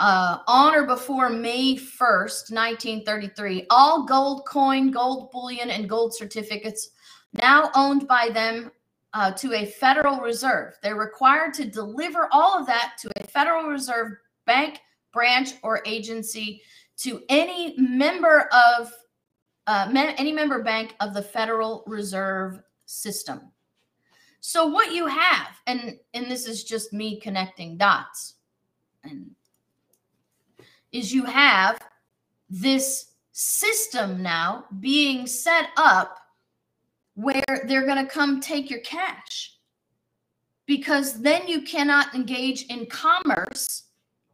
uh, 0.00 0.38
on 0.46 0.74
or 0.74 0.86
before 0.86 1.28
may 1.28 1.74
1st 1.74 2.52
1933 2.52 3.66
all 3.70 4.04
gold 4.06 4.46
coin 4.46 4.90
gold 4.90 5.30
bullion 5.32 5.70
and 5.70 5.88
gold 5.88 6.14
certificates 6.14 6.90
now 7.32 7.70
owned 7.74 8.06
by 8.06 8.28
them 8.32 8.70
uh, 9.14 9.32
to 9.32 9.54
a 9.54 9.66
federal 9.66 10.20
reserve. 10.20 10.74
They're 10.82 10.96
required 10.96 11.54
to 11.54 11.64
deliver 11.64 12.28
all 12.32 12.58
of 12.58 12.66
that 12.66 12.94
to 13.00 13.10
a 13.16 13.26
federal 13.26 13.64
reserve 13.64 14.12
bank 14.46 14.80
branch 15.12 15.54
or 15.62 15.82
agency 15.86 16.62
to 16.98 17.22
any 17.28 17.74
member 17.78 18.48
of 18.52 18.92
uh, 19.66 19.90
any 19.94 20.32
member 20.32 20.62
bank 20.62 20.94
of 21.00 21.12
the 21.14 21.22
Federal 21.22 21.84
Reserve 21.86 22.60
System. 22.86 23.52
So 24.40 24.66
what 24.66 24.92
you 24.92 25.06
have, 25.06 25.48
and 25.66 25.98
and 26.14 26.30
this 26.30 26.46
is 26.46 26.64
just 26.64 26.92
me 26.92 27.20
connecting 27.20 27.76
dots, 27.76 28.34
and 29.04 29.30
is 30.92 31.12
you 31.12 31.24
have 31.24 31.78
this 32.48 33.12
system 33.32 34.22
now 34.22 34.64
being 34.80 35.26
set 35.26 35.68
up 35.76 36.18
where 37.14 37.44
they're 37.66 37.86
going 37.86 38.04
to 38.04 38.10
come 38.10 38.40
take 38.40 38.70
your 38.70 38.80
cash 38.80 39.56
because 40.66 41.20
then 41.20 41.46
you 41.46 41.62
cannot 41.62 42.14
engage 42.14 42.62
in 42.66 42.86
commerce 42.86 43.84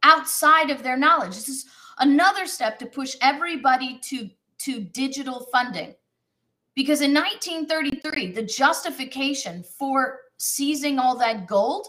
outside 0.05 0.69
of 0.69 0.83
their 0.83 0.95
knowledge. 0.95 1.35
This 1.35 1.49
is 1.49 1.65
another 1.97 2.45
step 2.45 2.77
to 2.79 2.85
push 2.85 3.15
everybody 3.21 3.97
to 4.03 4.29
to 4.59 4.79
digital 4.79 5.41
funding. 5.51 5.93
Because 6.75 7.01
in 7.01 7.13
1933, 7.13 8.31
the 8.31 8.43
justification 8.43 9.63
for 9.63 10.19
seizing 10.37 10.99
all 10.99 11.17
that 11.17 11.47
gold 11.47 11.87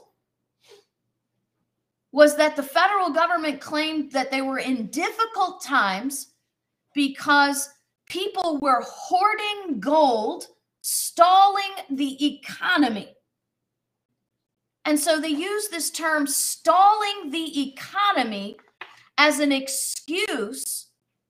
was 2.13 2.37
that 2.37 2.57
the 2.57 2.63
federal 2.63 3.11
government 3.11 3.61
claimed 3.61 4.11
that 4.13 4.31
they 4.31 4.43
were 4.43 4.59
in 4.59 4.87
difficult 4.87 5.63
times 5.63 6.29
because 6.95 7.69
people 8.09 8.59
were 8.61 8.83
hoarding 8.87 9.81
gold, 9.81 10.47
stalling 10.83 11.75
the 11.91 12.37
economy. 12.37 13.16
And 14.87 14.99
so 14.99 15.21
they 15.21 15.29
use 15.29 15.69
this 15.69 15.91
term 15.91 16.29
stalling 16.29 17.31
the 17.31 17.69
economy 17.69 18.57
as 19.19 19.41
an 19.41 19.51
excuse 19.51 20.87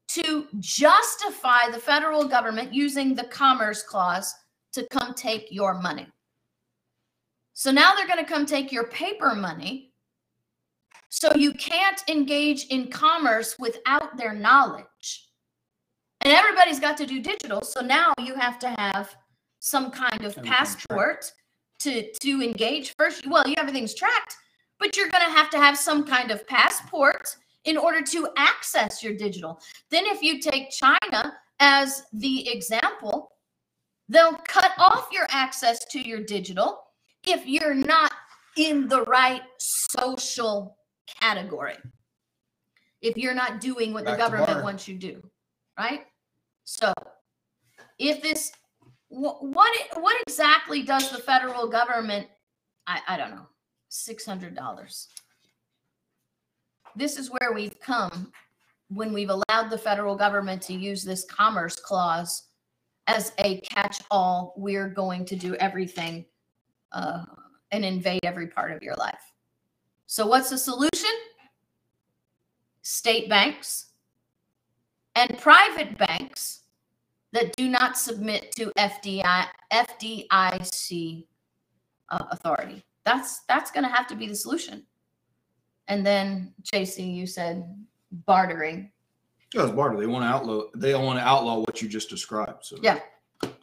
to 0.08 0.46
justify 0.60 1.70
the 1.72 1.78
federal 1.78 2.28
government 2.28 2.74
using 2.74 3.14
the 3.14 3.24
Commerce 3.24 3.82
Clause 3.82 4.34
to 4.74 4.86
come 4.90 5.14
take 5.14 5.48
your 5.50 5.74
money. 5.80 6.06
So 7.54 7.70
now 7.70 7.94
they're 7.94 8.06
going 8.06 8.22
to 8.22 8.30
come 8.30 8.44
take 8.44 8.70
your 8.70 8.88
paper 8.88 9.34
money. 9.34 9.92
So 11.08 11.34
you 11.34 11.54
can't 11.54 12.02
engage 12.08 12.66
in 12.66 12.88
commerce 12.90 13.56
without 13.58 14.18
their 14.18 14.34
knowledge. 14.34 15.30
And 16.20 16.32
everybody's 16.32 16.80
got 16.80 16.98
to 16.98 17.06
do 17.06 17.22
digital. 17.22 17.62
So 17.62 17.80
now 17.80 18.12
you 18.20 18.34
have 18.34 18.58
to 18.58 18.68
have 18.68 19.16
some 19.60 19.90
kind 19.90 20.24
of 20.24 20.36
passport 20.42 21.32
to 21.80 22.10
to 22.12 22.42
engage 22.42 22.94
first. 22.96 23.26
Well, 23.26 23.46
you 23.46 23.54
everything's 23.58 23.94
tracked, 23.94 24.36
but 24.78 24.96
you're 24.96 25.08
going 25.08 25.24
to 25.24 25.30
have 25.32 25.50
to 25.50 25.58
have 25.58 25.76
some 25.76 26.04
kind 26.04 26.30
of 26.30 26.46
passport 26.46 27.36
in 27.64 27.76
order 27.76 28.00
to 28.00 28.28
access 28.36 29.02
your 29.02 29.14
digital. 29.14 29.60
Then, 29.90 30.06
if 30.06 30.22
you 30.22 30.40
take 30.40 30.70
China 30.70 31.34
as 31.60 32.04
the 32.12 32.48
example, 32.50 33.32
they'll 34.08 34.36
cut 34.48 34.72
off 34.78 35.08
your 35.12 35.26
access 35.30 35.84
to 35.86 36.00
your 36.00 36.20
digital 36.20 36.80
if 37.26 37.46
you're 37.46 37.74
not 37.74 38.12
in 38.56 38.88
the 38.88 39.02
right 39.02 39.42
social 39.58 40.78
category. 41.20 41.76
If 43.02 43.16
you're 43.16 43.34
not 43.34 43.60
doing 43.60 43.92
what 43.92 44.04
Back 44.04 44.14
the 44.14 44.18
government 44.18 44.64
wants 44.64 44.88
you 44.88 44.98
to 44.98 45.12
do, 45.12 45.30
right? 45.78 46.04
So, 46.64 46.92
if 47.98 48.22
this, 48.22 48.52
what 49.20 49.74
what 49.94 50.16
exactly 50.26 50.82
does 50.82 51.10
the 51.10 51.18
federal 51.18 51.68
government? 51.68 52.28
I 52.86 53.00
I 53.08 53.16
don't 53.16 53.30
know, 53.30 53.46
six 53.88 54.24
hundred 54.24 54.54
dollars 54.54 55.08
this 56.96 57.18
is 57.18 57.30
where 57.30 57.52
we've 57.52 57.78
come 57.78 58.32
when 58.88 59.12
we've 59.12 59.30
allowed 59.30 59.68
the 59.70 59.78
federal 59.78 60.16
government 60.16 60.62
to 60.62 60.72
use 60.72 61.04
this 61.04 61.24
commerce 61.24 61.76
clause 61.76 62.44
as 63.06 63.32
a 63.38 63.60
catch-all 63.60 64.54
we're 64.56 64.88
going 64.88 65.24
to 65.24 65.36
do 65.36 65.54
everything 65.56 66.24
uh, 66.92 67.24
and 67.70 67.84
invade 67.84 68.20
every 68.24 68.46
part 68.46 68.72
of 68.72 68.82
your 68.82 68.94
life 68.94 69.32
so 70.06 70.26
what's 70.26 70.50
the 70.50 70.58
solution 70.58 71.10
state 72.82 73.28
banks 73.28 73.90
and 75.14 75.38
private 75.38 75.96
banks 75.98 76.62
that 77.32 77.54
do 77.56 77.68
not 77.68 77.98
submit 77.98 78.52
to 78.52 78.72
fdi 78.78 79.46
fdic 79.72 81.26
uh, 82.10 82.24
authority 82.30 82.82
that's 83.04 83.40
that's 83.48 83.70
going 83.70 83.84
to 83.84 83.90
have 83.90 84.06
to 84.06 84.14
be 84.16 84.26
the 84.26 84.34
solution 84.34 84.84
and 85.88 86.04
then 86.04 86.52
JC, 86.64 87.14
you 87.14 87.28
said 87.28 87.64
bartering. 88.26 88.90
Yeah, 89.54 89.66
it's 89.66 89.70
barter. 89.70 89.96
They 89.96 90.08
want 90.08 90.24
to 90.24 90.28
outlaw. 90.28 90.62
They 90.74 90.92
want 90.96 91.20
to 91.20 91.24
outlaw 91.24 91.58
what 91.60 91.80
you 91.80 91.88
just 91.88 92.10
described. 92.10 92.64
So 92.64 92.76
Yeah. 92.82 92.98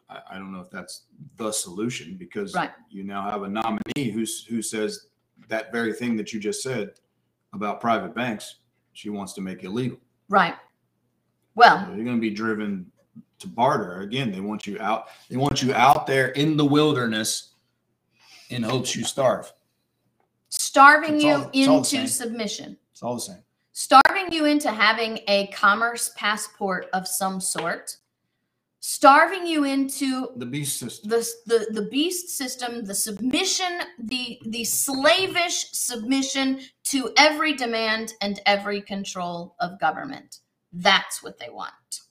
I, 0.09 0.19
I 0.31 0.35
don't 0.35 0.53
know 0.53 0.61
if 0.61 0.69
that's 0.69 1.03
the 1.35 1.51
solution 1.51 2.15
because 2.15 2.53
Right. 2.55 2.71
you 2.89 3.03
now 3.03 3.29
have 3.29 3.43
a 3.43 3.49
nominee 3.49 4.09
who's 4.11 4.45
who 4.45 4.61
says 4.61 5.07
that 5.49 5.73
very 5.73 5.91
thing 5.91 6.15
that 6.15 6.31
you 6.31 6.39
just 6.39 6.63
said 6.63 6.91
about 7.51 7.81
private 7.81 8.15
banks. 8.15 8.55
She 8.93 9.09
wants 9.09 9.33
to 9.33 9.41
make 9.41 9.65
illegal. 9.65 9.97
Right. 10.29 10.55
Well, 11.55 11.79
So 11.87 11.93
you're 11.93 12.05
going 12.05 12.15
to 12.15 12.21
be 12.21 12.29
driven 12.29 12.89
to 13.39 13.47
barter 13.47 14.01
again. 14.01 14.31
They 14.31 14.39
want 14.39 14.65
you 14.67 14.79
out. 14.79 15.07
They 15.29 15.37
want 15.37 15.61
you 15.61 15.73
out 15.73 16.07
there 16.07 16.29
in 16.29 16.55
the 16.57 16.65
wilderness 16.65 17.53
in 18.49 18.63
hopes 18.63 18.95
you 18.95 19.03
starve. 19.03 19.51
starving 20.49 21.15
It's 21.15 21.23
you 21.23 21.31
all- 21.33 21.49
it's 21.53 21.67
all 21.67 21.81
the 21.81 21.97
into 21.97 22.07
submission, 22.11 22.77
It's 22.91 23.01
all 23.03 23.15
the 23.15 23.21
same. 23.21 23.43
starving 23.71 24.31
you 24.31 24.45
into 24.45 24.71
having 24.71 25.19
a 25.27 25.47
commerce 25.47 26.11
passport 26.15 26.87
of 26.93 27.07
some 27.07 27.41
sort, 27.41 27.97
starving 28.79 29.47
you 29.47 29.63
into 29.63 30.29
The 30.37 30.45
beast 30.45 30.77
system. 30.77 31.09
the, 31.09 31.27
the 31.47 31.67
the 31.81 31.89
beast 31.89 32.29
system 32.37 32.85
the 32.85 32.93
submission 32.95 33.79
the 33.97 34.39
the 34.45 34.63
slavish 34.63 35.71
submission 35.71 36.59
to 36.85 37.11
every 37.17 37.53
demand 37.53 38.13
and 38.21 38.39
every 38.45 38.81
control 38.81 39.55
of 39.59 39.79
government 39.79 40.39
That's 40.71 41.21
what 41.23 41.37
they 41.39 41.49
want. 41.49 42.01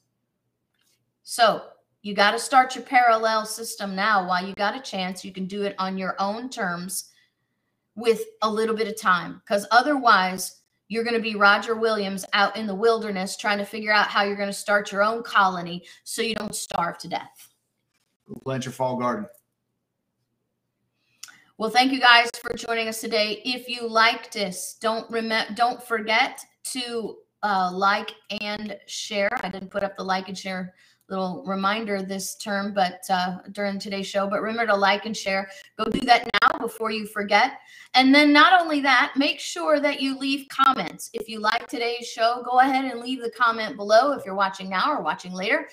So 1.33 1.63
you 2.03 2.13
got 2.15 2.33
to 2.33 2.39
start 2.39 2.75
your 2.75 2.85
parallel 2.85 3.47
system 3.47 3.97
now 3.97 4.29
while 4.29 4.47
you 4.47 4.53
got 4.53 4.77
a 4.77 4.83
chance. 4.83 5.25
You 5.25 5.33
can 5.33 5.47
do 5.47 5.63
it 5.63 5.75
on 5.79 5.97
your 5.97 6.15
own 6.19 6.51
terms 6.51 7.09
with 7.95 8.21
a 8.43 8.51
little 8.51 8.77
bit 8.77 8.87
of 8.87 9.01
time 9.01 9.41
because 9.41 9.67
otherwise, 9.71 10.61
you're 10.89 11.05
going 11.05 11.17
to 11.17 11.23
be 11.23 11.35
Roger 11.35 11.75
Williams 11.75 12.27
out 12.35 12.55
in 12.55 12.67
the 12.67 12.75
wilderness 12.75 13.39
trying 13.39 13.57
to 13.57 13.65
figure 13.65 13.95
out 13.95 14.09
how 14.09 14.25
you're 14.25 14.37
going 14.37 14.51
to 14.51 14.53
start 14.53 14.93
your 14.93 15.03
own 15.03 15.23
colony 15.23 15.83
so 16.05 16.21
you 16.21 16.35
don't 16.35 16.55
starve 16.55 16.99
to 16.99 17.09
death. 17.09 17.49
Plant 18.45 18.67
your 18.67 18.73
fall 18.73 18.97
garden. 18.97 19.25
Well, 21.57 21.71
thank 21.71 21.93
you 21.93 22.01
guys 22.01 22.29
for 22.43 22.55
joining 22.55 22.89
us 22.89 23.01
today. 23.01 23.41
If 23.47 23.71
you 23.71 23.89
liked 23.89 24.35
this, 24.35 24.77
don't 24.83 25.11
remember, 25.11 25.55
don't 25.55 25.83
forget 25.83 26.45
to 26.73 27.17
uh, 27.43 27.71
like 27.73 28.11
and 28.43 28.77
share. 28.87 29.31
I 29.43 29.49
didn't 29.49 29.71
put 29.71 29.83
up 29.83 29.97
the 29.97 30.05
like 30.05 30.29
and 30.29 30.37
share 30.37 30.75
little 31.13 31.45
reminder 31.47 32.03
this 32.03 32.37
term, 32.37 32.73
but 32.73 33.03
uh, 33.11 33.39
during 33.53 33.79
today's 33.79 34.07
show. 34.07 34.27
But 34.29 34.41
remember 34.41 34.67
to 34.67 34.77
like 34.77 35.05
and 35.05 35.17
share. 35.17 35.49
Go 35.79 35.91
do 35.91 36.01
that 36.01 36.29
now 36.41 36.59
before 36.59 36.91
you 36.91 37.07
forget. 37.07 37.59
And 37.95 38.15
then 38.15 38.33
not 38.33 38.61
only 38.61 38.81
that, 38.81 39.13
make 39.17 39.39
sure 39.39 39.79
that 39.81 40.01
you 40.01 40.19
leave 40.19 40.47
comments. 40.49 41.11
If 41.13 41.29
you 41.29 41.41
like 41.41 41.67
today's 41.69 42.07
show, 42.07 42.43
go 42.51 42.61
ahead 42.61 42.87
and 42.87 43.01
leave 43.01 43.23
the 43.23 43.31
comment 43.31 43.77
below 43.77 44.13
if 44.13 44.25
you're 44.25 44.35
watching 44.35 44.71
now 44.71 44.91
or 44.91 45.03
watching 45.03 45.33
later. 45.33 45.69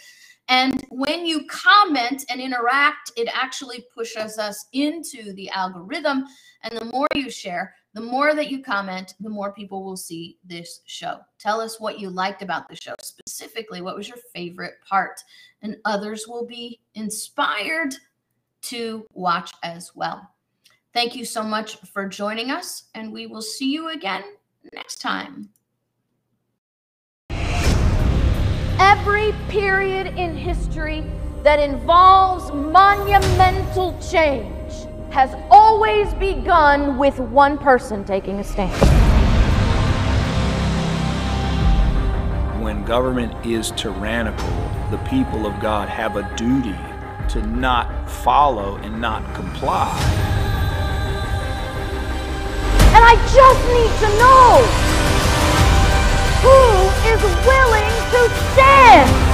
And 0.50 0.84
when 0.90 1.26
you 1.26 1.46
comment 1.46 2.26
and 2.30 2.42
interact, 2.42 3.12
it 3.16 3.30
actually 3.34 3.86
pushes 3.94 4.40
us 4.40 4.66
into 4.74 5.32
the 5.34 5.50
algorithm. 5.52 6.26
And 6.64 6.76
the 6.78 6.86
more 6.86 7.08
you 7.14 7.30
share, 7.30 7.76
the 7.94 8.02
more 8.02 8.36
that 8.36 8.52
you 8.52 8.62
comment, 8.62 9.16
the 9.20 9.30
more 9.30 9.52
people 9.52 9.84
will 9.84 9.98
see 9.98 10.38
this 10.46 10.82
show. 10.86 11.18
Tell 11.40 11.60
us 11.60 11.80
what 11.80 12.00
you 12.00 12.10
liked 12.10 12.42
about 12.42 12.70
the 12.70 12.76
show, 12.76 12.94
specifically, 13.02 13.82
what 13.82 13.96
was 13.96 14.08
your 14.08 14.20
favorite 14.34 14.76
part? 14.88 15.20
And 15.62 15.78
others 15.86 16.26
will 16.28 16.46
be 16.46 16.80
inspired 16.94 17.96
to 18.64 19.06
watch 19.14 19.52
as 19.64 19.96
well. 19.96 20.30
Thank 20.94 21.16
you 21.16 21.26
so 21.26 21.44
much 21.44 21.78
for 21.78 22.08
joining 22.08 22.52
us, 22.52 22.86
and 22.94 23.12
we 23.12 23.26
will 23.28 23.42
see 23.42 23.72
you 23.72 23.90
again 23.90 24.24
next 24.74 25.02
time. 25.02 25.50
Every 28.80 29.34
period 29.50 30.08
in 30.08 30.36
history 30.36 31.04
that 31.44 31.60
involves 31.60 32.52
monumental 32.52 33.98
change 34.00 34.59
has 35.12 35.36
always 35.50 36.14
begun 36.16 36.98
with 36.98 37.20
one 37.20 37.58
person 37.58 38.04
taking 38.06 38.40
a 38.40 38.44
stand. 38.44 38.72
When 42.64 42.84
government 42.86 43.34
is 43.46 43.72
tyrannical, 43.72 44.50
the 44.92 44.98
people 45.10 45.48
of 45.48 45.60
God 45.60 45.90
have 45.90 46.16
a 46.16 46.36
duty 46.36 46.76
to 47.30 47.42
not 47.48 48.10
follow 48.10 48.76
and 48.78 49.02
not 49.02 49.24
comply. 49.34 49.90
And 52.94 53.04
I 53.06 53.16
just 53.34 53.62
need 53.70 53.94
to 54.02 54.10
know 54.20 54.66
who 56.42 56.60
is 57.10 57.22
willing 57.46 57.90
to 58.12 58.22
stand. 58.54 59.29